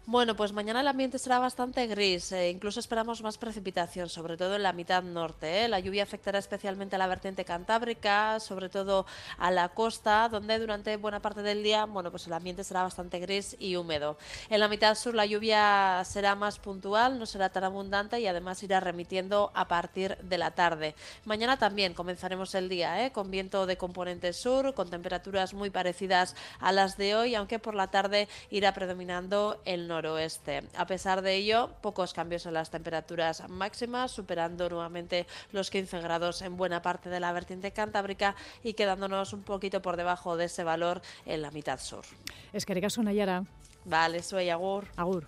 Bueno, 0.06 0.36
pues 0.36 0.52
mañana 0.52 0.82
el 0.82 0.88
ambiente 0.88 1.18
será 1.18 1.38
bastante 1.38 1.86
gris, 1.86 2.30
eh, 2.32 2.50
incluso 2.50 2.78
esperamos 2.78 3.22
más 3.22 3.38
precipitación, 3.38 4.10
sobre 4.10 4.36
todo 4.36 4.54
en 4.54 4.62
la 4.62 4.74
mitad 4.74 5.02
norte. 5.02 5.64
¿eh? 5.64 5.68
La 5.68 5.80
lluvia 5.80 6.02
afectará 6.02 6.38
especialmente 6.38 6.96
a 6.96 6.98
la 6.98 7.06
vertiente 7.06 7.46
cantábrica, 7.46 8.38
sobre 8.38 8.68
todo 8.68 9.06
a 9.38 9.50
la 9.50 9.70
costa, 9.70 10.28
donde 10.28 10.58
durante 10.58 10.94
buena 10.98 11.20
parte 11.20 11.40
del 11.40 11.62
día, 11.62 11.86
bueno, 11.86 12.10
pues 12.10 12.26
el 12.26 12.34
ambiente 12.34 12.64
será 12.64 12.82
bastante 12.82 13.18
gris 13.18 13.56
y 13.58 13.76
húmedo. 13.76 14.18
En 14.50 14.60
la 14.60 14.68
mitad 14.68 14.94
sur 14.94 15.14
la 15.14 15.24
lluvia 15.24 16.02
será 16.04 16.34
más 16.34 16.58
puntual, 16.58 17.18
no 17.18 17.24
será 17.24 17.48
tan 17.48 17.64
abundante 17.64 18.20
y 18.20 18.26
además 18.26 18.62
irá 18.62 18.80
remitiendo 18.80 19.52
a 19.54 19.68
partir 19.68 20.18
de 20.18 20.36
la 20.36 20.50
tarde. 20.50 20.94
Mañana 21.24 21.56
también 21.58 21.94
comenzaremos 21.94 22.54
el 22.54 22.68
día 22.68 23.06
¿eh? 23.06 23.10
con 23.10 23.30
viento 23.30 23.64
de 23.64 23.78
componente 23.78 24.34
sur, 24.34 24.74
con 24.74 24.90
temperaturas 24.90 25.54
muy 25.54 25.70
parecidas 25.70 26.36
a 26.60 26.72
las 26.72 26.98
de 26.98 27.16
hoy, 27.16 27.34
aunque 27.34 27.58
por 27.58 27.74
la 27.74 27.86
tarde 27.86 28.28
irá 28.50 28.74
predominando 28.74 29.62
el 29.64 29.88
norte 29.88 29.93
noroeste. 29.94 30.64
A 30.76 30.86
pesar 30.86 31.22
de 31.22 31.34
ello, 31.34 31.70
pocos 31.80 32.12
cambios 32.12 32.46
en 32.46 32.54
las 32.54 32.70
temperaturas 32.70 33.48
máximas, 33.48 34.10
superando 34.10 34.68
nuevamente 34.68 35.26
los 35.52 35.70
15 35.70 36.00
grados 36.00 36.42
en 36.42 36.56
buena 36.56 36.82
parte 36.82 37.08
de 37.08 37.20
la 37.20 37.32
vertiente 37.32 37.72
cantábrica 37.72 38.34
y 38.62 38.74
quedándonos 38.74 39.32
un 39.32 39.42
poquito 39.42 39.80
por 39.82 39.96
debajo 39.96 40.36
de 40.36 40.46
ese 40.46 40.64
valor 40.64 41.00
en 41.26 41.42
la 41.42 41.50
mitad 41.50 41.78
sur. 41.78 42.04
Es 42.52 42.66
que 42.66 42.74
Nayara. 42.74 43.44
Vale, 43.84 44.22
soy 44.22 44.50
Agur. 44.50 44.86
Agur. 44.96 45.26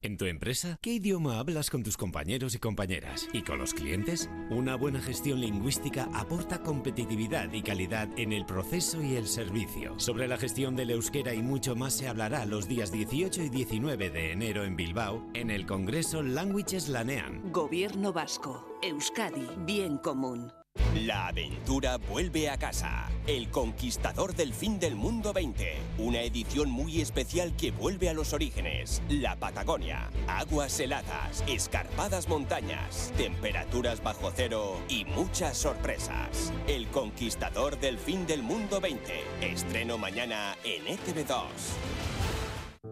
¿En 0.00 0.16
tu 0.16 0.26
empresa? 0.26 0.78
¿Qué 0.80 0.92
idioma 0.92 1.40
hablas 1.40 1.70
con 1.70 1.82
tus 1.82 1.96
compañeros 1.96 2.54
y 2.54 2.58
compañeras? 2.60 3.28
¿Y 3.32 3.42
con 3.42 3.58
los 3.58 3.74
clientes? 3.74 4.30
Una 4.48 4.76
buena 4.76 5.00
gestión 5.00 5.40
lingüística 5.40 6.08
aporta 6.14 6.62
competitividad 6.62 7.52
y 7.52 7.62
calidad 7.62 8.08
en 8.16 8.32
el 8.32 8.46
proceso 8.46 9.02
y 9.02 9.16
el 9.16 9.26
servicio. 9.26 9.98
Sobre 9.98 10.28
la 10.28 10.36
gestión 10.36 10.76
del 10.76 10.92
euskera 10.92 11.34
y 11.34 11.42
mucho 11.42 11.74
más 11.74 11.94
se 11.94 12.06
hablará 12.06 12.46
los 12.46 12.68
días 12.68 12.92
18 12.92 13.42
y 13.42 13.48
19 13.48 14.10
de 14.10 14.30
enero 14.30 14.64
en 14.64 14.76
Bilbao 14.76 15.26
en 15.34 15.50
el 15.50 15.66
Congreso 15.66 16.22
Languages 16.22 16.88
Lanean. 16.88 17.50
Gobierno 17.50 18.12
Vasco. 18.12 18.78
Euskadi. 18.82 19.48
Bien 19.66 19.98
común. 19.98 20.52
La 20.94 21.28
aventura 21.28 21.96
vuelve 21.96 22.50
a 22.50 22.58
casa. 22.58 23.10
El 23.26 23.50
Conquistador 23.50 24.34
del 24.34 24.52
Fin 24.52 24.78
del 24.78 24.96
Mundo 24.96 25.32
20. 25.32 25.76
Una 25.98 26.22
edición 26.22 26.70
muy 26.70 27.00
especial 27.00 27.54
que 27.56 27.70
vuelve 27.70 28.08
a 28.08 28.14
los 28.14 28.32
orígenes. 28.32 29.02
La 29.08 29.36
Patagonia. 29.36 30.10
Aguas 30.26 30.80
heladas, 30.80 31.44
escarpadas 31.46 32.28
montañas, 32.28 33.12
temperaturas 33.16 34.02
bajo 34.02 34.32
cero 34.34 34.78
y 34.88 35.04
muchas 35.04 35.56
sorpresas. 35.58 36.52
El 36.66 36.88
Conquistador 36.88 37.78
del 37.78 37.98
Fin 37.98 38.26
del 38.26 38.42
Mundo 38.42 38.80
20. 38.80 39.12
Estreno 39.42 39.98
mañana 39.98 40.56
en 40.64 40.84
ETV2. 40.86 41.44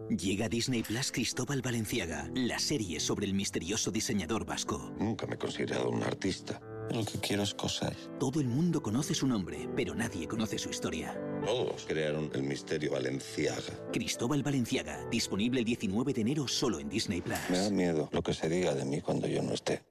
Llega 0.09 0.47
Disney 0.47 0.83
Plus 0.83 1.11
Cristóbal 1.11 1.61
Valenciaga, 1.61 2.29
la 2.33 2.59
serie 2.59 2.99
sobre 2.99 3.25
el 3.25 3.33
misterioso 3.33 3.91
diseñador 3.91 4.45
vasco. 4.45 4.93
Nunca 4.97 5.27
me 5.27 5.35
he 5.35 5.37
considerado 5.37 5.89
un 5.89 6.01
artista. 6.01 6.61
Lo 6.93 7.03
que 7.03 7.17
quiero 7.19 7.43
es 7.43 7.53
cosas. 7.53 7.91
Todo 8.19 8.39
el 8.39 8.47
mundo 8.47 8.81
conoce 8.81 9.13
su 9.13 9.27
nombre, 9.27 9.67
pero 9.75 9.93
nadie 9.93 10.25
conoce 10.27 10.57
su 10.57 10.69
historia. 10.69 11.19
Todos 11.45 11.85
crearon 11.85 12.29
el 12.33 12.43
misterio 12.43 12.93
Valenciaga. 12.93 13.73
Cristóbal 13.91 14.41
Valenciaga, 14.43 15.05
disponible 15.09 15.59
el 15.59 15.65
19 15.65 16.13
de 16.13 16.21
enero 16.21 16.47
solo 16.47 16.79
en 16.79 16.87
Disney 16.89 17.21
Plus. 17.21 17.37
Me 17.49 17.57
da 17.59 17.69
miedo 17.69 18.07
lo 18.11 18.21
que 18.21 18.33
se 18.33 18.47
diga 18.49 18.73
de 18.73 18.85
mí 18.85 19.01
cuando 19.01 19.27
yo 19.27 19.43
no 19.43 19.51
esté. 19.53 19.83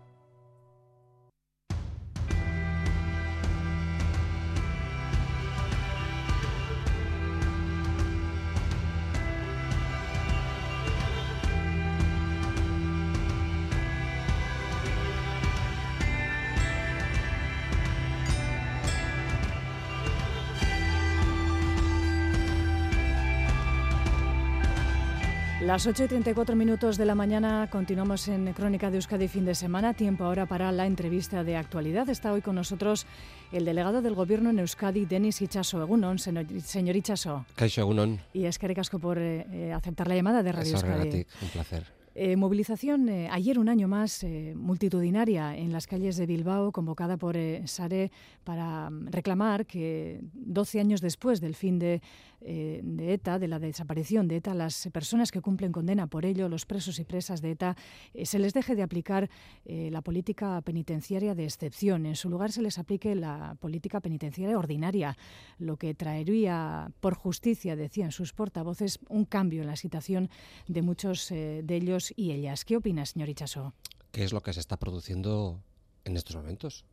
Las 25.74 25.88
8 25.88 26.04
y 26.04 26.06
34 26.06 26.54
minutos 26.54 26.96
de 26.96 27.04
la 27.04 27.16
mañana 27.16 27.68
continuamos 27.68 28.28
en 28.28 28.52
Crónica 28.52 28.92
de 28.92 28.98
Euskadi 28.98 29.26
fin 29.26 29.44
de 29.44 29.56
semana. 29.56 29.92
Tiempo 29.92 30.22
ahora 30.22 30.46
para 30.46 30.70
la 30.70 30.86
entrevista 30.86 31.42
de 31.42 31.56
actualidad. 31.56 32.08
Está 32.08 32.32
hoy 32.32 32.42
con 32.42 32.54
nosotros 32.54 33.08
el 33.50 33.64
delegado 33.64 34.00
del 34.00 34.14
Gobierno 34.14 34.50
en 34.50 34.60
Euskadi, 34.60 35.04
Denis 35.04 35.42
Ichaso. 35.42 35.82
Egunon, 35.82 36.20
señor 36.20 36.94
Ichaso. 36.94 37.44
Kaixo, 37.56 37.80
Egunon. 37.80 38.20
Y 38.32 38.44
es 38.44 38.56
que 38.56 38.72
por 39.00 39.18
eh, 39.18 39.48
eh, 39.50 39.72
aceptar 39.72 40.06
la 40.06 40.14
llamada 40.14 40.44
de 40.44 40.52
Radio 40.52 40.74
Euskadi. 40.74 41.26
un 41.42 41.48
placer. 41.48 41.84
Eh, 42.16 42.36
movilización 42.36 43.08
eh, 43.08 43.28
ayer 43.28 43.58
un 43.58 43.68
año 43.68 43.88
más 43.88 44.22
eh, 44.22 44.54
multitudinaria 44.54 45.56
en 45.56 45.72
las 45.72 45.88
calles 45.88 46.16
de 46.16 46.26
Bilbao, 46.26 46.70
convocada 46.70 47.16
por 47.16 47.36
Sare 47.64 48.12
para 48.44 48.88
mm, 48.88 49.08
reclamar 49.08 49.66
que 49.66 50.20
12 50.34 50.78
años 50.78 51.00
después 51.00 51.40
del 51.40 51.56
fin 51.56 51.80
de, 51.80 52.02
de, 52.44 53.14
ETA, 53.14 53.38
de 53.38 53.48
la 53.48 53.58
desaparición 53.58 54.28
de 54.28 54.36
ETA, 54.36 54.54
las 54.54 54.88
personas 54.92 55.32
que 55.32 55.40
cumplen 55.40 55.72
condena 55.72 56.06
por 56.06 56.26
ello, 56.26 56.48
los 56.48 56.66
presos 56.66 56.98
y 56.98 57.04
presas 57.04 57.40
de 57.40 57.52
ETA, 57.52 57.76
se 58.24 58.38
les 58.38 58.52
deje 58.52 58.76
de 58.76 58.82
aplicar 58.82 59.30
la 59.64 60.02
política 60.02 60.60
penitenciaria 60.60 61.34
de 61.34 61.44
excepción. 61.44 62.06
En 62.06 62.16
su 62.16 62.28
lugar 62.28 62.52
se 62.52 62.62
les 62.62 62.78
aplique 62.78 63.14
la 63.14 63.56
política 63.60 64.00
penitenciaria 64.00 64.58
ordinaria, 64.58 65.16
lo 65.58 65.76
que 65.76 65.94
traería 65.94 66.92
por 67.00 67.14
justicia, 67.14 67.76
decían 67.76 68.12
sus 68.12 68.32
portavoces, 68.32 68.98
un 69.08 69.24
cambio 69.24 69.62
en 69.62 69.68
la 69.68 69.76
situación 69.76 70.28
de 70.68 70.82
muchos 70.82 71.30
de 71.30 71.64
ellos 71.68 72.12
y 72.16 72.32
ellas. 72.32 72.64
¿Qué 72.64 72.76
opina, 72.76 73.06
señor 73.06 73.30
Ichaso? 73.30 73.72
¿Qué 74.12 74.24
es 74.24 74.32
lo 74.32 74.42
que 74.42 74.52
se 74.52 74.60
está 74.60 74.76
produciendo 74.76 75.60
en 76.04 76.16
estos 76.16 76.36
momentos? 76.36 76.84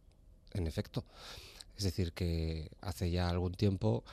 En 0.53 0.65
efecto. 0.65 1.05
Es 1.77 1.83
decir, 1.83 2.13
que 2.13 2.69
hace 2.81 3.09
ya 3.09 3.29
algún 3.29 3.53
tiempo 3.53 4.03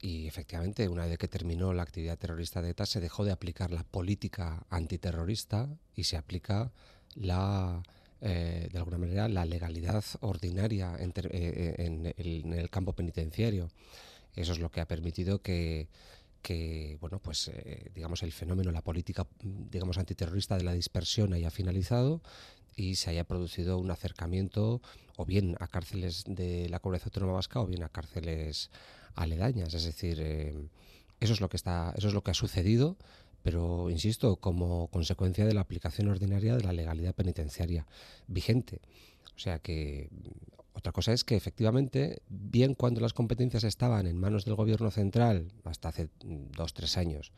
y 0.00 0.26
efectivamente, 0.26 0.88
una 0.88 1.06
vez 1.06 1.18
que 1.18 1.28
terminó 1.28 1.72
la 1.72 1.82
actividad 1.82 2.18
terrorista 2.18 2.60
de 2.60 2.70
ETA, 2.70 2.86
se 2.86 3.00
dejó 3.00 3.24
de 3.24 3.32
aplicar 3.32 3.70
la 3.70 3.82
política 3.82 4.66
antiterrorista 4.68 5.68
y 5.94 6.04
se 6.04 6.16
aplica 6.16 6.70
la, 7.14 7.82
eh, 8.20 8.68
de 8.70 8.78
alguna 8.78 8.98
manera, 8.98 9.28
la 9.28 9.44
legalidad 9.44 10.04
ordinaria 10.20 10.96
en, 10.98 11.12
eh, 11.16 11.74
en, 11.78 12.52
el, 12.52 12.70
campo 12.70 12.92
penitenciario. 12.92 13.70
Eso 14.34 14.52
es 14.52 14.58
lo 14.58 14.70
que 14.70 14.80
ha 14.80 14.86
permitido 14.86 15.40
que 15.40 15.88
bueno 17.00 17.18
pues 17.18 17.48
eh, 17.48 17.90
digamos 17.92 18.22
el 18.22 18.30
fenómeno 18.30 18.70
la 18.70 18.80
política 18.80 19.26
digamos 19.42 19.98
antiterrorista 19.98 20.56
de 20.56 20.62
la 20.62 20.74
dispersión 20.74 21.32
haya 21.32 21.50
finalizado 21.50 22.22
y 22.76 22.94
se 22.94 23.10
haya 23.10 23.24
producido 23.24 23.78
un 23.78 23.90
acercamiento 23.90 24.80
o 25.16 25.24
bien 25.24 25.56
a 25.58 25.66
cárceles 25.66 26.22
de 26.24 26.68
la 26.68 26.78
comunidad 26.78 27.06
autónoma 27.06 27.32
vasca 27.32 27.60
o 27.60 27.66
bien 27.66 27.82
a 27.82 27.88
cárceles 27.88 28.70
aledañas 29.16 29.74
es 29.74 29.84
decir 29.84 30.18
eh, 30.20 30.54
eso 31.20 31.32
es 31.32 31.40
lo 31.40 31.48
que 31.48 31.56
está 31.56 31.92
eso 31.96 32.08
es 32.08 32.14
lo 32.14 32.22
que 32.22 32.30
ha 32.30 32.34
sucedido 32.34 32.96
pero 33.46 33.90
insisto 33.90 34.38
como 34.38 34.88
consecuencia 34.88 35.44
de 35.44 35.54
la 35.54 35.60
aplicación 35.60 36.08
ordinaria 36.08 36.56
de 36.56 36.64
la 36.64 36.72
legalidad 36.72 37.14
penitenciaria 37.14 37.86
vigente. 38.26 38.80
O 39.36 39.38
sea 39.38 39.60
que 39.60 40.10
otra 40.72 40.90
cosa 40.90 41.12
es 41.12 41.22
que 41.22 41.36
efectivamente, 41.36 42.22
bien 42.28 42.74
cuando 42.74 43.00
las 43.00 43.12
competencias 43.12 43.62
estaban 43.62 44.08
en 44.08 44.18
manos 44.18 44.44
del 44.44 44.56
gobierno 44.56 44.90
central 44.90 45.52
hasta 45.62 45.90
hace 45.90 46.08
dos, 46.24 46.74
tres 46.74 46.96
años, 46.96 47.30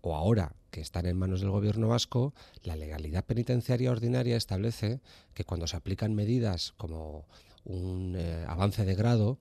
o 0.00 0.16
ahora 0.16 0.56
que 0.72 0.80
están 0.80 1.06
en 1.06 1.16
manos 1.16 1.40
del 1.40 1.50
gobierno 1.50 1.86
vasco, 1.86 2.34
la 2.64 2.74
legalidad 2.74 3.24
penitenciaria 3.24 3.92
ordinaria 3.92 4.36
establece 4.36 5.00
que 5.34 5.44
cuando 5.44 5.68
se 5.68 5.76
aplican 5.76 6.16
medidas 6.16 6.74
como 6.76 7.26
un 7.64 8.16
eh, 8.18 8.44
avance 8.48 8.84
de 8.84 8.96
grado, 8.96 9.38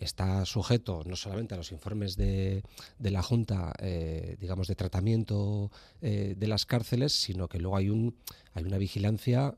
está 0.00 0.44
sujeto 0.46 1.02
no 1.04 1.14
solamente 1.14 1.54
a 1.54 1.58
los 1.58 1.72
informes 1.72 2.16
de, 2.16 2.62
la 2.98 3.22
Junta, 3.22 3.72
eh, 3.78 4.36
digamos, 4.40 4.66
de 4.66 4.74
tratamiento 4.74 5.70
eh, 6.00 6.34
de 6.36 6.46
las 6.46 6.66
cárceles, 6.66 7.12
sino 7.12 7.48
que 7.48 7.58
luego 7.58 7.76
hay, 7.76 7.90
un, 7.90 8.16
hay 8.54 8.64
una 8.64 8.78
vigilancia 8.78 9.54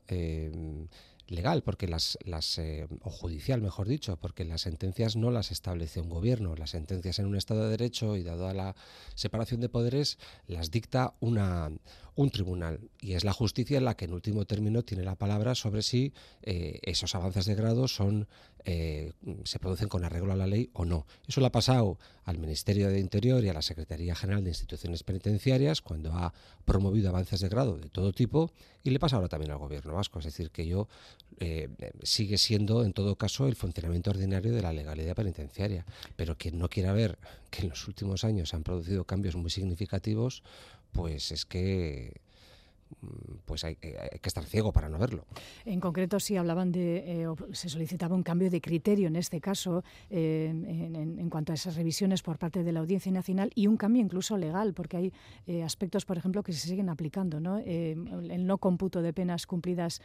legal, 1.27 1.63
porque 1.63 1.87
las, 1.87 2.17
las 2.25 2.57
eh, 2.57 2.87
o 3.01 3.09
judicial, 3.09 3.61
mejor 3.61 3.87
dicho, 3.87 4.17
porque 4.17 4.45
las 4.45 4.61
sentencias 4.61 5.15
no 5.15 5.31
las 5.31 5.51
establece 5.51 6.01
un 6.01 6.09
gobierno, 6.09 6.55
las 6.55 6.71
sentencias 6.71 7.19
en 7.19 7.25
un 7.25 7.35
Estado 7.35 7.63
de 7.63 7.69
Derecho 7.69 8.17
y 8.17 8.23
dado 8.23 8.47
a 8.47 8.53
la 8.53 8.75
separación 9.15 9.61
de 9.61 9.69
poderes 9.69 10.17
las 10.47 10.71
dicta 10.71 11.13
una, 11.19 11.71
un 12.15 12.29
tribunal 12.29 12.79
y 12.99 13.13
es 13.13 13.23
la 13.23 13.33
justicia 13.33 13.81
la 13.81 13.95
que 13.95 14.05
en 14.05 14.13
último 14.13 14.45
término 14.45 14.83
tiene 14.83 15.03
la 15.03 15.15
palabra 15.15 15.55
sobre 15.55 15.81
si 15.81 16.13
eh, 16.41 16.79
esos 16.83 17.15
avances 17.15 17.45
de 17.45 17.55
grado 17.55 17.87
son 17.87 18.27
eh, 18.65 19.11
se 19.43 19.59
producen 19.59 19.89
con 19.89 20.05
arreglo 20.05 20.31
a 20.31 20.37
la 20.37 20.47
ley 20.47 20.69
o 20.71 20.85
no. 20.85 21.05
Eso 21.27 21.41
le 21.41 21.47
ha 21.47 21.51
pasado 21.51 21.99
al 22.23 22.37
Ministerio 22.37 22.87
de 22.87 22.99
Interior 22.99 23.43
y 23.43 23.49
a 23.49 23.53
la 23.53 23.61
Secretaría 23.61 24.15
General 24.15 24.41
de 24.41 24.51
Instituciones 24.51 25.03
Penitenciarias 25.03 25.81
cuando 25.81 26.13
ha 26.13 26.33
promovido 26.63 27.09
avances 27.09 27.41
de 27.41 27.49
grado 27.49 27.77
de 27.77 27.89
todo 27.89 28.13
tipo 28.13 28.51
y 28.81 28.91
le 28.91 28.99
pasa 28.99 29.17
ahora 29.17 29.27
también 29.27 29.51
al 29.51 29.57
Gobierno 29.57 29.93
vasco. 29.93 30.19
Es 30.19 30.25
decir, 30.25 30.49
que 30.49 30.65
yo 30.65 30.87
eh, 31.39 31.67
sigue 32.03 32.37
siendo 32.37 32.85
en 32.85 32.93
todo 32.93 33.17
caso 33.17 33.47
el 33.47 33.55
funcionamiento 33.55 34.11
ordinario 34.11 34.53
de 34.53 34.61
la 34.61 34.71
legalidad 34.71 35.15
penitenciaria. 35.15 35.85
Pero 36.15 36.37
quien 36.37 36.57
no 36.57 36.69
quiera 36.69 36.93
ver 36.93 37.17
que 37.49 37.63
en 37.63 37.69
los 37.69 37.85
últimos 37.89 38.23
años 38.23 38.49
se 38.49 38.55
han 38.55 38.63
producido 38.63 39.03
cambios 39.03 39.35
muy 39.35 39.49
significativos, 39.49 40.41
pues 40.93 41.31
es 41.31 41.45
que 41.45 42.21
Mm, 43.01 43.37
pues 43.45 43.63
hay, 43.63 43.75
que 43.75 44.19
estar 44.23 44.43
ciego 44.43 44.71
para 44.71 44.89
no 44.89 44.97
verlo. 44.97 45.25
En 45.65 45.79
concreto, 45.79 46.19
si 46.19 46.37
hablaban 46.37 46.71
de, 46.71 47.23
eh, 47.23 47.27
se 47.51 47.69
solicitaba 47.69 48.15
un 48.15 48.23
cambio 48.23 48.49
de 48.49 48.61
criterio 48.61 49.07
en 49.07 49.15
este 49.15 49.41
caso 49.41 49.83
eh, 50.09 50.49
en, 50.49 51.29
cuanto 51.29 51.51
a 51.51 51.55
esas 51.55 51.75
revisiones 51.75 52.21
por 52.21 52.37
parte 52.37 52.63
de 52.63 52.71
la 52.71 52.79
Audiencia 52.79 53.11
Nacional 53.11 53.51
y 53.55 53.67
un 53.67 53.77
cambio 53.77 54.01
incluso 54.01 54.37
legal, 54.37 54.73
porque 54.73 54.97
hay 54.97 55.13
eh, 55.47 55.63
aspectos, 55.63 56.05
por 56.05 56.17
ejemplo, 56.17 56.43
que 56.43 56.53
se 56.53 56.67
siguen 56.67 56.89
aplicando, 56.89 57.39
¿no? 57.39 57.57
el 57.57 58.45
no 58.45 58.57
cómputo 58.57 59.01
de 59.01 59.13
penas 59.13 59.47
cumplidas 59.47 60.01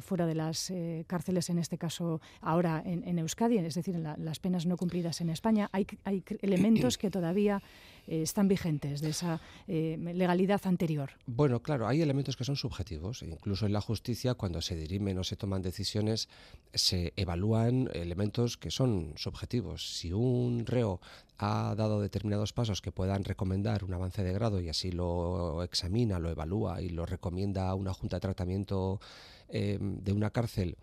fuera 0.00 0.26
de 0.26 0.34
las 0.34 0.72
cárceles, 1.06 1.50
en 1.50 1.58
este 1.58 1.78
caso 1.78 2.20
ahora 2.40 2.82
en, 2.84 3.18
Euskadi, 3.18 3.58
es 3.58 3.74
decir, 3.74 3.96
las 3.96 4.38
penas 4.38 4.66
no 4.66 4.76
cumplidas 4.76 5.20
en 5.20 5.30
España. 5.30 5.68
Hay, 5.72 5.86
hay 6.04 6.22
elementos 6.42 6.98
que 6.98 7.10
todavía 7.10 7.62
están 8.06 8.48
vigentes 8.48 9.00
de 9.00 9.10
esa 9.10 9.40
legalidad 9.66 10.60
anterior. 10.64 11.10
Bueno, 11.26 11.62
claro, 11.62 11.86
hay 11.86 12.02
elementos 12.02 12.36
que 12.36 12.44
son 12.44 12.56
subjetivos. 12.56 13.22
Incluso 13.22 13.66
en 13.66 13.72
la 13.72 13.80
justicia, 13.80 14.34
cuando 14.34 14.60
se 14.60 14.76
dirimen 14.76 15.18
o 15.18 15.24
se 15.24 15.36
toman 15.36 15.62
decisiones, 15.62 16.28
se 16.72 17.12
evalúan 17.16 17.88
elementos 17.92 18.56
que 18.56 18.70
son 18.70 19.12
subjetivos. 19.16 19.98
Si 19.98 20.12
un 20.12 20.66
reo 20.66 21.00
ha 21.38 21.74
dado 21.76 22.00
determinados 22.00 22.52
pasos 22.52 22.80
que 22.80 22.92
puedan 22.92 23.24
recomendar 23.24 23.84
un 23.84 23.94
avance 23.94 24.22
de 24.22 24.32
grado 24.32 24.60
y 24.60 24.68
así 24.68 24.92
lo 24.92 25.62
examina, 25.62 26.18
lo 26.18 26.30
evalúa 26.30 26.80
y 26.80 26.88
lo 26.88 27.06
recomienda 27.06 27.68
a 27.68 27.74
una 27.74 27.92
junta 27.92 28.16
de 28.16 28.20
tratamiento 28.20 29.00
eh, 29.48 29.78
de 29.80 30.12
una 30.12 30.30
cárcel, 30.30 30.76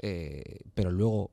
eh, 0.00 0.60
pero 0.74 0.90
luego 0.90 1.30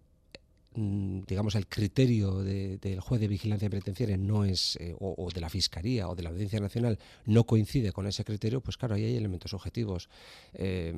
digamos, 0.75 1.55
el 1.55 1.67
criterio 1.67 2.43
del 2.43 2.99
juez 2.99 3.19
de 3.19 3.27
vigilancia 3.27 3.69
penitenciaria 3.69 4.17
no 4.17 4.45
es, 4.45 4.77
eh, 4.79 4.95
o, 4.99 5.29
de 5.33 5.41
la 5.41 5.49
Fiscalía 5.49 6.07
o 6.07 6.15
de 6.15 6.23
la 6.23 6.29
Audiencia 6.29 6.59
Nacional 6.59 6.99
no 7.25 7.45
coincide 7.45 7.91
con 7.91 8.05
ese 8.05 8.23
criterio, 8.23 8.61
pues 8.61 8.77
claro, 8.77 8.95
ahí 8.95 9.03
hay 9.03 9.15
elementos 9.15 9.53
objetivos. 9.53 10.09
Eh, 10.53 10.93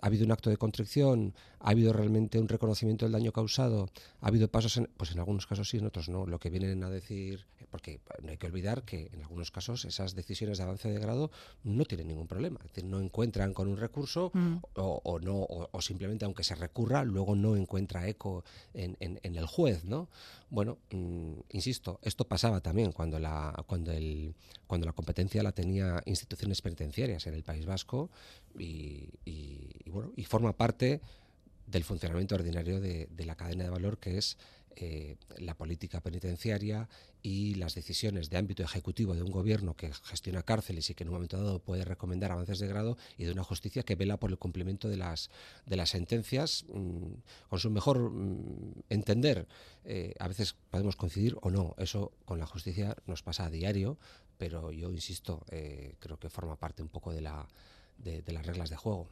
ha 0.00 0.06
habido 0.06 0.24
un 0.24 0.32
acto 0.32 0.50
de 0.50 0.56
contrición, 0.56 1.34
ha 1.58 1.70
habido 1.70 1.92
realmente 1.92 2.38
un 2.38 2.48
reconocimiento 2.48 3.06
del 3.06 3.12
daño 3.12 3.32
causado, 3.32 3.90
ha 4.20 4.28
habido 4.28 4.48
pasos, 4.48 4.76
en, 4.76 4.88
pues 4.96 5.10
en 5.12 5.18
algunos 5.18 5.46
casos 5.46 5.68
sí, 5.68 5.78
en 5.78 5.86
otros 5.86 6.08
no. 6.08 6.26
Lo 6.26 6.38
que 6.38 6.50
vienen 6.50 6.84
a 6.84 6.90
decir, 6.90 7.44
porque 7.70 8.00
no 8.22 8.30
hay 8.30 8.36
que 8.36 8.46
olvidar 8.46 8.84
que 8.84 9.10
en 9.12 9.22
algunos 9.22 9.50
casos 9.50 9.84
esas 9.84 10.14
decisiones 10.14 10.58
de 10.58 10.64
avance 10.64 10.88
de 10.90 10.98
grado 10.98 11.30
no 11.64 11.84
tienen 11.84 12.08
ningún 12.08 12.26
problema, 12.26 12.60
es 12.60 12.68
decir, 12.68 12.84
no 12.84 13.00
encuentran 13.00 13.52
con 13.52 13.68
un 13.68 13.76
recurso 13.76 14.30
mm. 14.34 14.56
o, 14.74 15.18
no, 15.20 15.46
o, 15.48 15.82
simplemente 15.82 16.24
aunque 16.24 16.44
se 16.44 16.54
recurra, 16.54 17.04
luego 17.04 17.34
no 17.34 17.56
encuentra 17.56 18.08
eco 18.08 18.44
en 18.74 18.96
en, 19.00 19.36
el 19.36 19.46
juez, 19.46 19.84
¿no? 19.84 20.08
Bueno, 20.50 20.78
mm, 20.90 21.32
insisto, 21.50 21.98
esto 22.02 22.26
pasaba 22.26 22.60
también 22.60 22.92
cuando 22.92 23.18
la, 23.18 23.64
cuando, 23.66 23.92
el, 23.92 24.34
cuando 24.66 24.86
la 24.86 24.92
competencia 24.92 25.42
la 25.42 25.52
tenía 25.52 26.02
instituciones 26.06 26.62
penitenciarias 26.62 27.26
en 27.26 27.34
el 27.34 27.42
País 27.42 27.66
Vasco 27.66 28.10
y, 28.58 29.10
bueno, 29.86 30.12
y 30.16 30.24
forma 30.24 30.56
parte 30.56 31.00
del 31.66 31.84
funcionamiento 31.84 32.34
ordinario 32.34 32.80
de, 32.80 33.08
la 33.24 33.36
cadena 33.36 33.64
de 33.64 33.70
valor 33.70 33.98
que 33.98 34.18
es 34.18 34.38
eh, 34.76 35.16
la 35.38 35.54
política 35.54 36.00
penitenciaria 36.00 36.88
y 37.22 37.54
las 37.56 37.74
decisiones 37.74 38.30
de 38.30 38.36
ámbito 38.36 38.62
ejecutivo 38.62 39.14
de 39.14 39.22
un 39.22 39.30
gobierno 39.30 39.74
que 39.74 39.92
gestiona 39.92 40.42
cárceles 40.42 40.88
y 40.90 40.94
que 40.94 41.04
en 41.04 41.08
un 41.08 41.14
momento 41.14 41.36
dado 41.36 41.58
puede 41.58 41.84
recomendar 41.84 42.32
avances 42.32 42.58
de 42.58 42.68
grado 42.68 42.96
y 43.16 43.24
de 43.24 43.32
una 43.32 43.44
justicia 43.44 43.82
que 43.82 43.96
vela 43.96 44.18
por 44.18 44.30
el 44.30 44.38
cumplimiento 44.38 44.88
de 44.88 44.96
las, 44.96 45.30
de 45.66 45.76
las 45.76 45.90
sentencias 45.90 46.64
mm, 46.72 47.12
con 47.48 47.58
su 47.58 47.70
mejor 47.70 48.10
mm, 48.10 48.84
entender. 48.88 49.46
Eh, 49.84 50.14
a 50.18 50.28
veces 50.28 50.54
podemos 50.70 50.96
coincidir 50.96 51.36
o 51.42 51.50
no, 51.50 51.74
eso 51.78 52.12
con 52.24 52.38
la 52.38 52.46
justicia 52.46 52.96
nos 53.06 53.22
pasa 53.22 53.46
a 53.46 53.50
diario, 53.50 53.98
pero 54.38 54.70
yo 54.70 54.90
insisto, 54.92 55.44
eh, 55.50 55.96
creo 55.98 56.18
que 56.18 56.30
forma 56.30 56.56
parte 56.56 56.82
un 56.82 56.88
poco 56.88 57.12
de, 57.12 57.20
la, 57.20 57.48
de 57.98 58.32
las 58.32 58.46
reglas 58.46 58.70
de 58.70 58.76
juego. 58.76 59.08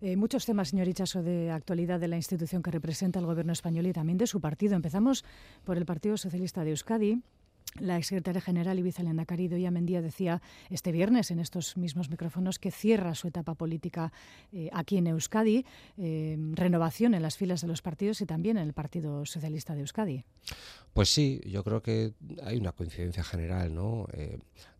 Eh, 0.00 0.16
muchos 0.16 0.46
temas, 0.46 0.68
señor 0.68 0.88
Ichaso, 0.88 1.22
de 1.22 1.50
actualidad 1.50 2.00
de 2.00 2.08
la 2.08 2.16
institución 2.16 2.62
que 2.62 2.70
representa 2.70 3.18
el 3.18 3.26
Gobierno 3.26 3.52
español 3.52 3.86
y 3.86 3.92
también 3.92 4.18
de 4.18 4.26
su 4.26 4.40
partido. 4.40 4.74
Empezamos 4.74 5.24
por 5.64 5.76
el 5.76 5.86
Partido 5.86 6.16
Socialista 6.16 6.64
de 6.64 6.70
Euskadi. 6.70 7.22
La 7.80 7.96
exsecretaria 7.96 8.40
general 8.40 8.78
Ibiza 8.78 9.02
Lendakari 9.02 9.48
Doya 9.48 9.72
Mendía 9.72 10.00
decía 10.00 10.40
este 10.70 10.92
viernes 10.92 11.32
en 11.32 11.40
estos 11.40 11.76
mismos 11.76 12.08
micrófonos 12.08 12.60
que 12.60 12.70
cierra 12.70 13.16
su 13.16 13.26
etapa 13.26 13.54
política 13.54 14.12
eh, 14.52 14.70
aquí 14.72 14.96
en 14.96 15.08
Euskadi, 15.08 15.64
eh, 15.96 16.36
renovación 16.52 17.14
en 17.14 17.22
las 17.22 17.36
filas 17.36 17.62
de 17.62 17.66
los 17.66 17.82
partidos 17.82 18.20
y 18.20 18.26
también 18.26 18.58
en 18.58 18.64
el 18.64 18.74
Partido 18.74 19.26
Socialista 19.26 19.74
de 19.74 19.80
Euskadi. 19.80 20.24
Pues 20.92 21.08
sí, 21.08 21.40
yo 21.46 21.64
creo 21.64 21.82
que 21.82 22.12
hay 22.44 22.58
una 22.58 22.70
coincidencia 22.70 23.24
general, 23.24 23.74
¿no? 23.74 24.06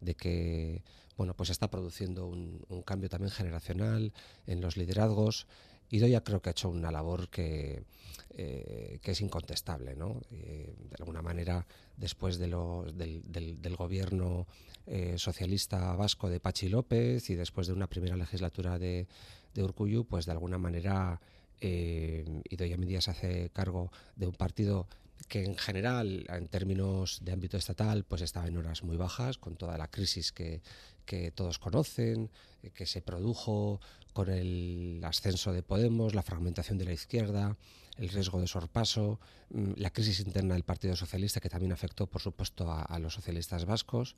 de 0.00 0.14
que 0.14 0.84
bueno, 1.16 1.34
pues 1.34 1.50
está 1.50 1.70
produciendo 1.70 2.26
un, 2.26 2.64
cambio 2.84 3.08
también 3.08 3.30
generacional 3.30 4.12
en 4.46 4.60
los 4.60 4.76
liderazgos 4.76 5.46
y 5.90 6.00
creo 6.22 6.42
que 6.42 6.50
ha 6.50 6.52
hecho 6.52 6.70
una 6.70 6.90
labor 6.90 7.28
que, 7.28 7.84
eh, 8.30 8.98
que 9.00 9.10
es 9.12 9.20
incontestable. 9.20 9.94
¿no? 9.94 10.20
Eh, 10.32 10.74
de 10.90 10.96
alguna 10.98 11.22
manera, 11.22 11.66
después 11.96 12.38
de 12.38 12.48
del, 12.48 13.76
gobierno 13.76 14.46
eh, 14.86 15.14
socialista 15.18 15.94
vasco 15.94 16.28
de 16.28 16.40
Pachi 16.40 16.68
López 16.68 17.30
y 17.30 17.34
después 17.34 17.66
de 17.66 17.74
una 17.74 17.86
primera 17.86 18.16
legislatura 18.16 18.78
de, 18.78 19.06
de 19.54 19.62
Urcuyu, 19.62 20.04
pues 20.04 20.26
de 20.26 20.32
alguna 20.32 20.58
manera 20.58 21.20
eh, 21.60 22.24
Idoia 22.50 22.76
Mendia 22.76 23.00
se 23.00 23.10
hace 23.10 23.50
cargo 23.50 23.90
de 24.16 24.26
un 24.26 24.34
partido 24.34 24.86
que 25.26 25.44
en 25.44 25.56
general, 25.56 26.26
en 26.28 26.48
términos 26.48 27.20
de 27.22 27.32
ámbito 27.32 27.56
estatal, 27.56 28.04
pues 28.04 28.22
estaba 28.22 28.46
en 28.46 28.56
horas 28.56 28.82
muy 28.82 28.96
bajas, 28.96 29.38
con 29.38 29.56
toda 29.56 29.78
la 29.78 29.90
crisis 29.90 30.32
que, 30.32 30.62
que 31.04 31.30
todos 31.30 31.58
conocen, 31.58 32.30
eh, 32.62 32.70
que 32.70 32.86
se 32.86 33.02
produjo 33.02 33.80
con 34.12 34.30
el 34.30 35.00
ascenso 35.04 35.52
de 35.52 35.62
Podemos, 35.62 36.14
la 36.14 36.22
fragmentación 36.22 36.78
de 36.78 36.84
la 36.84 36.92
izquierda, 36.92 37.56
el 37.96 38.08
riesgo 38.08 38.40
de 38.40 38.46
sorpaso, 38.46 39.20
mm, 39.50 39.72
la 39.76 39.90
crisis 39.90 40.20
interna 40.20 40.54
del 40.54 40.64
Partido 40.64 40.96
Socialista 40.96 41.40
que 41.40 41.48
también 41.48 41.72
afectó, 41.72 42.06
por 42.06 42.20
supuesto, 42.20 42.70
a, 42.70 42.98
los 42.98 43.14
socialistas 43.14 43.64
vascos. 43.64 44.16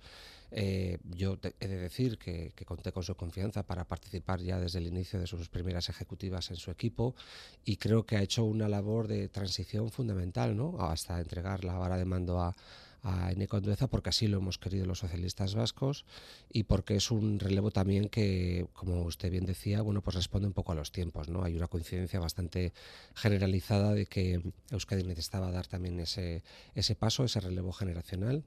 Eh, 0.51 0.99
yo 1.05 1.39
he 1.61 1.69
de 1.69 1.77
decir 1.77 2.19
que, 2.19 2.53
conté 2.65 2.93
con 2.93 3.03
su 3.03 3.15
confianza 3.15 3.65
para 3.65 3.85
participar 3.85 4.41
ya 4.41 4.59
desde 4.59 4.79
el 4.79 4.87
inicio 4.87 5.21
de 5.21 5.27
sus 5.27 5.49
primeras 5.49 5.89
ejecutivas 5.89 6.51
en 6.51 6.57
su 6.57 6.71
equipo 6.71 7.15
y 7.65 7.77
creo 7.77 8.07
que 8.07 8.17
ha 8.17 8.23
hecho 8.23 8.45
una 8.45 8.69
labor 8.69 9.09
de 9.09 9.29
transición 9.29 9.91
fundamental, 9.91 10.57
¿no? 10.57 10.77
hasta 10.81 11.21
entregar 11.21 11.65
la 11.65 11.75
vara 11.75 11.97
de 11.97 12.05
mando 12.05 12.41
a, 12.41 12.57
a 13.07 13.31
Eneco 13.31 13.57
Andueza 13.57 13.87
porque 13.87 14.09
así 14.11 14.27
lo 14.27 14.39
hemos 14.39 14.59
querido 14.59 14.85
los 14.85 14.99
socialistas 14.99 15.55
vascos 15.55 16.05
y 16.53 16.65
porque 16.65 16.97
es 16.97 17.13
un 17.13 17.39
relevo 17.39 17.71
también 17.71 18.09
que, 18.09 18.67
como 18.73 19.03
usted 19.03 19.31
bien 19.31 19.47
decía, 19.47 19.81
bueno, 19.83 20.03
pues 20.03 20.17
responde 20.17 20.49
un 20.49 20.55
poco 20.55 20.73
a 20.73 20.75
los 20.75 20.91
tiempos, 20.91 21.29
¿no? 21.29 21.45
Hay 21.45 21.55
una 21.55 21.69
coincidencia 21.69 22.19
bastante 22.19 22.73
generalizada 23.15 23.95
de 23.95 24.07
que 24.07 24.43
Euskadi 24.71 25.05
necesitaba 25.05 25.53
dar 25.53 25.69
también 25.69 26.01
ese, 26.01 26.43
ese 26.75 26.97
paso, 26.97 27.25
ese 27.25 27.39
relevo 27.39 27.73
generacional 27.73 28.45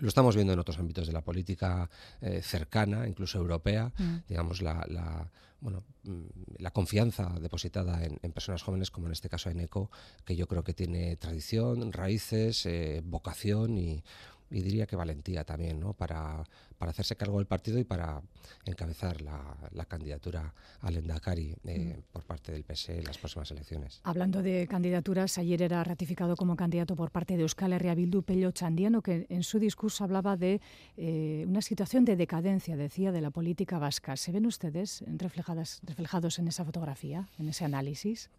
lo 0.00 0.08
estamos 0.08 0.34
viendo 0.34 0.52
en 0.52 0.58
otros 0.58 0.78
ámbitos 0.78 1.06
de 1.06 1.12
la 1.12 1.22
política 1.22 1.88
eh, 2.20 2.42
cercana, 2.42 3.08
incluso 3.08 3.38
europea, 3.38 3.92
mm. 3.98 4.16
digamos, 4.28 4.60
la, 4.62 4.84
la, 4.88 5.30
bueno, 5.60 5.84
mm, 6.04 6.24
la 6.58 6.70
confianza 6.70 7.34
depositada 7.40 8.04
en, 8.04 8.32
personas 8.32 8.62
jóvenes, 8.62 8.90
como 8.90 9.06
en 9.06 9.12
este 9.12 9.28
caso 9.28 9.50
en 9.50 9.60
ECO, 9.60 9.90
que 10.24 10.36
yo 10.36 10.46
creo 10.46 10.62
que 10.64 10.74
tiene 10.74 11.16
tradición, 11.16 11.92
raíces, 11.92 12.66
eh, 12.66 13.02
vocación 13.04 13.78
y 13.78 14.04
y 14.50 14.62
diría 14.62 14.86
que 14.86 14.96
valentía 14.96 15.44
también, 15.44 15.80
¿no? 15.80 15.92
Para, 15.92 16.44
para 16.78 16.90
hacerse 16.90 17.16
cargo 17.16 17.38
del 17.38 17.46
partido 17.46 17.78
y 17.78 17.84
para 17.84 18.22
encabezar 18.64 19.20
la, 19.20 19.56
la 19.72 19.84
candidatura 19.84 20.52
al 20.80 20.96
Endacari 20.96 21.54
eh, 21.64 21.96
mm. 21.98 22.12
por 22.12 22.24
parte 22.24 22.52
del 22.52 22.64
PSE 22.64 22.98
en 22.98 23.04
las 23.04 23.18
próximas 23.18 23.50
elecciones. 23.50 24.00
Hablando 24.04 24.42
de 24.42 24.66
candidaturas, 24.68 25.38
ayer 25.38 25.62
era 25.62 25.82
ratificado 25.84 26.36
como 26.36 26.56
candidato 26.56 26.96
por 26.96 27.10
parte 27.10 27.36
de 27.36 27.42
Euskal 27.42 27.72
Herria 27.72 27.94
Bildu 27.94 28.22
Pello 28.22 28.50
Chandiano, 28.52 29.02
que 29.02 29.26
en 29.28 29.42
su 29.42 29.58
discurso 29.58 30.04
hablaba 30.04 30.36
de 30.36 30.60
eh, 30.96 31.44
una 31.46 31.62
situación 31.62 32.04
de 32.04 32.16
decadencia, 32.16 32.76
decía, 32.76 33.12
de 33.12 33.20
la 33.20 33.30
política 33.30 33.78
vasca. 33.78 34.16
¿Se 34.16 34.32
ven 34.32 34.46
ustedes 34.46 35.04
reflejadas, 35.06 35.80
reflejados 35.82 36.38
en 36.38 36.48
esa 36.48 36.64
fotografía, 36.64 37.28
en 37.38 37.48
ese 37.48 37.64
análisis? 37.64 38.30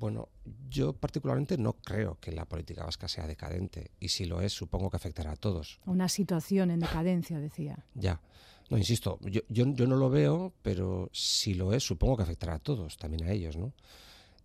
Bueno, 0.00 0.30
yo 0.70 0.94
particularmente 0.94 1.58
no 1.58 1.74
creo 1.74 2.16
que 2.20 2.32
la 2.32 2.46
política 2.46 2.86
vasca 2.86 3.06
sea 3.06 3.26
decadente 3.26 3.90
y 4.00 4.08
si 4.08 4.24
lo 4.24 4.40
es, 4.40 4.54
supongo 4.54 4.88
que 4.88 4.96
afectará 4.96 5.32
a 5.32 5.36
todos. 5.36 5.78
Una 5.84 6.08
situación 6.08 6.70
en 6.70 6.80
decadencia, 6.80 7.38
decía. 7.38 7.84
Ya. 7.94 8.18
No, 8.70 8.78
insisto, 8.78 9.18
yo, 9.20 9.42
yo, 9.50 9.66
no 9.66 9.96
lo 9.96 10.08
veo, 10.08 10.54
pero 10.62 11.10
si 11.12 11.52
lo 11.52 11.74
es, 11.74 11.84
supongo 11.84 12.16
que 12.16 12.22
afectará 12.22 12.54
a 12.54 12.58
todos, 12.58 12.96
también 12.96 13.24
a 13.24 13.32
ellos, 13.32 13.58
¿no? 13.58 13.74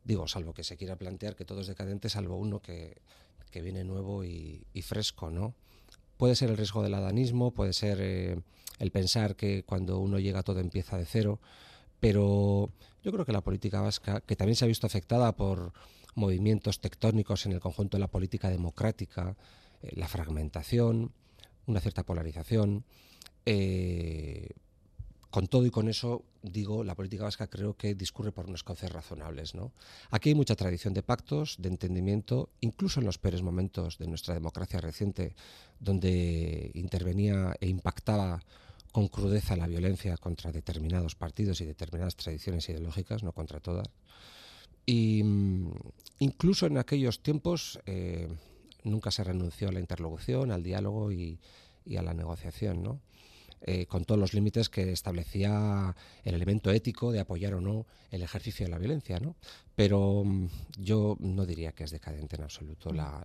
Digo, 0.04 0.28
salvo 0.28 0.54
que 0.54 0.66
se 0.66 0.76
quiera 0.76 0.98
plantear 0.98 1.38
que 1.38 1.46
todo 1.46 1.62
es 1.62 1.68
decadente, 1.68 2.10
salvo 2.10 2.36
uno 2.36 2.60
que, 2.62 2.98
que 3.50 3.62
viene 3.62 3.86
nuevo 3.86 4.26
y, 4.26 4.66
fresco, 4.82 5.30
¿no? 5.30 5.56
Puede 6.18 6.36
ser 6.36 6.50
el 6.50 6.58
riesgo 6.58 6.84
del 6.84 6.96
adanismo, 6.96 7.52
puede 7.52 7.72
ser 7.72 8.00
eh, 8.02 8.42
el 8.80 8.92
pensar 8.92 9.38
que 9.38 9.64
cuando 9.64 10.00
uno 10.00 10.20
llega 10.20 10.44
todo 10.44 10.60
empieza 10.60 10.98
de 10.98 11.06
cero, 11.06 11.40
pero 12.02 12.72
yo 13.06 13.12
creo 13.12 13.26
que 13.26 13.32
la 13.32 13.42
política 13.42 13.82
vasca, 13.82 14.22
que 14.22 14.36
también 14.36 14.56
se 14.56 14.66
ha 14.66 14.68
visto 14.68 14.88
afectada 14.88 15.36
por 15.36 15.74
movimientos 16.16 16.82
tectónicos 16.82 17.46
en 17.46 17.52
el 17.52 17.60
conjunto 17.60 17.98
de 17.98 18.02
la 18.02 18.08
política 18.08 18.50
democrática, 18.50 19.38
eh, 19.84 19.92
la 19.96 20.08
fragmentación, 20.08 21.12
una 21.68 21.82
cierta 21.82 22.04
polarización, 22.04 22.84
eh, 23.46 24.50
con 25.30 25.46
todo 25.48 25.68
y 25.68 25.70
con 25.70 25.88
eso, 25.88 26.24
digo, 26.42 26.84
la 26.84 26.96
política 26.96 27.26
vasca 27.26 27.48
creo 27.48 27.76
que 27.76 27.94
discurre 27.94 28.32
por 28.32 28.48
unos 28.48 28.64
cauces 28.64 28.92
razonables. 28.92 29.54
¿no? 29.54 29.72
Aquí 30.10 30.30
hay 30.30 30.36
mucha 30.36 30.56
tradición 30.56 30.96
de 30.96 31.04
pactos, 31.04 31.58
de 31.60 31.70
entendimiento, 31.70 32.50
incluso 32.62 33.02
en 33.02 33.06
los 33.06 33.20
peores 33.20 33.44
momentos 33.44 34.00
de 34.00 34.08
nuestra 34.08 34.34
democracia 34.34 34.82
reciente, 34.82 35.36
donde 35.80 36.72
intervenía 36.74 37.56
e 37.60 37.68
impactaba 37.68 38.42
con 38.96 39.10
crudeza 39.10 39.58
la 39.58 39.68
violencia 39.68 40.16
contra 40.16 40.54
determinados 40.54 41.16
partidos 41.16 41.60
y 41.60 41.66
determinadas 41.66 42.16
tradiciones 42.16 42.70
ideológicas, 42.70 43.24
no 43.24 43.34
contra 43.34 43.60
todas. 43.60 43.90
Y 44.86 45.22
mm, 45.22 45.74
incluso 46.20 46.66
en 46.68 46.78
aquellos 46.78 47.22
tiempos 47.22 47.78
eh, 47.88 48.30
nunca 48.86 49.12
se 49.12 49.26
renunció 49.26 49.68
a 49.68 49.74
la 49.74 49.82
interlocución, 49.82 50.50
al 50.50 50.64
diálogo 50.64 51.12
y, 51.12 51.42
y 51.86 51.98
a 51.98 52.04
la 52.04 52.14
negociación, 52.14 52.84
¿no? 52.84 53.02
Eh, 53.68 53.88
con 53.88 54.06
todos 54.06 54.20
los 54.20 54.36
límites 54.36 54.70
que 54.70 54.92
establecía 54.92 55.96
el 56.24 56.36
elemento 56.36 56.70
ético 56.70 57.12
de 57.12 57.20
apoyar 57.20 57.56
o 57.56 57.62
no 57.62 57.88
el 58.12 58.22
ejercicio 58.22 58.64
de 58.64 58.72
la 58.72 58.78
violencia. 58.78 59.20
¿no? 59.20 59.36
Pero 59.76 60.24
mm, 60.24 60.50
yo 60.78 61.18
no 61.20 61.48
diría 61.48 61.72
que 61.72 61.84
es 61.84 61.90
decadente 61.90 62.36
en 62.36 62.44
absoluto 62.44 62.94
la, 62.94 63.24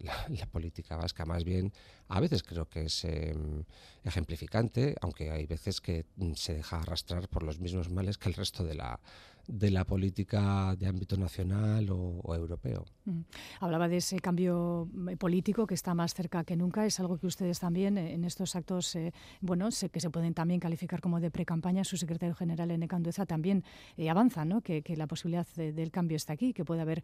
política 0.51 0.97
vasca, 0.97 1.27
más 1.27 1.45
bien 1.45 1.75
a 2.09 2.21
veces 2.21 2.43
creo 2.43 2.67
que 2.71 2.87
es 2.87 3.05
em, 3.05 3.65
ejemplificante, 4.03 4.97
aunque 5.03 5.31
hay 5.31 5.45
veces 5.45 5.83
que 5.83 6.07
mm, 6.17 6.33
se 6.33 6.55
deja 6.55 6.81
arrastrar 6.81 7.29
por 7.29 7.43
los 7.43 7.61
mismos 7.61 7.91
males 7.91 8.17
que 8.17 8.31
el 8.31 8.35
resto 8.35 8.65
de 8.65 8.77
la, 8.77 8.99
de 9.47 9.71
la 9.71 9.85
política 9.85 10.75
de 10.77 10.87
ámbito 10.87 11.17
nacional 11.17 11.89
o, 11.91 12.35
europeo. 12.35 12.85
Mm. 13.05 13.21
Hablaba 13.61 13.89
de 13.89 13.99
ese 13.99 14.19
cambio 14.21 14.89
eh, 15.09 15.17
político 15.17 15.67
que 15.67 15.75
está 15.75 15.95
más 15.95 16.15
cerca 16.15 16.45
que 16.45 16.57
nunca. 16.57 16.87
Es 16.87 17.01
algo 17.01 17.19
que 17.19 17.27
ustedes 17.27 17.59
también 17.59 17.99
eh, 17.99 18.15
en 18.15 18.25
estos 18.25 18.57
actos, 18.57 18.95
eh, 18.97 19.13
bueno, 19.41 19.71
sé 19.71 19.89
que 19.89 20.01
se 20.01 20.11
pueden 20.11 20.35
también 20.35 20.61
calificar 20.61 21.01
como 21.01 21.21
de 21.21 21.31
pre-campaña. 21.31 21.85
Su 21.85 21.97
secretario 21.97 22.35
general, 22.35 22.71
Ene 22.71 22.89
Candueza, 22.89 23.27
también 23.27 23.65
avanza, 24.09 24.45
¿no? 24.45 24.61
Que, 24.61 24.83
la 24.97 25.07
posibilidad 25.07 25.47
del 25.55 25.91
cambio 25.91 26.17
está 26.17 26.33
aquí, 26.33 26.53
que 26.53 26.65
puede 26.65 26.81
haber 26.83 27.03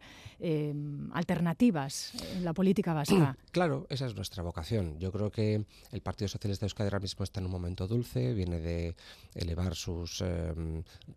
alternativas 1.13 2.13
en 2.35 2.43
la 2.43 2.53
política 2.53 2.93
vasca. 2.93 3.37
Claro, 3.57 3.87
esa 3.89 4.05
es 4.05 4.13
nuestra 4.13 4.43
vocación. 4.43 4.99
Yo 4.99 5.11
creo 5.11 5.31
que 5.31 5.65
el 5.91 6.01
Partido 6.01 6.27
Socialista 6.27 6.65
de 6.65 6.67
Euskadi 6.67 6.87
ahora 6.87 6.99
mismo 6.99 7.23
está 7.23 7.39
en 7.39 7.47
un 7.47 7.51
momento 7.51 7.87
dulce, 7.87 8.35
viene 8.35 8.59
de 8.59 8.95
elevar 9.33 9.73
sus, 9.73 10.23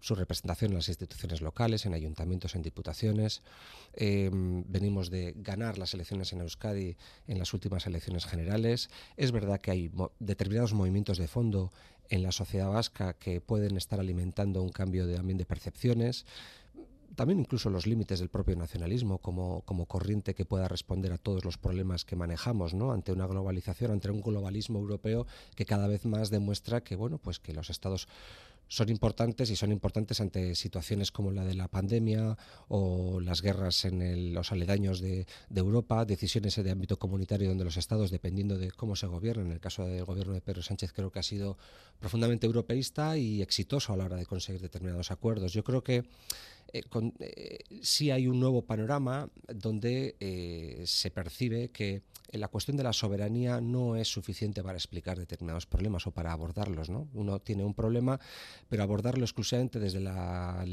su 0.00 0.14
representación 0.14 0.70
en 0.70 0.76
las 0.76 0.88
instituciones 0.88 1.09
locales, 1.40 1.86
en 1.86 1.94
ayuntamientos, 1.94 2.54
en 2.54 2.62
diputaciones. 2.62 3.42
Em, 3.92 4.64
venimos 4.66 5.10
de 5.10 5.34
ganar 5.36 5.78
las 5.78 5.94
elecciones 5.94 6.32
en 6.32 6.40
Euskadi 6.40 6.96
en 7.26 7.38
las 7.38 7.52
últimas 7.54 7.86
elecciones 7.86 8.26
generales. 8.26 8.90
Es 9.16 9.32
verdad 9.32 9.60
que 9.60 9.70
hay 9.70 9.90
determinados 10.18 10.72
movimientos 10.72 11.18
de 11.18 11.28
fondo 11.28 11.72
en 12.08 12.22
la 12.22 12.32
sociedad 12.32 12.70
vasca 12.70 13.14
que 13.14 13.40
pueden 13.40 13.76
estar 13.76 14.00
alimentando 14.00 14.62
un 14.62 14.70
cambio 14.70 15.06
de, 15.06 15.14
también 15.14 15.38
de 15.38 15.44
percepciones 15.44 16.26
también 17.16 17.40
incluso 17.40 17.70
los 17.70 17.86
límites 17.86 18.20
del 18.20 18.28
propio 18.28 18.56
nacionalismo 18.56 19.18
como, 19.18 19.62
como 19.62 19.86
corriente 19.86 20.34
que 20.34 20.44
pueda 20.44 20.68
responder 20.68 21.12
a 21.12 21.18
todos 21.18 21.44
los 21.44 21.58
problemas 21.58 22.04
que 22.04 22.16
manejamos, 22.16 22.74
¿no? 22.74 22.92
Ante 22.92 23.12
una 23.12 23.26
globalización, 23.26 23.90
ante 23.90 24.10
un 24.10 24.20
globalismo 24.20 24.78
europeo 24.78 25.26
que 25.54 25.66
cada 25.66 25.88
vez 25.88 26.04
más 26.04 26.30
demuestra 26.30 26.82
que, 26.82 26.96
bueno, 26.96 27.18
pues 27.18 27.38
que 27.38 27.52
los 27.52 27.70
estados 27.70 28.08
son 28.70 28.88
importantes 28.88 29.50
y 29.50 29.56
son 29.56 29.72
importantes 29.72 30.20
ante 30.20 30.54
situaciones 30.54 31.10
como 31.10 31.32
la 31.32 31.44
de 31.44 31.54
la 31.54 31.66
pandemia 31.66 32.38
o 32.68 33.18
las 33.18 33.42
guerras 33.42 33.84
en 33.84 34.32
los 34.32 34.52
aledaños 34.52 35.00
de, 35.00 35.26
Europa, 35.52 36.04
decisiones 36.04 36.54
de 36.54 36.70
ámbito 36.70 36.96
comunitario 36.96 37.48
donde 37.48 37.64
los 37.64 37.76
estados, 37.76 38.12
dependiendo 38.12 38.58
de 38.58 38.70
cómo 38.70 38.94
se 38.94 39.08
gobiernan, 39.08 39.46
en 39.46 39.52
el 39.54 39.60
caso 39.60 39.84
del 39.86 40.04
gobierno 40.04 40.34
de 40.34 40.40
Pedro 40.40 40.62
Sánchez 40.62 40.92
creo 40.92 41.10
que 41.10 41.18
ha 41.18 41.24
sido 41.24 41.58
profundamente 41.98 42.46
europeísta 42.46 43.18
y 43.18 43.42
exitoso 43.42 43.92
a 43.92 43.96
la 43.96 44.04
hora 44.04 44.16
de 44.16 44.24
conseguir 44.24 44.60
determinados 44.60 45.10
acuerdos. 45.10 45.52
Yo 45.52 45.64
creo 45.64 45.82
que 45.82 46.04
eh, 46.72 46.82
eh, 47.20 47.58
sí 47.82 48.10
hay 48.10 48.26
un 48.26 48.38
nuevo 48.40 48.62
panorama 48.62 49.28
donde 49.48 50.16
eh, 50.20 50.82
se 50.86 51.10
percibe 51.10 51.70
que 51.70 52.02
la 52.32 52.48
cuestión 52.48 52.76
de 52.76 52.84
la 52.84 52.92
soberanía 52.92 53.60
no 53.60 53.96
es 53.96 54.08
suficiente 54.08 54.62
para 54.62 54.78
explicar 54.78 55.18
determinados 55.18 55.66
problemas 55.66 56.06
o 56.06 56.12
para 56.12 56.32
abordarlos. 56.32 56.88
¿no? 56.88 57.08
Uno 57.14 57.40
tiene 57.40 57.64
un 57.64 57.74
problema, 57.74 58.20
pero 58.68 58.82
abordarlo 58.82 59.24
exclusivamente 59.24 59.80
desde 59.80 60.00
la, 60.00 60.64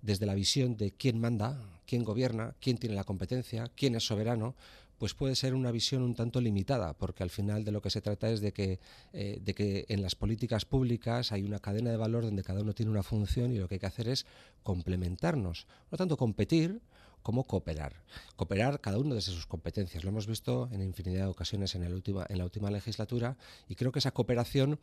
desde 0.00 0.26
la 0.26 0.34
visión 0.34 0.76
de 0.76 0.92
quién 0.92 1.18
manda, 1.18 1.60
quién 1.86 2.04
gobierna, 2.04 2.54
quién 2.60 2.78
tiene 2.78 2.94
la 2.94 3.04
competencia, 3.04 3.70
quién 3.74 3.96
es 3.96 4.06
soberano, 4.06 4.54
pues 5.02 5.14
puede 5.14 5.34
ser 5.34 5.56
una 5.56 5.72
visión 5.72 6.00
un 6.00 6.14
tanto 6.14 6.40
limitada, 6.40 6.96
porque 6.96 7.24
al 7.24 7.30
final 7.30 7.64
de 7.64 7.72
lo 7.72 7.82
que 7.82 7.90
se 7.90 8.00
trata 8.00 8.30
es 8.30 8.40
de 8.40 8.52
que, 8.52 8.78
eh, 9.12 9.40
de 9.42 9.52
que 9.52 9.84
en 9.88 10.00
las 10.00 10.14
políticas 10.14 10.64
públicas 10.64 11.32
hay 11.32 11.42
una 11.42 11.58
cadena 11.58 11.90
de 11.90 11.96
valor 11.96 12.22
donde 12.22 12.44
cada 12.44 12.60
uno 12.60 12.72
tiene 12.72 12.92
una 12.92 13.02
función 13.02 13.52
y 13.52 13.58
lo 13.58 13.66
que 13.66 13.74
hay 13.74 13.78
que 13.80 13.86
hacer 13.86 14.06
es 14.06 14.26
complementarnos, 14.62 15.66
no 15.90 15.98
tanto 15.98 16.16
competir, 16.16 16.80
cómo 17.22 17.44
cooperar. 17.44 18.02
Cooperar 18.36 18.80
cada 18.80 18.98
uno 18.98 19.14
desde 19.14 19.32
sus 19.32 19.46
competencias. 19.46 20.04
Lo 20.04 20.10
hemos 20.10 20.26
visto 20.26 20.68
en 20.72 20.82
infinidad 20.82 21.24
de 21.24 21.30
ocasiones 21.30 21.74
en, 21.74 21.84
el 21.84 21.94
última, 21.94 22.26
en 22.28 22.38
la 22.38 22.44
última 22.44 22.70
legislatura 22.70 23.36
y 23.68 23.74
creo 23.74 23.92
que 23.92 24.00
esa 24.00 24.10
cooperación 24.10 24.78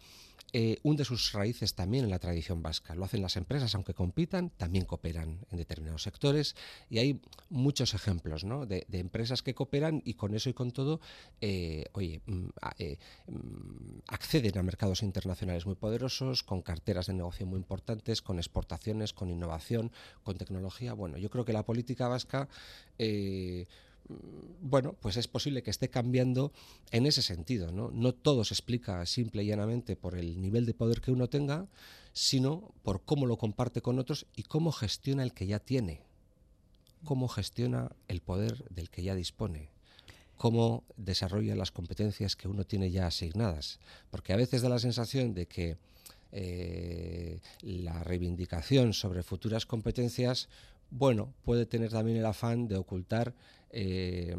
eh, 0.51 0.79
hunde 0.81 1.05
sus 1.05 1.31
raíces 1.33 1.75
también 1.75 2.05
en 2.05 2.09
la 2.09 2.17
tradición 2.19 2.63
vasca. 2.63 2.95
Lo 2.95 3.05
hacen 3.05 3.21
las 3.21 3.37
empresas, 3.37 3.75
aunque 3.75 3.93
compitan, 3.93 4.49
también 4.49 4.85
cooperan 4.85 5.45
en 5.51 5.57
determinados 5.57 6.03
sectores 6.03 6.55
y 6.89 6.97
hay 6.97 7.21
muchos 7.49 7.93
ejemplos 7.93 8.45
de, 8.67 8.85
empresas 8.91 9.43
que 9.43 9.53
cooperan 9.53 10.01
y 10.05 10.15
con 10.15 10.33
eso 10.33 10.49
y 10.49 10.53
con 10.53 10.71
todo, 10.71 11.01
eh, 11.41 11.85
mm, 11.93 12.47
eh, 12.79 12.97
mm, 13.27 13.99
acceden 14.07 14.57
a 14.57 14.63
mercados 14.63 15.03
internacionales 15.03 15.65
muy 15.65 15.75
poderosos, 15.75 16.43
con 16.43 16.61
carteras 16.61 17.07
de 17.07 17.13
negocio 17.13 17.45
muy 17.45 17.57
importantes, 17.57 18.21
con 18.21 18.37
exportaciones, 18.39 19.13
con 19.13 19.29
innovación, 19.29 19.91
con 20.23 20.37
tecnología. 20.37 20.93
Bueno, 20.93 21.17
yo 21.17 21.29
creo 21.29 21.45
que 21.45 21.53
la 21.53 21.65
política 21.65 22.07
vasca 22.07 22.28
eh, 22.97 23.65
bueno, 24.61 24.95
pues 24.99 25.17
es 25.17 25.27
posible 25.27 25.61
que 25.61 25.69
esté 25.69 25.89
cambiando 25.89 26.51
en 26.91 27.05
ese 27.05 27.21
sentido. 27.21 27.71
¿no? 27.71 28.13
todo 28.13 28.43
se 28.43 28.53
explica 28.53 29.05
simple 29.05 29.43
y 29.43 29.47
llanamente 29.47 29.95
por 29.95 30.15
el 30.15 30.41
nivel 30.41 30.65
de 30.65 30.73
poder 30.73 31.01
que 31.01 31.11
uno 31.11 31.29
tenga, 31.29 31.67
sino 32.13 32.73
por 32.83 33.03
cómo 33.03 33.25
lo 33.25 33.37
comparte 33.37 33.81
con 33.81 33.99
otros 33.99 34.25
y 34.35 34.43
cómo 34.43 34.71
gestiona 34.71 35.23
el 35.23 35.33
que 35.33 35.47
ya 35.47 35.59
tiene, 35.59 36.01
cómo 37.03 37.27
gestiona 37.27 37.91
el 38.07 38.21
poder 38.21 38.65
del 38.69 38.89
que 38.89 39.03
ya 39.03 39.15
dispone 39.15 39.69
cómo 40.39 40.85
desarrolla 40.95 41.53
las 41.53 41.69
competencias 41.69 42.37
que 42.37 42.47
uno 42.47 42.63
tiene 42.63 42.91
ya 42.91 43.07
asignadas. 43.07 43.77
Porque 44.09 44.31
a 44.31 44.37
veces 44.37 44.61
da 44.61 44.69
la 44.69 44.79
sensación 44.79 45.33
de 45.33 45.47
que 45.47 45.75
eh, 46.31 47.41
la 47.61 48.03
reivindicación 48.05 48.93
sobre 48.93 49.21
futuras 49.21 49.65
competencias 49.65 50.47
bueno, 50.91 51.33
puede 51.43 51.65
tener 51.65 51.91
también 51.91 52.17
el 52.17 52.25
afán 52.25 52.67
de 52.67 52.77
ocultar 52.77 53.33
eh, 53.69 54.35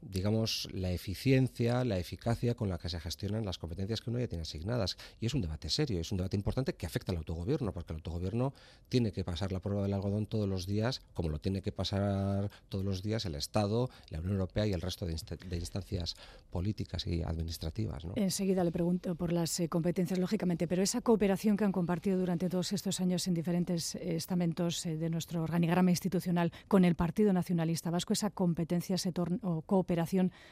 digamos, 0.00 0.68
la 0.72 0.90
eficiencia, 0.92 1.84
la 1.84 1.98
eficacia 1.98 2.54
con 2.54 2.68
la 2.68 2.78
que 2.78 2.88
se 2.88 3.00
gestionan 3.00 3.44
las 3.44 3.58
competencias 3.58 4.00
que 4.00 4.10
uno 4.10 4.18
ya 4.18 4.28
tiene 4.28 4.42
asignadas. 4.42 4.96
Y 5.20 5.26
es 5.26 5.34
un 5.34 5.40
debate 5.40 5.68
serio, 5.68 6.00
es 6.00 6.12
un 6.12 6.18
debate 6.18 6.36
importante 6.36 6.74
que 6.74 6.86
afecta 6.86 7.12
al 7.12 7.18
autogobierno, 7.18 7.72
porque 7.72 7.92
el 7.92 7.96
autogobierno 7.96 8.52
tiene 8.88 9.12
que 9.12 9.24
pasar 9.24 9.52
la 9.52 9.60
prueba 9.60 9.82
del 9.82 9.94
algodón 9.94 10.26
todos 10.26 10.48
los 10.48 10.66
días, 10.66 11.02
como 11.14 11.28
lo 11.28 11.38
tiene 11.38 11.62
que 11.62 11.72
pasar 11.72 12.50
todos 12.68 12.84
los 12.84 13.02
días 13.02 13.24
el 13.24 13.34
Estado, 13.34 13.90
la 14.10 14.18
Unión 14.18 14.34
Europea 14.34 14.66
y 14.66 14.72
el 14.72 14.80
resto 14.80 15.06
de, 15.06 15.12
instancias 15.12 16.16
políticas 16.50 17.06
y 17.06 17.22
administrativas. 17.22 18.04
Enseguida 18.14 18.64
le 18.64 18.72
pregunto 18.72 19.14
por 19.14 19.32
las 19.32 19.58
eh, 19.60 19.68
competencias, 19.68 20.18
lógicamente, 20.18 20.68
pero 20.68 20.82
esa 20.82 21.00
cooperación 21.00 21.56
que 21.56 21.64
han 21.64 21.72
compartido 21.72 22.18
durante 22.18 22.48
todos 22.48 22.72
estos 22.72 23.00
años 23.00 23.26
en 23.26 23.34
diferentes 23.34 23.94
eh, 23.96 24.16
estamentos 24.16 24.84
eh, 24.86 24.96
de 24.96 25.10
nuestro 25.10 25.42
organigrama 25.42 25.90
institucional 25.90 26.52
con 26.68 26.84
el 26.84 26.94
Partido 26.94 27.32
Nacionalista 27.32 27.90
Vasco, 27.90 28.12
esa 28.12 28.30
competencia 28.30 28.98
se 28.98 29.12
o 29.42 29.62
cooperación 29.62 29.85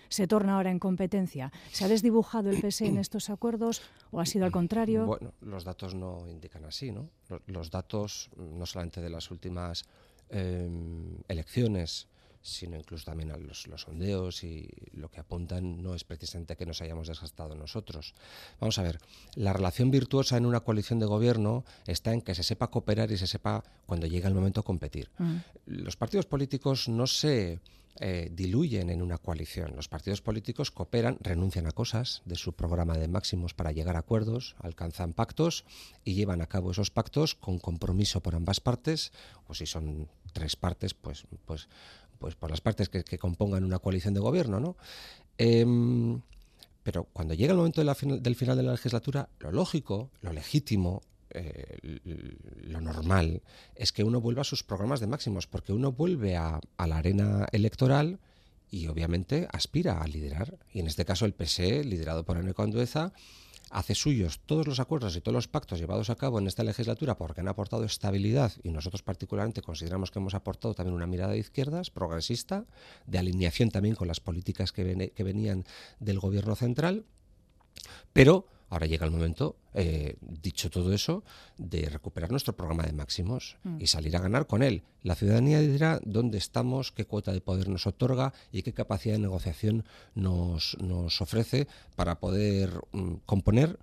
se 0.09 0.27
torna 0.27 0.57
ahora 0.57 0.71
en 0.71 0.79
competencia. 0.79 1.53
¿Se 1.73 1.85
ha 1.85 1.89
desdibujado 1.89 2.51
el 2.51 2.61
PSE 2.61 2.87
en 2.87 2.99
estos 2.99 3.31
acuerdos 3.31 3.83
o 4.11 4.21
ha 4.21 4.27
sido 4.27 4.45
al 4.45 4.53
contrario? 4.53 5.07
Bueno, 5.07 5.35
los 5.41 5.65
datos 5.65 5.95
no 5.95 6.29
indican 6.29 6.65
así, 6.65 6.91
¿no? 6.91 7.11
Los, 7.47 7.71
datos, 7.71 8.31
no 8.37 8.67
solamente 8.67 9.01
de 9.01 9.11
las 9.11 9.31
últimas 9.31 9.85
em, 10.31 11.17
elecciones, 11.29 12.09
sino 12.45 12.77
incluso 12.77 13.07
también 13.07 13.31
a 13.31 13.39
los, 13.39 13.67
sondeos 13.77 14.45
y 14.45 14.69
lo 14.93 15.11
que 15.11 15.19
apuntan 15.19 15.83
no 15.83 15.95
es 15.95 16.05
precisamente 16.05 16.57
que 16.57 16.67
nos 16.67 16.83
hayamos 16.83 17.09
desgastado 17.09 17.55
nosotros. 17.55 18.15
Vamos 18.61 18.79
a 18.79 18.83
ver, 18.83 19.01
la 19.35 19.55
relación 19.55 19.91
virtuosa 19.91 20.37
en 20.37 20.45
una 20.45 20.61
coalición 20.61 20.99
de 20.99 21.07
gobierno 21.07 21.65
está 21.87 22.13
en 22.13 22.21
que 22.21 22.35
se 22.35 22.43
sepa 22.43 22.71
cooperar 22.71 23.11
y 23.11 23.17
se 23.17 23.27
sepa 23.27 23.65
cuando 23.87 24.07
llega 24.07 24.29
el 24.29 24.35
momento 24.35 24.63
competir. 24.63 25.11
Mm. 25.17 25.37
Los 25.65 25.97
partidos 25.97 26.27
políticos 26.27 26.87
no 26.87 27.07
se 27.07 27.61
eh, 28.01 28.29
diluyen 28.33 28.91
en 28.91 29.03
una 29.03 29.19
coalición. 29.19 29.77
Los 29.77 29.89
partidos 29.89 30.21
políticos 30.21 30.73
cooperan, 30.73 31.17
renuncian 31.21 31.67
a 31.69 31.73
cosas 31.73 32.23
de 32.25 32.35
su 32.35 32.53
programa 32.53 32.99
de 32.99 33.07
máximos 33.07 33.55
para 33.55 33.71
llegar 33.71 33.95
a 33.95 34.01
acuerdos, 34.01 34.57
alcanzan 34.59 35.13
pactos 35.13 35.65
y 36.05 36.15
llevan 36.15 36.43
a 36.43 36.47
cabo 36.47 36.73
esos 36.73 36.91
pactos 36.91 37.37
con 37.37 37.61
compromiso 37.61 38.21
por 38.21 38.35
ambas 38.35 38.59
partes, 38.59 39.13
o 39.47 39.55
si 39.55 39.67
son 39.67 40.09
tres 40.33 40.57
partes, 40.57 40.93
pues, 40.93 41.27
pues, 41.47 41.69
pues 42.19 42.35
por 42.35 42.51
las 42.51 42.61
partes 42.61 42.89
que, 42.89 43.19
compongan 43.19 43.65
una 43.65 43.79
coalición 43.79 44.13
de 44.15 44.21
gobierno, 44.21 44.59
¿no? 44.59 44.77
Em, 45.39 46.21
pero 46.83 47.05
cuando 47.13 47.35
llega 47.35 47.53
el 47.53 47.59
momento 47.59 47.83
del 47.83 48.37
final 48.37 48.57
de 48.57 48.63
la 48.65 48.73
legislatura, 48.73 49.29
lo 49.39 49.53
lógico, 49.53 50.11
lo 50.21 50.33
legítimo, 50.33 51.01
eh, 51.35 52.01
lo 52.63 52.81
normal 52.81 53.43
es 53.75 53.93
que 53.93 54.05
uno 54.05 54.21
vuelva 54.21 54.43
a 54.43 54.45
sus 54.45 54.63
programas 54.63 55.01
de 55.01 55.07
máximos, 55.07 55.47
porque 55.47 55.73
uno 55.73 55.93
vuelve 55.93 56.37
a, 56.37 56.61
la 56.79 56.97
arena 56.97 57.47
electoral 57.53 58.21
y 58.71 58.87
obviamente 58.87 59.49
aspira 59.53 60.01
a 60.01 60.07
liderar. 60.07 60.59
Y 60.73 60.81
en 60.81 60.87
este 60.87 61.05
caso 61.05 61.27
el 61.27 61.35
PSE, 61.35 61.85
liderado 61.85 62.25
por 62.25 62.37
Eneco 62.37 62.63
Andueza, 62.63 63.13
hace 63.71 63.95
suyos 63.95 64.41
todos 64.47 64.69
los 64.69 64.79
acuerdos 64.79 65.17
y 65.17 65.21
todos 65.21 65.35
los 65.35 65.49
pactos 65.49 65.81
llevados 65.81 66.09
a 66.11 66.15
cabo 66.15 66.39
en 66.39 66.47
esta 66.47 66.63
legislatura 66.63 67.17
porque 67.17 67.41
han 67.41 67.49
aportado 67.49 67.85
estabilidad 67.85 68.53
y 68.63 68.71
nosotros 68.71 69.03
particularmente 69.03 69.63
consideramos 69.63 70.11
que 70.11 70.21
hemos 70.21 70.35
aportado 70.35 70.75
también 70.75 70.95
una 70.95 71.07
mirada 71.07 71.33
de 71.33 71.39
izquierdas, 71.39 71.91
progresista, 71.91 72.67
de 73.07 73.19
alineación 73.19 73.71
también 73.71 73.97
con 73.97 74.07
las 74.07 74.21
políticas 74.21 74.71
que 74.71 74.85
venían 75.25 75.65
del 75.99 76.21
gobierno 76.21 76.55
central, 76.55 77.05
pero 78.13 78.47
Ahora 78.75 78.87
llega 78.87 79.07
el 79.07 79.13
momento, 79.13 79.55
eh, 79.73 80.17
dicho 80.21 80.69
todo 80.69 80.93
eso, 80.93 81.23
de 81.59 81.89
recuperar 81.89 82.33
nuestro 82.33 82.57
programa 82.57 82.83
de 82.83 82.93
máximos 82.93 83.57
mm. 83.63 83.81
y 83.81 83.87
salir 83.87 84.17
a 84.17 84.21
ganar 84.21 84.49
con 84.49 84.65
él. 84.65 84.83
La 85.05 85.15
ciudadanía 85.15 85.61
dirá 85.61 86.01
dónde 86.05 86.39
estamos, 86.39 86.91
qué 86.91 87.05
cuota 87.05 87.33
de 87.33 87.41
poder 87.41 87.69
nos 87.69 87.87
otorga 87.87 88.33
y 88.51 88.63
qué 88.63 88.73
capacidad 88.73 89.15
de 89.15 89.21
negociación 89.21 89.85
nos, 90.17 90.77
nos 90.81 91.21
ofrece 91.21 91.69
para 91.95 92.19
poder 92.19 92.73
mm, 92.91 93.15
componer 93.27 93.79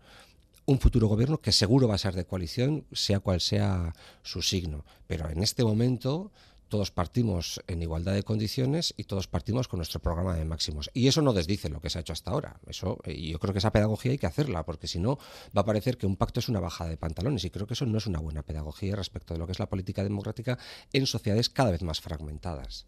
un 0.65 0.79
futuro 0.79 1.07
gobierno 1.07 1.39
que 1.39 1.53
seguro 1.53 1.87
va 1.87 1.95
a 1.95 1.97
ser 1.97 2.13
de 2.13 2.25
coalición, 2.25 2.85
sea 2.91 3.21
cual 3.21 3.39
sea 3.39 3.95
su 4.23 4.41
signo. 4.41 4.83
Pero 5.07 5.29
en 5.29 5.41
este 5.41 5.63
momento 5.63 6.33
todos 6.71 6.89
partimos 6.89 7.61
en 7.67 7.81
igualdad 7.81 8.13
de 8.13 8.23
condiciones 8.23 8.93
y 8.95 9.03
todos 9.03 9.27
partimos 9.27 9.67
con 9.67 9.79
nuestro 9.79 9.99
programa 9.99 10.37
de 10.37 10.45
máximos. 10.45 10.89
Y 10.93 11.09
eso 11.09 11.21
no 11.21 11.33
desdice 11.33 11.67
lo 11.67 11.81
que 11.81 11.89
se 11.89 11.97
ha 11.97 12.01
hecho 12.01 12.13
hasta 12.13 12.31
ahora. 12.31 12.61
Eso, 12.65 12.97
y 13.05 13.31
yo 13.31 13.39
creo 13.39 13.51
que 13.51 13.59
esa 13.59 13.73
pedagogía 13.73 14.13
hay 14.13 14.17
que 14.17 14.25
hacerla, 14.25 14.63
porque 14.63 14.87
si 14.87 14.97
no 14.97 15.19
va 15.55 15.63
a 15.63 15.65
parecer 15.65 15.97
que 15.97 16.05
un 16.05 16.15
pacto 16.15 16.39
es 16.39 16.47
una 16.47 16.61
bajada 16.61 16.89
de 16.89 16.95
pantalones. 16.95 17.43
Y 17.43 17.49
creo 17.49 17.67
que 17.67 17.73
eso 17.73 17.85
no 17.85 17.97
es 17.97 18.07
una 18.07 18.19
buena 18.19 18.41
pedagogía 18.41 18.95
respecto 18.95 19.33
de 19.33 19.39
lo 19.39 19.45
que 19.45 19.51
es 19.51 19.59
la 19.59 19.67
política 19.67 20.01
democrática 20.01 20.57
en 20.93 21.05
sociedades 21.05 21.49
cada 21.49 21.71
vez 21.71 21.83
más 21.83 21.99
fragmentadas. 21.99 22.85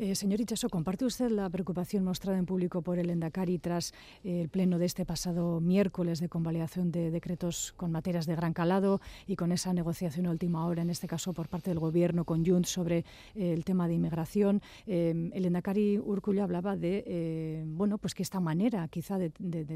Eh, 0.00 0.14
señor 0.14 0.40
Ichaso, 0.40 0.68
¿comparte 0.68 1.04
usted 1.04 1.28
la 1.28 1.50
preocupación 1.50 2.04
mostrada 2.04 2.38
en 2.38 2.46
público 2.46 2.82
por 2.82 3.00
el 3.00 3.10
Endacari 3.10 3.58
tras 3.58 3.92
eh, 4.22 4.42
el 4.42 4.48
pleno 4.48 4.78
de 4.78 4.86
este 4.86 5.04
pasado 5.04 5.58
miércoles 5.60 6.20
de 6.20 6.28
convalidación 6.28 6.92
de 6.92 7.10
decretos 7.10 7.74
con 7.76 7.90
materias 7.90 8.24
de 8.24 8.36
gran 8.36 8.52
calado 8.52 9.00
y 9.26 9.34
con 9.34 9.50
esa 9.50 9.72
negociación 9.72 10.26
a 10.26 10.30
última 10.30 10.64
hora, 10.66 10.82
en 10.82 10.90
este 10.90 11.08
caso 11.08 11.32
por 11.32 11.48
parte 11.48 11.70
del 11.70 11.80
Gobierno 11.80 12.24
con 12.24 12.46
Junts 12.46 12.68
sobre 12.68 12.98
eh, 13.34 13.52
el 13.52 13.64
tema 13.64 13.88
de 13.88 13.94
inmigración? 13.94 14.62
el 14.86 15.44
Endacari 15.44 15.98
Urculla 15.98 16.44
hablaba 16.44 16.76
de 16.76 17.64
bueno, 17.66 17.98
pues 17.98 18.14
que 18.14 18.22
esta 18.22 18.40
manera 18.40 18.86
quizá 18.88 19.18
de, 19.18 19.30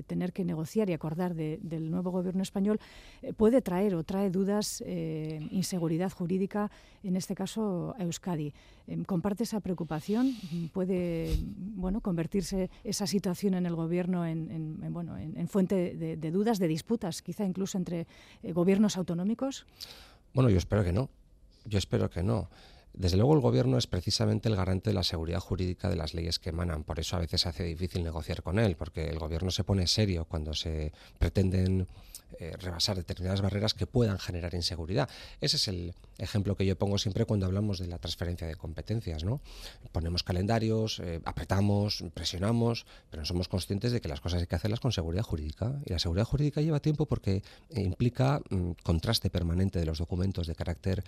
tener 0.04 0.32
que 0.32 0.44
negociar 0.44 0.88
y 0.88 0.92
acordar 0.92 1.34
del 1.34 1.90
nuevo 1.90 2.10
Gobierno 2.10 2.42
español 2.42 2.78
puede 3.36 3.60
traer 3.60 3.94
o 3.94 4.04
trae 4.04 4.30
dudas, 4.30 4.82
inseguridad 5.50 6.10
jurídica, 6.12 6.70
en 7.02 7.16
este 7.16 7.34
caso 7.34 7.94
a 7.98 8.04
Euskadi. 8.04 8.54
¿Comparte 9.06 9.44
esa 9.44 9.60
preocupación? 9.60 10.11
Puede 10.72 11.36
bueno, 11.76 12.00
convertirse 12.00 12.70
esa 12.84 13.06
situación 13.06 13.54
en 13.54 13.66
el 13.66 13.74
gobierno 13.74 14.26
en, 14.26 14.92
bueno, 14.92 15.16
en, 15.18 15.48
fuente 15.48 15.94
de, 15.94 16.30
dudas, 16.30 16.58
de 16.58 16.68
disputas, 16.68 17.22
quizá 17.22 17.44
incluso 17.44 17.78
entre 17.78 18.06
eh, 18.42 18.52
gobiernos 18.52 18.96
autonómicos? 18.96 19.66
Bueno, 20.34 20.50
yo 20.50 20.58
espero 20.58 20.84
que 20.84 20.92
no. 20.92 21.10
Yo 21.64 21.78
espero 21.78 22.10
que 22.10 22.22
no. 22.22 22.48
Desde 22.94 23.16
luego 23.16 23.34
el 23.34 23.40
gobierno 23.40 23.78
es 23.78 23.86
precisamente 23.86 24.48
el 24.48 24.56
garante 24.56 24.90
de 24.90 24.94
la 24.94 25.02
seguridad 25.02 25.40
jurídica 25.40 25.88
de 25.88 25.96
las 25.96 26.12
leyes 26.12 26.38
que 26.38 26.50
emanan. 26.50 26.84
Por 26.84 27.00
eso 27.00 27.16
a 27.16 27.20
veces 27.20 27.42
se 27.42 27.48
hace 27.48 27.64
difícil 27.64 28.04
negociar 28.04 28.42
con 28.42 28.58
él, 28.58 28.76
porque 28.76 29.08
el 29.08 29.18
gobierno 29.18 29.50
se 29.50 29.64
pone 29.64 29.86
serio 29.86 30.26
cuando 30.26 30.52
se 30.52 30.92
pretenden 31.18 31.86
eh, 32.38 32.56
rebasar 32.58 32.96
determinadas 32.96 33.40
barreras 33.40 33.74
que 33.74 33.86
puedan 33.86 34.18
generar 34.18 34.54
inseguridad. 34.54 35.08
Ese 35.40 35.56
es 35.56 35.68
el 35.68 35.94
ejemplo 36.18 36.56
que 36.56 36.66
yo 36.66 36.76
pongo 36.76 36.98
siempre 36.98 37.24
cuando 37.24 37.46
hablamos 37.46 37.78
de 37.78 37.86
la 37.86 37.98
transferencia 37.98 38.46
de 38.46 38.54
competencias. 38.56 39.24
Ponemos 39.92 40.22
calendarios, 40.22 41.00
eh, 41.00 41.20
apretamos, 41.24 42.04
presionamos, 42.14 42.86
pero 43.10 43.22
no 43.22 43.26
somos 43.26 43.48
conscientes 43.48 43.92
de 43.92 44.00
que 44.00 44.08
las 44.08 44.20
cosas 44.20 44.40
hay 44.40 44.46
que 44.46 44.56
hacerlas 44.56 44.80
con 44.80 44.92
seguridad 44.92 45.22
jurídica. 45.22 45.80
Y 45.84 45.92
la 45.92 45.98
seguridad 45.98 46.24
jurídica 46.24 46.60
lleva 46.60 46.80
tiempo 46.80 47.06
porque 47.06 47.42
eh, 47.70 47.80
implica 47.80 48.40
mm, 48.50 48.72
contraste 48.82 49.30
permanente 49.30 49.78
de 49.78 49.86
los 49.86 49.98
documentos 49.98 50.46
de 50.46 50.54
carácter 50.54 51.04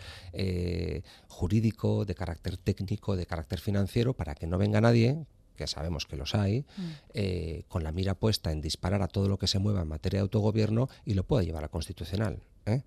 jurídico, 1.28 2.04
de 2.04 2.14
carácter 2.14 2.56
técnico, 2.56 3.16
de 3.16 3.26
carácter 3.26 3.60
financiero, 3.60 4.14
para 4.14 4.34
que 4.34 4.46
no 4.46 4.58
venga 4.58 4.80
nadie 4.80 5.26
que 5.56 5.66
sabemos 5.66 6.06
que 6.06 6.16
los 6.16 6.34
hay, 6.34 6.60
mm. 6.76 6.90
eh, 7.14 7.64
con 7.68 7.84
la 7.84 7.92
mira 7.92 8.14
puesta 8.14 8.52
en 8.52 8.60
disparar 8.60 9.02
a 9.02 9.08
todo 9.08 9.28
lo 9.28 9.38
que 9.38 9.46
se 9.46 9.58
mueva 9.58 9.82
en 9.82 9.88
materia 9.88 10.18
de 10.18 10.22
autogobierno 10.22 10.88
y 11.04 11.14
lo 11.14 11.24
pueda 11.24 11.42
llevar 11.42 11.64
a 11.64 11.68
constitucional. 11.68 12.40
¿eh? 12.66 12.82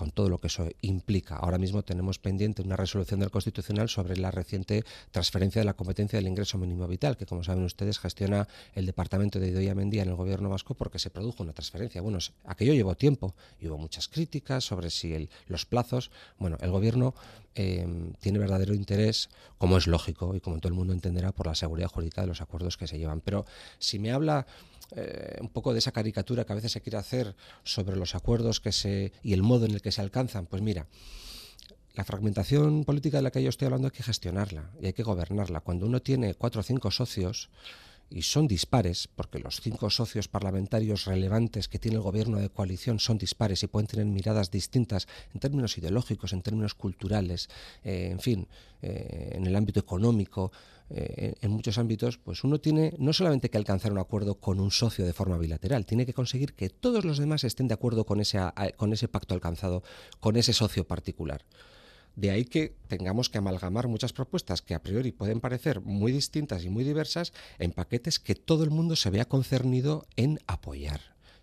Con 0.00 0.12
todo 0.12 0.30
lo 0.30 0.38
que 0.38 0.46
eso 0.46 0.66
implica. 0.80 1.36
Ahora 1.36 1.58
mismo 1.58 1.82
tenemos 1.82 2.18
pendiente 2.18 2.62
una 2.62 2.74
resolución 2.74 3.20
del 3.20 3.30
Constitucional 3.30 3.90
sobre 3.90 4.16
la 4.16 4.30
reciente 4.30 4.82
transferencia 5.10 5.60
de 5.60 5.66
la 5.66 5.74
competencia 5.74 6.18
del 6.18 6.26
ingreso 6.26 6.56
mínimo 6.56 6.88
vital, 6.88 7.18
que 7.18 7.26
como 7.26 7.44
saben 7.44 7.64
ustedes 7.64 7.98
gestiona 7.98 8.48
el 8.74 8.86
departamento 8.86 9.38
de 9.38 9.48
Idoia 9.48 9.74
Mendía 9.74 10.02
en 10.02 10.08
el 10.08 10.14
gobierno 10.14 10.48
vasco 10.48 10.72
porque 10.72 10.98
se 10.98 11.10
produjo 11.10 11.42
una 11.42 11.52
transferencia. 11.52 12.00
Bueno, 12.00 12.16
aquello 12.46 12.72
llevó 12.72 12.94
tiempo 12.94 13.34
y 13.60 13.68
hubo 13.68 13.76
muchas 13.76 14.08
críticas 14.08 14.64
sobre 14.64 14.88
si 14.88 15.28
los 15.48 15.66
plazos. 15.66 16.10
Bueno, 16.38 16.56
el 16.62 16.70
gobierno 16.70 17.14
em, 17.54 18.14
tiene 18.20 18.38
verdadero 18.38 18.72
interés, 18.72 19.28
como 19.58 19.76
es 19.76 19.86
lógico 19.86 20.34
y 20.34 20.40
como 20.40 20.60
todo 20.60 20.68
el 20.68 20.78
mundo 20.78 20.94
entenderá, 20.94 21.32
por 21.32 21.46
la 21.46 21.54
seguridad 21.54 21.88
jurídica 21.88 22.22
de 22.22 22.28
los 22.28 22.40
acuerdos 22.40 22.78
que 22.78 22.86
se 22.86 22.96
llevan. 22.96 23.20
Pero 23.20 23.44
si 23.78 23.98
me 23.98 24.12
habla 24.12 24.46
eh, 24.96 25.38
un 25.40 25.48
poco 25.48 25.72
de 25.72 25.78
esa 25.78 25.92
caricatura 25.92 26.44
que 26.44 26.52
a 26.52 26.56
veces 26.56 26.72
se 26.72 26.80
quiere 26.80 26.98
hacer 26.98 27.34
sobre 27.64 27.96
los 27.96 28.14
acuerdos 28.14 28.60
que 28.60 28.72
se 28.72 29.12
y 29.22 29.32
el 29.32 29.42
modo 29.42 29.66
en 29.66 29.72
el 29.72 29.82
que 29.82 29.92
se 29.92 30.00
alcanzan, 30.00 30.46
pues 30.46 30.62
mira, 30.62 30.86
la 31.94 32.04
fragmentación 32.04 32.84
política 32.84 33.18
de 33.18 33.22
la 33.22 33.30
que 33.30 33.42
yo 33.42 33.48
estoy 33.48 33.66
hablando 33.66 33.88
hay 33.88 33.92
que 33.92 34.02
gestionarla 34.02 34.70
y 34.80 34.86
hay 34.86 34.92
que 34.92 35.02
gobernarla. 35.02 35.60
Cuando 35.60 35.86
uno 35.86 36.00
tiene 36.00 36.34
cuatro 36.34 36.60
o 36.60 36.64
cinco 36.64 36.90
socios, 36.90 37.50
y 38.10 38.22
son 38.22 38.48
dispares, 38.48 39.06
porque 39.06 39.38
los 39.38 39.60
cinco 39.60 39.88
socios 39.88 40.26
parlamentarios 40.26 41.04
relevantes 41.04 41.68
que 41.68 41.78
tiene 41.78 41.96
el 41.96 42.02
gobierno 42.02 42.38
de 42.38 42.48
coalición 42.48 42.98
son 42.98 43.18
dispares 43.18 43.62
y 43.62 43.68
pueden 43.68 43.86
tener 43.86 44.06
miradas 44.06 44.50
distintas 44.50 45.06
en 45.32 45.38
términos 45.38 45.78
ideológicos, 45.78 46.32
en 46.32 46.42
términos 46.42 46.74
culturales, 46.74 47.48
eh, 47.84 48.08
en 48.10 48.18
fin, 48.18 48.48
eh, 48.82 49.30
en 49.34 49.46
el 49.46 49.54
ámbito 49.54 49.78
económico, 49.78 50.50
eh, 50.90 51.34
en 51.40 51.50
muchos 51.50 51.78
ámbitos, 51.78 52.18
pues 52.18 52.42
uno 52.42 52.60
tiene 52.60 52.94
no 52.98 53.12
solamente 53.12 53.48
que 53.48 53.58
alcanzar 53.58 53.92
un 53.92 53.98
acuerdo 53.98 54.40
con 54.40 54.58
un 54.58 54.70
socio 54.70 55.06
de 55.06 55.12
forma 55.12 55.38
bilateral, 55.38 55.86
tiene 55.86 56.04
que 56.04 56.14
conseguir 56.14 56.54
que 56.54 56.68
todos 56.68 57.04
los 57.04 57.18
demás 57.18 57.44
estén 57.44 57.68
de 57.68 57.74
acuerdo 57.74 58.04
con 58.04 58.20
ese, 58.20 58.38
con 58.76 58.92
ese 58.92 59.08
pacto 59.08 59.34
alcanzado, 59.34 59.82
con 60.18 60.36
ese 60.36 60.52
socio 60.52 60.86
particular. 60.86 61.44
De 62.16 62.30
ahí 62.30 62.44
que 62.44 62.76
tengamos 62.88 63.30
que 63.30 63.38
amalgamar 63.38 63.86
muchas 63.86 64.12
propuestas 64.12 64.62
que 64.62 64.74
a 64.74 64.82
priori 64.82 65.12
pueden 65.12 65.40
parecer 65.40 65.80
muy 65.80 66.10
distintas 66.10 66.64
y 66.64 66.68
muy 66.68 66.82
diversas 66.82 67.32
en 67.58 67.70
paquetes 67.70 68.18
que 68.18 68.34
todo 68.34 68.64
el 68.64 68.70
mundo 68.70 68.96
se 68.96 69.10
vea 69.10 69.26
concernido 69.26 70.06
en 70.16 70.40
apoyar. 70.46 71.00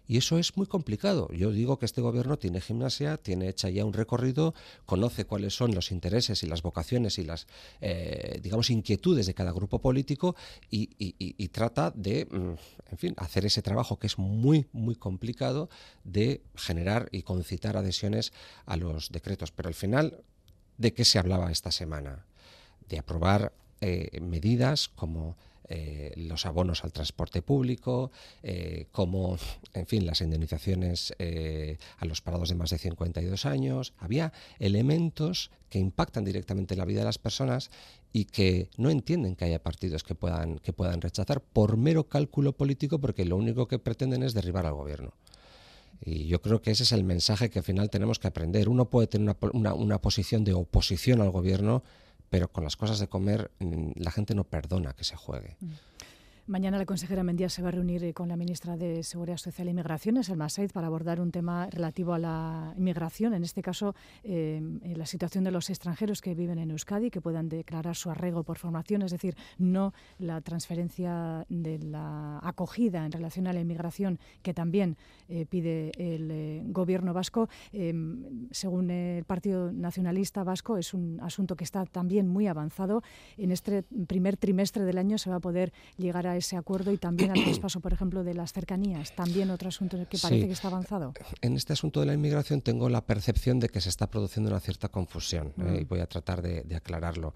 Y 0.07 0.17
eso 0.17 0.39
es 0.39 0.55
muy 0.55 0.67
complicado. 0.67 1.29
Yo 1.33 1.51
digo 1.51 1.77
que 1.77 1.85
este 1.85 2.01
gobierno 2.01 2.37
tiene 2.37 2.61
gimnasia, 2.61 3.17
tiene 3.17 3.49
hecha 3.49 3.69
ya 3.69 3.83
un 3.83 3.93
recorrido, 3.93 4.53
conoce 4.85 5.25
cuáles 5.25 5.55
son 5.55 5.75
los 5.75 5.91
intereses 5.91 6.43
y 6.43 6.47
las 6.47 6.61
vocaciones 6.61 7.17
y 7.19 7.23
las, 7.23 7.47
eh, 7.81 8.39
digamos, 8.41 8.69
inquietudes 8.69 9.25
de 9.25 9.33
cada 9.33 9.51
grupo 9.51 9.79
político 9.79 10.35
y, 10.69 11.47
trata 11.49 11.91
de, 11.91 12.25
mm, 12.25 12.91
en 12.91 12.97
fin, 12.97 13.13
hacer 13.17 13.45
ese 13.45 13.61
trabajo 13.61 13.99
que 13.99 14.07
es 14.07 14.17
muy, 14.17 14.67
muy 14.71 14.95
complicado 14.95 15.69
de 16.03 16.41
generar 16.55 17.09
y 17.11 17.23
concitar 17.23 17.75
adhesiones 17.75 18.31
a 18.65 18.77
los 18.77 19.11
decretos. 19.11 19.51
Pero 19.51 19.67
al 19.67 19.75
final, 19.75 20.23
¿de 20.77 20.93
qué 20.93 21.03
se 21.03 21.19
hablaba 21.19 21.51
esta 21.51 21.71
semana? 21.71 22.25
De 22.87 22.99
aprobar 22.99 23.53
eh, 23.81 24.19
medidas 24.21 24.87
como 24.87 25.35
eh, 25.69 26.13
los 26.15 26.45
abonos 26.45 26.83
al 26.83 26.93
transporte 26.93 27.41
público, 27.41 28.11
eh, 28.41 28.87
como, 28.91 29.37
en 29.73 29.85
fin, 29.85 30.05
las 30.05 30.21
indemnizaciones 30.21 31.13
eh, 31.19 31.77
a 31.97 32.05
los 32.05 32.21
parados 32.21 32.49
de 32.49 32.55
más 32.55 32.69
de 32.69 32.77
52 32.77 33.45
años. 33.45 33.93
Había 33.97 34.31
elementos 34.59 35.51
que 35.69 35.79
impactan 35.79 36.23
directamente 36.23 36.73
en 36.73 36.79
la 36.79 36.85
vida 36.85 36.99
de 36.99 37.05
las 37.05 37.17
personas 37.17 37.69
y 38.13 38.25
que 38.25 38.69
no 38.77 38.89
entienden 38.89 39.35
que 39.35 39.45
haya 39.45 39.61
partidos 39.61 40.03
que 40.03 40.15
puedan, 40.15 40.59
que 40.59 40.71
puedan 40.71 41.01
rechazar 41.01 41.41
por 41.41 41.75
mero 41.75 42.07
cálculo 42.07 42.53
político 42.53 42.99
porque 42.99 43.25
lo 43.25 43.35
único 43.35 43.67
que 43.67 43.77
pretenden 43.77 44.23
es 44.23 44.33
derribar 44.33 44.65
al 44.65 44.73
gobierno. 44.73 45.13
Y 45.99 46.27
yo 46.27 46.41
creo 46.41 46.61
que 46.61 46.71
ese 46.71 46.83
es 46.83 46.91
el 46.91 47.03
mensaje 47.03 47.49
que 47.49 47.59
al 47.59 47.65
final 47.65 47.89
tenemos 47.89 48.19
que 48.19 48.27
aprender. 48.27 48.69
Uno 48.69 48.89
puede 48.89 49.07
tener 49.07 49.35
una, 49.51 49.73
una 49.73 49.99
posición 49.99 50.43
de 50.43 50.53
oposición 50.53 51.21
al 51.21 51.31
gobierno, 51.31 51.83
pero 52.29 52.51
con 52.51 52.63
las 52.63 52.75
cosas 52.75 52.99
de 52.99 53.07
comer 53.07 53.51
mm, 53.59 53.91
la 53.95 54.11
gente 54.11 54.35
no 54.35 54.43
perdona 54.43 54.93
que 54.93 55.03
se 55.03 55.15
juegue. 55.15 55.57
Mm. 55.59 55.71
Mañana 56.49 56.77
la 56.77 56.85
consejera 56.85 57.23
Mendía 57.23 57.49
se 57.49 57.61
va 57.61 57.67
a 57.67 57.71
reunir 57.71 58.05
eh, 58.05 58.13
con 58.13 58.29
la 58.29 58.37
ministra 58.37 58.77
de 58.77 59.03
Seguridad 59.03 59.35
Social 59.35 59.67
e 59.67 59.71
Inmigraciones, 59.71 60.29
el 60.29 60.37
MASAID, 60.37 60.71
para 60.71 60.87
abordar 60.87 61.19
un 61.19 61.29
tema 61.29 61.67
relativo 61.69 62.13
a 62.13 62.19
la 62.19 62.73
inmigración, 62.77 63.33
en 63.33 63.43
este 63.43 63.61
caso 63.61 63.95
eh, 64.23 64.61
la 64.95 65.05
situación 65.05 65.43
de 65.43 65.51
los 65.51 65.69
extranjeros 65.69 66.21
que 66.21 66.35
viven 66.35 66.57
en 66.57 66.71
Euskadi, 66.71 67.11
que 67.11 67.19
puedan 67.19 67.49
declarar 67.49 67.97
su 67.97 68.09
arraigo 68.09 68.43
por 68.43 68.57
formación, 68.57 69.01
es 69.01 69.11
decir, 69.11 69.35
no 69.57 69.93
la 70.19 70.39
transferencia 70.39 71.45
de 71.49 71.79
la 71.79 72.39
acogida 72.41 73.05
en 73.05 73.11
relación 73.11 73.47
a 73.47 73.51
la 73.51 73.59
inmigración 73.59 74.17
que 74.41 74.53
también 74.53 74.95
eh, 75.27 75.45
pide 75.45 75.91
el 75.97 76.63
gobierno 76.71 77.13
vasco. 77.13 77.49
según 78.51 78.89
el 78.89 79.25
Partido 79.25 79.73
Nacionalista 79.73 80.45
Vasco, 80.45 80.77
es 80.77 80.93
un 80.93 81.19
asunto 81.21 81.57
que 81.57 81.65
está 81.65 81.85
también 81.85 82.29
muy 82.29 82.47
avanzado. 82.47 83.03
En 83.35 83.51
este 83.51 83.83
primer 83.83 84.37
trimestre 84.37 84.85
del 84.85 84.97
año 84.97 85.17
se 85.17 85.29
va 85.29 85.35
a 85.35 85.41
poder 85.41 85.73
llegar 85.97 86.25
a 86.25 86.36
ese 86.37 86.57
acuerdo 86.57 86.91
y 86.91 86.97
también 86.97 87.31
al 87.31 87.43
traspaso, 87.43 87.79
por 87.79 87.93
ejemplo, 87.93 88.23
de 88.23 88.33
las 88.33 88.53
cercanías. 88.53 89.15
También 89.15 89.49
otro 89.49 89.69
asunto 89.69 89.97
que 90.09 90.17
parece 90.17 90.47
que 90.47 90.53
está 90.53 90.67
avanzado. 90.67 91.13
En 91.41 91.55
este 91.55 91.73
asunto 91.73 91.99
de 91.99 92.05
la 92.05 92.13
inmigración 92.13 92.61
tengo 92.61 92.89
la 92.89 93.05
percepción 93.05 93.59
de 93.59 93.69
que 93.69 93.81
se 93.81 93.89
está 93.89 94.07
produciendo 94.09 94.49
una 94.49 94.59
cierta 94.59 94.89
confusión 94.89 95.53
¿eh? 95.57 95.63
mm. 95.63 95.75
y 95.81 95.83
voy 95.83 95.99
a 95.99 96.07
tratar 96.07 96.41
de, 96.41 96.75
aclararlo. 96.75 97.33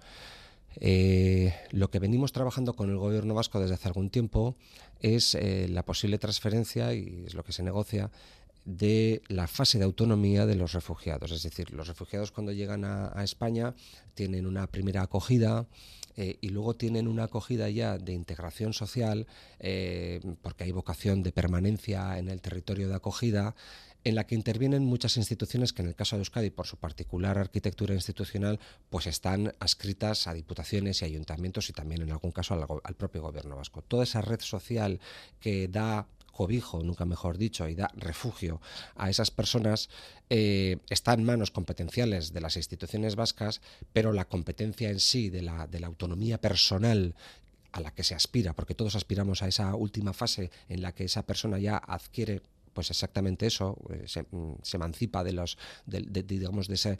Eh, 0.76 1.54
lo 1.70 1.90
que 1.90 1.98
venimos 1.98 2.32
trabajando 2.32 2.74
con 2.74 2.88
el 2.88 2.96
gobierno 2.96 3.34
vasco 3.34 3.60
desde 3.60 3.74
hace 3.74 3.88
algún 3.88 4.08
tiempo 4.08 4.56
es 5.00 5.34
eh, 5.34 5.66
la 5.68 5.84
posible 5.84 6.18
transferencia, 6.18 6.94
y 6.94 7.24
es 7.26 7.34
lo 7.34 7.44
que 7.44 7.52
se 7.52 7.62
negocia, 7.62 8.10
de 8.64 9.22
la 9.28 9.46
fase 9.46 9.78
de 9.78 9.84
autonomía 9.84 10.46
de 10.46 10.54
los 10.54 10.72
refugiados. 10.72 11.32
Es 11.32 11.42
decir, 11.42 11.72
los 11.72 11.88
refugiados 11.88 12.32
cuando 12.32 12.52
llegan 12.52 12.84
a 12.84 13.24
España 13.24 13.74
tienen 14.14 14.46
una 14.46 14.66
primera 14.66 15.02
acogida, 15.02 15.66
eh, 16.16 16.38
y 16.40 16.48
luego 16.48 16.74
tienen 16.74 17.08
una 17.08 17.24
acogida 17.24 17.68
ya 17.70 17.98
de 17.98 18.12
integración 18.12 18.72
social, 18.72 19.26
eh, 19.60 20.20
porque 20.42 20.64
hay 20.64 20.72
vocación 20.72 21.22
de 21.22 21.32
permanencia 21.32 22.18
en 22.18 22.28
el 22.28 22.40
territorio 22.40 22.88
de 22.88 22.94
acogida, 22.94 23.54
en 24.04 24.16
la 24.16 24.26
que 24.26 24.34
intervienen 24.34 24.84
muchas 24.84 25.16
instituciones 25.16 25.72
que 25.72 25.82
en 25.82 25.88
el 25.88 25.94
caso 25.94 26.16
de 26.16 26.20
Euskadi, 26.20 26.50
por 26.50 26.66
su 26.66 26.76
particular 26.76 27.38
arquitectura 27.38 27.94
institucional, 27.94 28.58
pues 28.90 29.06
están 29.06 29.54
adscritas 29.60 30.26
a 30.26 30.34
diputaciones 30.34 31.00
y 31.00 31.04
ayuntamientos 31.04 31.70
y 31.70 31.72
también 31.72 32.02
en 32.02 32.10
algún 32.10 32.32
caso 32.32 32.82
al 32.82 32.94
propio 32.96 33.22
gobierno 33.22 33.56
vasco. 33.56 33.82
Toda 33.82 34.02
esa 34.02 34.20
red 34.20 34.40
social 34.40 34.98
que 35.38 35.68
da 35.68 36.08
cobijo, 36.32 36.82
nunca 36.82 37.04
mejor 37.04 37.38
dicho, 37.38 37.68
y 37.68 37.74
da 37.74 37.90
refugio 37.94 38.60
a 38.96 39.10
esas 39.10 39.30
personas, 39.30 39.88
eh, 40.30 40.78
está 40.90 41.12
en 41.12 41.24
manos 41.24 41.50
competenciales 41.50 42.32
de 42.32 42.40
las 42.40 42.56
instituciones 42.56 43.14
vascas, 43.14 43.60
pero 43.92 44.12
la 44.12 44.24
competencia 44.24 44.90
en 44.90 44.98
sí 44.98 45.30
de 45.30 45.42
la, 45.42 45.66
de 45.66 45.80
la 45.80 45.86
autonomía 45.86 46.40
personal 46.40 47.14
a 47.72 47.80
la 47.80 47.94
que 47.94 48.04
se 48.04 48.14
aspira, 48.14 48.54
porque 48.54 48.74
todos 48.74 48.96
aspiramos 48.96 49.42
a 49.42 49.48
esa 49.48 49.74
última 49.74 50.12
fase 50.12 50.50
en 50.68 50.82
la 50.82 50.92
que 50.92 51.04
esa 51.04 51.24
persona 51.24 51.58
ya 51.58 51.76
adquiere 51.76 52.42
pues 52.72 52.90
exactamente 52.90 53.46
eso, 53.46 53.76
eh, 53.90 54.06
mm, 54.30 54.52
se, 54.62 54.76
emancipa 54.76 55.24
de 55.24 55.32
los, 55.32 55.58
digamos, 55.86 56.68
de, 56.68 56.98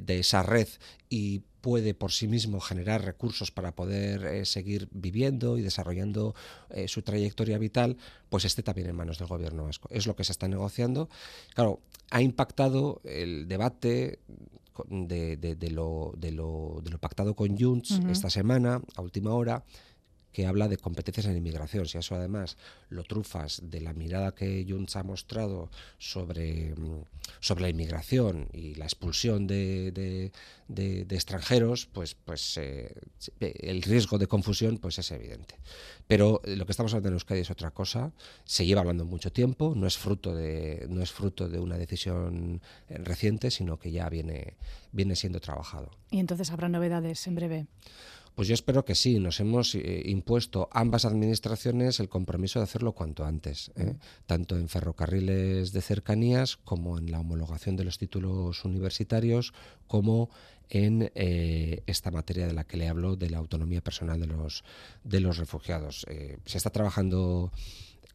de, 0.00 0.18
esa 0.18 0.42
red 0.42 0.68
y 1.08 1.42
puede 1.60 1.94
por 1.94 2.12
sí 2.12 2.28
mismo 2.28 2.60
generar 2.60 3.04
recursos 3.04 3.50
para 3.50 3.74
poder 3.74 4.26
eh, 4.26 4.44
seguir 4.44 4.88
viviendo 4.90 5.56
y 5.56 5.62
desarrollando 5.62 6.34
eh, 6.70 6.88
su 6.88 7.02
trayectoria 7.02 7.56
vital, 7.56 7.96
pues 8.28 8.44
esté 8.44 8.62
también 8.62 8.88
en 8.88 8.96
manos 8.96 9.18
del 9.18 9.28
gobierno 9.28 9.64
vasco. 9.64 9.88
Es 9.90 10.06
lo 10.06 10.16
que 10.16 10.24
se 10.24 10.32
está 10.32 10.48
negociando. 10.48 11.08
Claro, 11.54 11.80
ha 12.10 12.20
impactado 12.20 13.00
el 13.04 13.46
debate 13.48 14.18
de, 14.88 15.70
lo, 15.70 16.14
lo, 16.20 16.98
pactado 16.98 17.34
con 17.36 17.56
Junts 17.58 18.00
esta 18.10 18.30
semana, 18.30 18.82
a 18.96 19.02
última 19.02 19.32
hora, 19.32 19.64
que 20.32 20.46
habla 20.46 20.68
de 20.68 20.78
competencias 20.78 21.26
en 21.26 21.36
inmigración. 21.36 21.86
Si 21.86 21.98
eso 21.98 22.14
además 22.14 22.56
lo 22.88 23.04
trufas 23.04 23.60
de 23.64 23.80
la 23.80 23.92
mirada 23.92 24.34
que 24.34 24.64
Junts 24.68 24.96
ha 24.96 25.02
mostrado 25.02 25.70
sobre, 25.98 26.74
mm, 26.74 27.04
sobre 27.40 27.62
la 27.62 27.68
inmigración 27.68 28.48
y 28.52 28.74
la 28.74 28.84
expulsión 28.84 29.46
de, 29.46 29.92
de, 29.92 31.06
extranjeros, 31.10 31.86
pues, 31.86 32.14
pues 32.14 32.56
eh, 32.56 32.94
el 33.40 33.82
riesgo 33.82 34.18
de 34.18 34.26
confusión 34.26 34.78
pues 34.78 34.98
es 34.98 35.10
evidente. 35.10 35.56
Pero 36.06 36.40
lo 36.44 36.66
que 36.66 36.72
estamos 36.72 36.92
hablando 36.92 37.08
en 37.08 37.14
Euskadi 37.14 37.40
es 37.40 37.50
otra 37.50 37.70
cosa. 37.70 38.12
Se 38.44 38.64
lleva 38.64 38.80
hablando 38.80 39.04
mucho 39.04 39.32
tiempo, 39.32 39.74
no 39.76 39.86
es 39.86 39.98
fruto 39.98 40.34
de, 40.34 40.86
no 40.88 41.02
es 41.02 41.12
fruto 41.12 41.48
de 41.48 41.58
una 41.58 41.76
decisión 41.76 42.60
eh, 42.88 42.98
reciente, 42.98 43.50
sino 43.50 43.78
que 43.78 43.92
ya 43.92 44.08
viene, 44.08 44.56
viene 44.92 45.16
siendo 45.16 45.40
trabajado. 45.40 45.90
Y 46.10 46.18
entonces 46.18 46.50
habrá 46.50 46.68
novedades 46.68 47.26
en 47.26 47.34
breve. 47.34 47.66
Pues 48.34 48.48
yo 48.48 48.54
espero 48.54 48.84
que 48.84 48.94
sí. 48.94 49.18
Nos 49.18 49.40
hemos 49.40 49.74
eh, 49.74 50.02
impuesto 50.06 50.68
ambas 50.72 51.04
administraciones 51.04 52.00
el 52.00 52.08
compromiso 52.08 52.58
de 52.58 52.64
hacerlo 52.64 52.92
cuanto 52.92 53.24
antes, 53.24 53.70
¿eh? 53.76 53.94
tanto 54.26 54.56
en 54.56 54.68
ferrocarriles 54.68 55.72
de 55.72 55.82
cercanías 55.82 56.56
como 56.56 56.98
en 56.98 57.10
la 57.10 57.20
homologación 57.20 57.76
de 57.76 57.84
los 57.84 57.98
títulos 57.98 58.64
universitarios, 58.64 59.52
como 59.86 60.30
en 60.70 61.12
eh, 61.14 61.82
esta 61.86 62.10
materia 62.10 62.46
de 62.46 62.54
la 62.54 62.64
que 62.64 62.78
le 62.78 62.88
hablo 62.88 63.16
de 63.16 63.28
la 63.28 63.38
autonomía 63.38 63.82
personal 63.82 64.18
de 64.20 64.26
los 64.26 64.64
de 65.04 65.20
los 65.20 65.36
refugiados. 65.36 66.06
se 66.46 66.56
está 66.56 66.70
trabajando 66.70 67.52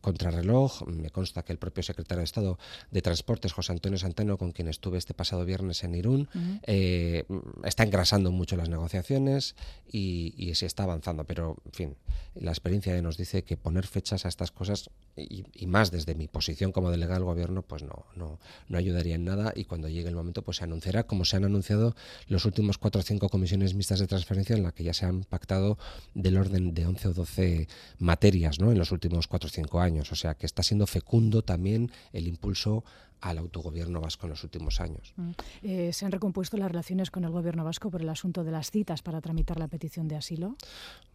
contrarreloj. 0.07 0.87
Me 0.87 1.09
consta 1.09 1.43
que 1.43 1.51
el 1.51 1.59
propio 1.59 1.83
secretario 1.83 2.19
de 2.19 2.23
Estado 2.31 2.57
de 2.91 3.01
Transportes, 3.01 3.51
José 3.51 3.73
Antonio 3.73 3.97
Santeno, 3.97 4.37
con 4.37 4.53
quien 4.53 4.69
estuve 4.69 4.97
este 4.97 5.13
pasado 5.13 5.43
viernes 5.43 5.83
en 5.83 5.95
Irún, 5.95 6.29
eh, 6.63 7.25
está 7.65 7.83
engrasando 7.83 8.31
mucho 8.31 8.55
las 8.55 8.69
negociaciones 8.69 9.55
y, 9.91 10.53
se 10.55 10.65
está 10.65 10.83
avanzando. 10.83 11.25
Pero, 11.25 11.57
en 11.65 11.71
fin, 11.73 11.95
la 12.35 12.51
experiencia 12.51 12.99
nos 13.01 13.17
dice 13.17 13.43
que 13.43 13.57
poner 13.57 13.85
fechas 13.85 14.25
a 14.25 14.29
estas 14.29 14.51
cosas, 14.51 14.89
y, 15.17 15.67
más 15.67 15.91
desde 15.91 16.15
mi 16.15 16.27
posición 16.29 16.71
como 16.71 16.89
delegado 16.89 17.19
del 17.19 17.25
Gobierno, 17.25 17.63
pues 17.63 17.83
no, 17.83 18.05
no, 18.15 18.39
no 18.69 18.77
ayudaría 18.77 19.15
en 19.15 19.25
nada 19.25 19.51
y 19.55 19.65
cuando 19.65 19.89
llegue 19.89 20.07
el 20.07 20.15
momento 20.15 20.41
pues 20.41 20.57
se 20.57 20.63
anunciará, 20.63 21.03
como 21.03 21.25
se 21.25 21.35
han 21.35 21.43
anunciado 21.43 21.95
los 22.27 22.45
últimos 22.45 22.77
cuatro 22.77 23.01
o 23.01 23.03
cinco 23.03 23.27
comisiones 23.27 23.73
mixtas 23.73 23.99
de 23.99 24.07
transferencia 24.07 24.55
en 24.55 24.63
la 24.63 24.71
que 24.71 24.83
ya 24.83 24.93
se 24.93 25.05
han 25.05 25.23
pactado 25.23 25.77
del 26.13 26.37
orden 26.37 26.73
de 26.73 26.85
11 26.85 27.07
o 27.09 27.13
12 27.13 27.67
materias 27.99 28.59
¿no? 28.59 28.71
en 28.71 28.77
los 28.77 28.91
últimos 28.91 29.27
cuatro 29.27 29.47
o 29.47 29.51
cinco 29.51 29.81
años. 29.81 29.96
O 30.11 30.15
sea 30.15 30.35
que 30.35 30.45
está 30.45 30.63
siendo 30.63 30.87
fecundo 30.87 31.43
también 31.43 31.91
el 32.13 32.27
impulso 32.27 32.83
al 33.21 33.37
autogobierno 33.37 33.99
vasco 33.99 34.25
en 34.25 34.31
los 34.31 34.43
últimos 34.43 34.79
años. 34.79 35.13
Mm. 35.15 35.31
Eh, 35.63 35.93
¿Se 35.93 36.05
han 36.05 36.11
recompuesto 36.11 36.57
las 36.57 36.69
relaciones 36.69 37.11
con 37.11 37.23
el 37.23 37.31
gobierno 37.31 37.63
vasco 37.63 37.89
por 37.89 38.01
el 38.01 38.09
asunto 38.09 38.43
de 38.43 38.51
las 38.51 38.71
citas 38.71 39.01
para 39.01 39.21
tramitar 39.21 39.59
la 39.59 39.67
petición 39.67 40.07
de 40.07 40.15
asilo? 40.15 40.55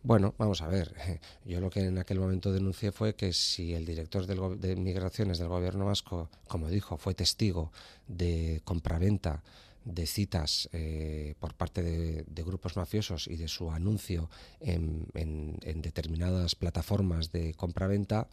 Bueno, 0.03 0.35
vamos 0.39 0.63
a 0.63 0.69
ver. 0.69 0.95
Yo 1.45 1.61
lo 1.61 1.71
que 1.71 1.81
en 1.81 1.99
aquel 1.99 2.19
momento 2.19 2.53
denuncié 2.53 2.93
fue 2.93 3.15
que 3.15 3.33
si 3.33 3.75
el 3.75 3.87
director 3.87 4.27
de 4.27 4.77
migraciones 4.77 5.39
del 5.39 5.49
gobierno 5.49 5.87
vasco, 5.87 6.29
como 6.49 6.69
dijo, 6.69 6.97
fue 6.97 7.15
testigo 7.15 7.73
de 8.09 8.61
compraventa 8.65 9.43
de 9.85 10.07
citas 10.07 10.69
eh, 10.73 11.35
por 11.41 11.55
parte 11.55 11.83
de, 11.83 12.43
grupos 12.45 12.77
mafiosos 12.77 13.27
y 13.27 13.37
de 13.37 13.49
su 13.49 13.71
anuncio 13.73 14.31
en, 14.61 15.07
en 15.15 15.83
determinadas 15.83 16.55
plataformas 16.55 17.33
de 17.33 17.55
compraventa, 17.55 18.29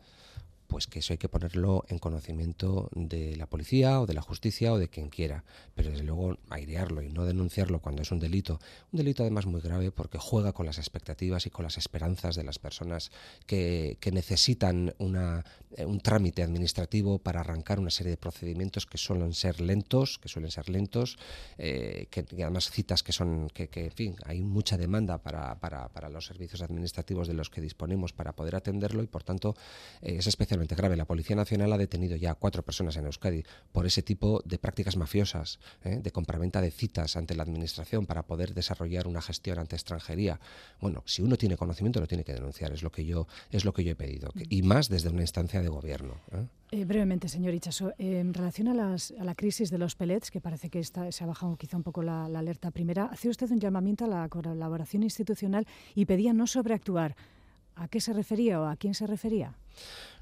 pues 0.70 0.86
que 0.86 0.99
eso 0.99 1.13
hay 1.13 1.17
que 1.17 1.28
ponerlo 1.28 1.84
en 1.89 1.97
conocimiento 1.97 2.89
de 2.93 3.36
la 3.36 3.47
policía 3.47 3.99
o 3.99 4.05
de 4.05 4.13
la 4.13 4.22
justicia 4.22 4.72
o 4.72 4.78
de 4.78 4.88
quien 4.88 5.09
quiera, 5.09 5.43
pero 5.74 5.89
desde 5.89 6.03
luego 6.03 6.38
airearlo 6.49 7.01
y 7.01 7.09
no 7.09 7.26
denunciarlo 7.26 7.80
cuando 7.80 8.03
es 8.03 8.11
un 8.11 8.20
delito, 8.20 8.59
un 8.91 8.97
delito 8.97 9.24
además 9.24 9.47
muy 9.47 9.61
grave 9.61 9.91
porque 9.91 10.20
juega 10.20 10.53
con 10.53 10.67
las 10.67 10.78
expectativas 10.78 11.47
y 11.47 11.49
con 11.49 11.63
las 11.63 11.78
esperanzas 11.78 12.36
de 12.36 12.43
las 12.43 12.59
personas 12.59 13.11
que, 13.47 13.97
necesitan 14.11 14.93
eh, 14.99 15.86
un 15.86 15.99
trámite 16.01 16.43
administrativo 16.43 17.20
para 17.20 17.39
arrancar 17.39 17.80
una 17.80 17.89
serie 17.89 18.11
de 18.11 18.17
procedimientos 18.17 18.86
que 18.86 18.97
suelen 18.97 19.34
ser 19.34 19.61
lentos, 19.61 20.20
que 20.20 20.30
suelen 20.30 20.51
ser 20.51 20.70
lentos, 20.70 21.17
eh, 21.57 22.07
que, 22.11 22.26
además 22.43 22.70
citas 22.70 23.01
que 23.01 23.11
son, 23.11 23.49
que, 23.49 23.70
en 23.74 23.91
fin, 23.91 24.15
hay 24.26 24.41
mucha 24.41 24.78
demanda 24.78 25.17
para, 25.17 25.59
para, 25.59 26.09
los 26.09 26.26
servicios 26.26 26.61
administrativos 26.61 27.28
de 27.28 27.34
los 27.34 27.49
que 27.49 27.61
disponemos 27.61 28.13
para 28.13 28.36
poder 28.36 28.55
atenderlo 28.55 29.03
y 29.03 29.07
por 29.07 29.24
tanto 29.24 29.55
eh, 30.01 30.15
es 30.17 30.28
especialmente 30.60 30.76
grave. 30.76 30.95
La 30.97 31.05
Policía 31.05 31.36
Nacional 31.36 31.72
ha 31.74 31.78
detenido 31.78 32.16
ya 32.16 32.32
a 32.32 32.36
cuatro 32.36 32.64
personas 32.64 32.95
en 32.97 33.05
Euskadi 33.05 33.43
por 33.72 33.86
ese 33.86 34.01
tipo 34.01 34.41
de 34.45 34.57
prácticas 34.57 34.97
mafiosas, 34.97 35.60
¿eh? 35.84 35.99
de 36.01 36.12
compraventa 36.12 36.62
de 36.62 36.72
citas 36.72 37.16
ante 37.16 37.36
la 37.36 37.43
Administración 37.43 38.05
para 38.05 38.24
poder 38.24 38.53
desarrollar 38.53 39.07
una 39.07 39.22
gestión 39.22 39.60
ante 39.60 39.76
extranjería. 39.76 40.39
Bueno, 40.82 41.03
si 41.05 41.22
uno 41.22 41.38
tiene 41.38 41.57
conocimiento 41.57 41.99
lo 41.99 42.07
tiene 42.07 42.24
que 42.24 42.34
denunciar, 42.34 42.72
es 42.72 42.84
lo 42.84 42.91
que 42.91 43.05
yo, 43.05 43.28
es 43.51 43.66
lo 43.66 43.74
que 43.74 43.84
yo 43.84 43.91
he 43.91 43.95
pedido, 43.95 44.32
y 44.49 44.62
más 44.62 44.89
desde 44.89 45.10
una 45.10 45.22
instancia 45.22 45.62
de 45.62 45.70
gobierno. 45.70 46.16
¿eh? 46.32 46.45
Eh, 46.72 46.86
brevemente, 46.86 47.28
señor 47.30 47.53
Ichaso, 47.53 47.93
en 47.97 48.34
relación 48.34 48.68
a, 48.68 48.74
la 48.76 49.36
crisis 49.36 49.72
de 49.72 49.78
los 49.78 49.95
pellets, 49.95 50.30
que 50.30 50.41
parece 50.41 50.70
que 50.70 50.80
está, 50.80 51.12
se 51.12 51.24
ha 51.24 51.28
bajado 51.28 51.55
quizá 51.55 51.78
un 51.78 51.84
poco 51.84 52.03
la, 52.03 52.30
la 52.30 52.39
alerta 52.39 52.72
primera, 52.72 53.05
hace 53.05 53.30
usted 53.30 53.49
un 53.49 53.60
llamamiento 53.60 54.05
a 54.05 54.07
la 54.07 54.30
colaboración 54.30 55.03
institucional 55.03 55.66
y 55.95 56.05
pedía 56.05 56.34
no 56.34 56.45
sobreactuar. 56.45 57.16
¿A 57.76 57.88
qué 57.88 58.01
se 58.01 58.12
refería 58.12 58.60
o 58.60 58.66
a 58.66 58.76
quién 58.76 58.93
se 58.93 59.07
refería? 59.07 59.55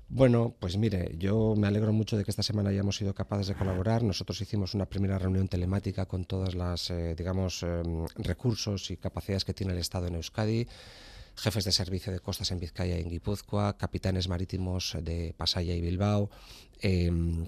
Bueno, 0.09 0.55
pues 0.59 0.77
mire, 0.77 1.15
yo 1.17 1.53
me 1.57 1.67
alegro 1.67 1.91
mucho 1.91 2.17
de 2.17 2.23
que 2.23 2.31
esta 2.31 2.41
semana 2.41 2.69
hayamos 2.69 2.95
sido 2.95 3.13
capaces 3.13 3.47
de 3.47 3.55
colaborar. 3.55 4.03
Nosotros 4.03 4.39
hicimos 4.39 4.73
una 4.73 4.85
primera 4.85 5.19
reunión 5.19 5.49
telemática 5.49 6.05
con 6.05 6.23
todas 6.23 6.55
las, 6.55 6.89
eh, 6.91 7.13
digamos, 7.15 7.63
em, 7.63 8.05
recursos 8.15 8.89
y 8.89 8.97
capacidades 8.97 9.43
que 9.43 9.53
tiene 9.53 9.73
el 9.73 9.79
Estado 9.79 10.07
en 10.07 10.15
Euskadi 10.15 10.67
jefes 11.37 11.65
de 11.65 11.71
servicio 11.71 12.11
de 12.11 12.19
costas 12.19 12.51
en 12.51 12.59
Vizcaya 12.59 12.97
y 12.97 13.01
en 13.01 13.09
Guipúzcoa, 13.09 13.77
capitanes 13.77 14.27
marítimos 14.27 14.97
de 15.01 15.35
Pasaya 15.37 15.75
y 15.75 15.81
Bilbao, 15.81 16.29
em, 16.81 17.47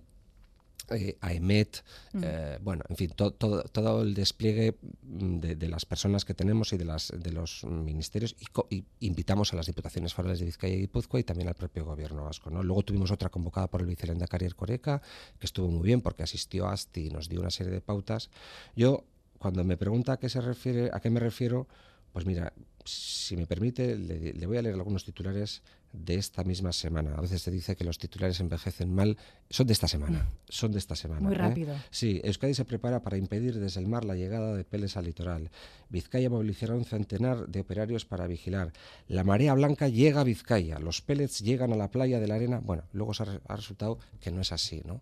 eh, 0.91 1.17
AEMET, 1.21 1.83
mm. 2.13 2.21
eh, 2.23 2.59
bueno, 2.61 2.83
en 2.89 2.95
fin, 2.95 3.11
todo 3.15 4.01
el 4.01 4.13
despliegue 4.13 4.77
de, 5.01 5.69
las 5.69 5.85
personas 5.85 6.25
que 6.25 6.33
tenemos 6.33 6.73
y 6.73 6.77
de, 6.77 6.85
las, 6.85 7.13
de 7.15 7.31
los 7.31 7.63
ministerios 7.63 8.35
y, 8.69 8.83
invitamos 8.99 9.53
a 9.53 9.55
las 9.55 9.65
diputaciones 9.65 10.13
forales 10.13 10.39
de 10.39 10.45
Vizcaya 10.45 10.73
y 10.73 10.79
Guipúzcoa 10.79 11.19
y 11.19 11.23
también 11.23 11.47
al 11.47 11.55
propio 11.55 11.85
gobierno 11.85 12.23
vasco. 12.23 12.49
¿no? 12.49 12.63
Luego 12.63 12.83
tuvimos 12.83 13.11
otra 13.11 13.29
convocada 13.29 13.67
por 13.67 13.81
el 13.81 13.87
vicelenda 13.87 14.27
Carier 14.27 14.55
Coreca, 14.55 15.01
que 15.39 15.45
estuvo 15.45 15.67
muy 15.67 15.83
bien 15.83 16.01
porque 16.01 16.23
asistió 16.23 16.67
a 16.67 16.73
ASTI 16.73 17.07
y 17.07 17.09
nos 17.09 17.29
dio 17.29 17.41
una 17.41 17.51
serie 17.51 17.71
de 17.71 17.81
pautas. 17.81 18.29
Yo, 18.75 19.05
cuando 19.37 19.63
me 19.63 19.77
pregunta 19.77 20.13
a 20.13 20.17
qué 20.17 20.29
se 20.29 20.41
refiere, 20.41 20.89
a 20.93 20.99
qué 20.99 21.09
me 21.09 21.19
refiero, 21.19 21.67
pues 22.11 22.25
mira, 22.25 22.53
si 22.85 23.35
me 23.37 23.45
permite, 23.45 23.95
le, 23.95 24.45
voy 24.47 24.57
a 24.57 24.61
leer 24.61 24.75
algunos 24.75 25.05
titulares 25.05 25.61
de 25.91 26.15
esta 26.15 26.43
misma 26.43 26.71
semana. 26.71 27.15
A 27.15 27.21
veces 27.21 27.41
se 27.41 27.51
dice 27.51 27.75
que 27.75 27.83
los 27.83 27.97
titulares 27.97 28.39
envejecen 28.39 28.93
mal. 28.93 29.17
Son 29.49 29.65
de 29.65 29.73
esta 29.73 29.87
semana. 29.87 30.29
Son 30.49 30.71
de 30.71 30.79
esta 30.79 30.95
semana. 30.95 31.21
Muy 31.21 31.33
¿eh? 31.33 31.37
rápido. 31.37 31.75
Sí, 31.89 32.21
Euskadi 32.23 32.53
se 32.53 32.65
prepara 32.65 33.01
para 33.01 33.17
impedir 33.17 33.59
desde 33.59 33.79
el 33.79 33.87
mar 33.87 34.05
la 34.05 34.15
llegada 34.15 34.55
de 34.55 34.63
peles 34.63 34.97
al 34.97 35.05
litoral. 35.05 35.49
Vizcaya 35.89 36.29
movilizará 36.29 36.75
un 36.75 36.85
centenar 36.85 37.47
de 37.47 37.61
operarios 37.61 38.05
para 38.05 38.27
vigilar. 38.27 38.71
La 39.07 39.23
marea 39.23 39.53
blanca 39.53 39.87
llega 39.87 40.21
a 40.21 40.23
Vizcaya. 40.23 40.79
Los 40.79 41.01
pellets 41.01 41.39
llegan 41.39 41.73
a 41.73 41.75
la 41.75 41.89
playa 41.89 42.19
de 42.19 42.27
la 42.27 42.35
arena. 42.35 42.59
Bueno, 42.59 42.83
luego 42.93 43.13
se 43.13 43.23
ha, 43.23 43.41
ha 43.47 43.55
resultado 43.55 43.99
que 44.19 44.31
no 44.31 44.41
es 44.41 44.51
así, 44.51 44.81
¿no? 44.85 45.01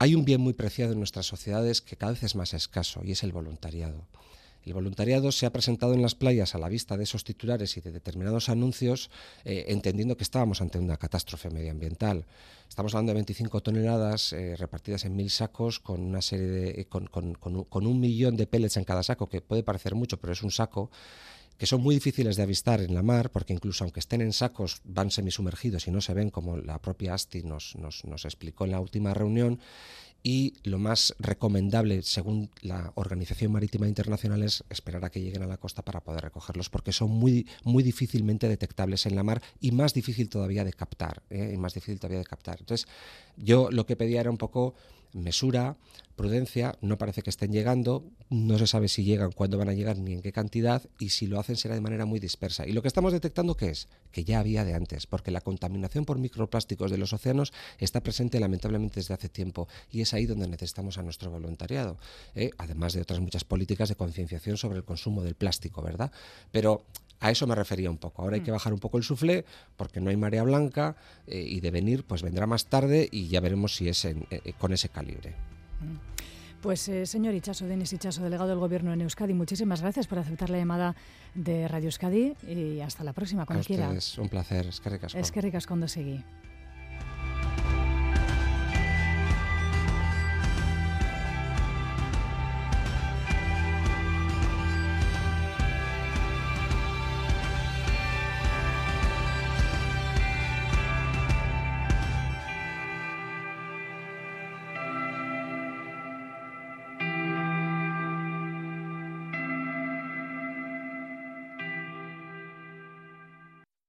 Hay 0.00 0.14
un 0.14 0.24
bien 0.24 0.40
muy 0.40 0.52
preciado 0.52 0.92
en 0.92 0.98
nuestras 0.98 1.26
sociedades 1.26 1.80
que 1.80 1.96
cada 1.96 2.12
vez 2.12 2.22
es 2.22 2.36
más 2.36 2.54
escaso 2.54 3.02
y 3.04 3.12
es 3.12 3.24
el 3.24 3.32
voluntariado. 3.32 4.06
El 4.64 4.74
voluntariado 4.74 5.32
se 5.32 5.46
ha 5.46 5.52
presentado 5.52 5.94
en 5.94 6.02
las 6.02 6.14
playas 6.14 6.54
a 6.54 6.58
la 6.58 6.68
vista 6.68 6.96
de 6.96 7.04
esos 7.04 7.24
titulares 7.24 7.76
y 7.76 7.80
de 7.80 7.92
determinados 7.92 8.48
anuncios, 8.48 9.10
eh, 9.44 9.66
entendiendo 9.68 10.16
que 10.16 10.24
estábamos 10.24 10.60
ante 10.60 10.78
una 10.78 10.96
catástrofe 10.96 11.50
medioambiental. 11.50 12.26
Estamos 12.68 12.94
hablando 12.94 13.10
de 13.10 13.14
25 13.14 13.62
toneladas 13.62 14.32
eh, 14.32 14.56
repartidas 14.56 15.04
en 15.04 15.16
mil 15.16 15.30
sacos 15.30 15.80
con 15.80 16.02
una 16.02 16.20
serie 16.20 16.46
de, 16.46 16.84
con, 16.86 17.86
un, 17.86 18.00
millón 18.00 18.36
de 18.36 18.46
pellets 18.46 18.76
en 18.76 18.84
cada 18.84 19.02
saco, 19.02 19.28
que 19.28 19.40
puede 19.40 19.62
parecer 19.62 19.94
mucho, 19.94 20.18
pero 20.18 20.32
es 20.32 20.42
un 20.42 20.50
saco 20.50 20.90
que 21.56 21.66
son 21.66 21.80
muy 21.80 21.96
difíciles 21.96 22.36
de 22.36 22.44
avistar 22.44 22.80
en 22.80 22.94
la 22.94 23.02
mar, 23.02 23.30
porque 23.30 23.52
incluso 23.52 23.82
aunque 23.82 23.98
estén 23.98 24.20
en 24.20 24.32
sacos, 24.32 24.80
van 24.84 25.10
semisumergidos 25.10 25.88
y 25.88 25.90
no 25.90 26.00
se 26.00 26.14
ven, 26.14 26.30
como 26.30 26.56
la 26.56 26.80
propia 26.80 27.14
ASTI 27.14 27.42
nos, 27.42 27.74
nos, 27.74 28.04
nos 28.04 28.24
explicó 28.24 28.64
en 28.64 28.70
la 28.70 28.80
última 28.80 29.12
reunión 29.12 29.58
y 30.22 30.54
lo 30.64 30.78
más 30.78 31.14
recomendable, 31.18 32.02
según 32.02 32.50
la 32.60 32.92
Organización 32.96 33.52
Marítima 33.52 33.86
Internacional, 33.86 34.42
es 34.42 34.64
esperar 34.68 35.04
a 35.04 35.10
que 35.10 35.20
lleguen 35.20 35.42
a 35.42 35.46
la 35.46 35.58
costa 35.58 35.82
para 35.82 36.00
poder 36.00 36.22
recogerlos, 36.22 36.70
porque 36.70 36.92
son 36.92 37.10
muy, 37.10 37.46
muy 37.64 37.82
difícilmente 37.82 38.48
detectables 38.48 39.06
en 39.06 39.14
la 39.14 39.22
mar 39.22 39.40
y 39.60 39.70
más 39.70 39.94
difícil 39.94 40.28
todavía 40.28 40.64
de 40.64 40.72
captar. 40.72 41.22
¿eh? 41.30 41.52
Y 41.54 41.56
más 41.56 41.74
difícil 41.74 42.00
todavía 42.00 42.18
de 42.18 42.24
captar. 42.24 42.58
Entonces, 42.60 42.88
yo 43.36 43.70
lo 43.70 43.86
que 43.86 43.96
pedía 43.96 44.20
era 44.20 44.30
un 44.30 44.38
poco 44.38 44.74
mesura, 45.12 45.76
prudencia, 46.16 46.76
no 46.80 46.98
parece 46.98 47.22
que 47.22 47.30
estén 47.30 47.52
llegando, 47.52 48.04
no 48.28 48.58
se 48.58 48.66
sabe 48.66 48.88
si 48.88 49.04
llegan, 49.04 49.30
cuándo 49.32 49.56
van 49.56 49.68
a 49.68 49.72
llegar, 49.72 49.98
ni 49.98 50.14
en 50.14 50.20
qué 50.20 50.32
cantidad, 50.32 50.82
y 50.98 51.10
si 51.10 51.26
lo 51.26 51.38
hacen 51.38 51.56
será 51.56 51.74
de 51.74 51.80
manera 51.80 52.06
muy 52.06 52.18
dispersa. 52.18 52.66
Y 52.66 52.72
lo 52.72 52.82
que 52.82 52.88
estamos 52.88 53.12
detectando 53.12 53.56
qué 53.56 53.70
es, 53.70 53.88
que 54.10 54.24
ya 54.24 54.40
había 54.40 54.64
de 54.64 54.74
antes, 54.74 55.06
porque 55.06 55.30
la 55.30 55.40
contaminación 55.40 56.04
por 56.04 56.18
microplásticos 56.18 56.90
de 56.90 56.98
los 56.98 57.12
océanos 57.12 57.52
está 57.78 58.02
presente 58.02 58.40
lamentablemente 58.40 59.00
desde 59.00 59.14
hace 59.14 59.28
tiempo, 59.28 59.68
y 59.90 60.00
es 60.00 60.12
ahí 60.12 60.26
donde 60.26 60.48
necesitamos 60.48 60.98
a 60.98 61.02
nuestro 61.02 61.30
voluntariado, 61.30 61.96
¿eh? 62.34 62.50
además 62.58 62.92
de 62.92 63.02
otras 63.02 63.20
muchas 63.20 63.44
políticas 63.44 63.88
de 63.88 63.94
concienciación 63.94 64.56
sobre 64.56 64.78
el 64.78 64.84
consumo 64.84 65.22
del 65.22 65.36
plástico, 65.36 65.82
¿verdad? 65.82 66.10
Pero 66.50 66.84
a 67.20 67.30
eso 67.30 67.46
me 67.46 67.54
refería 67.54 67.90
un 67.90 67.98
poco. 67.98 68.22
Ahora 68.22 68.36
hay 68.36 68.42
que 68.42 68.50
mm. 68.50 68.54
bajar 68.54 68.72
un 68.72 68.78
poco 68.78 68.98
el 68.98 69.04
suflé 69.04 69.44
porque 69.76 70.00
no 70.00 70.10
hay 70.10 70.16
marea 70.16 70.42
blanca 70.42 70.96
eh, 71.26 71.44
y 71.46 71.60
de 71.60 71.70
venir 71.70 72.04
pues 72.04 72.22
vendrá 72.22 72.46
más 72.46 72.66
tarde 72.66 73.08
y 73.10 73.28
ya 73.28 73.40
veremos 73.40 73.76
si 73.76 73.88
es 73.88 74.04
en, 74.04 74.26
eh, 74.30 74.52
con 74.58 74.72
ese 74.72 74.88
calibre. 74.88 75.34
Mm. 75.80 76.18
Pues 76.60 76.88
eh, 76.88 77.06
señor 77.06 77.34
Ichaso, 77.34 77.66
Denis 77.66 77.92
Ichaso, 77.92 78.22
delegado 78.22 78.48
del 78.48 78.58
Gobierno 78.58 78.92
en 78.92 79.00
Euskadi, 79.00 79.32
muchísimas 79.32 79.80
gracias 79.80 80.08
por 80.08 80.18
aceptar 80.18 80.50
la 80.50 80.58
llamada 80.58 80.96
de 81.34 81.68
Radio 81.68 81.86
Euskadi 81.86 82.34
y 82.48 82.80
hasta 82.80 83.04
la 83.04 83.12
próxima, 83.12 83.46
cuando 83.46 83.64
quiera. 83.64 83.92
Es 83.92 84.18
un 84.18 84.28
placer, 84.28 84.66
es 84.66 84.80
que 84.80 84.90
ricas. 84.90 85.14
Es 85.14 85.30
que 85.30 85.40
ricas 85.40 85.68
cuando 85.68 85.86
seguí. 85.86 86.24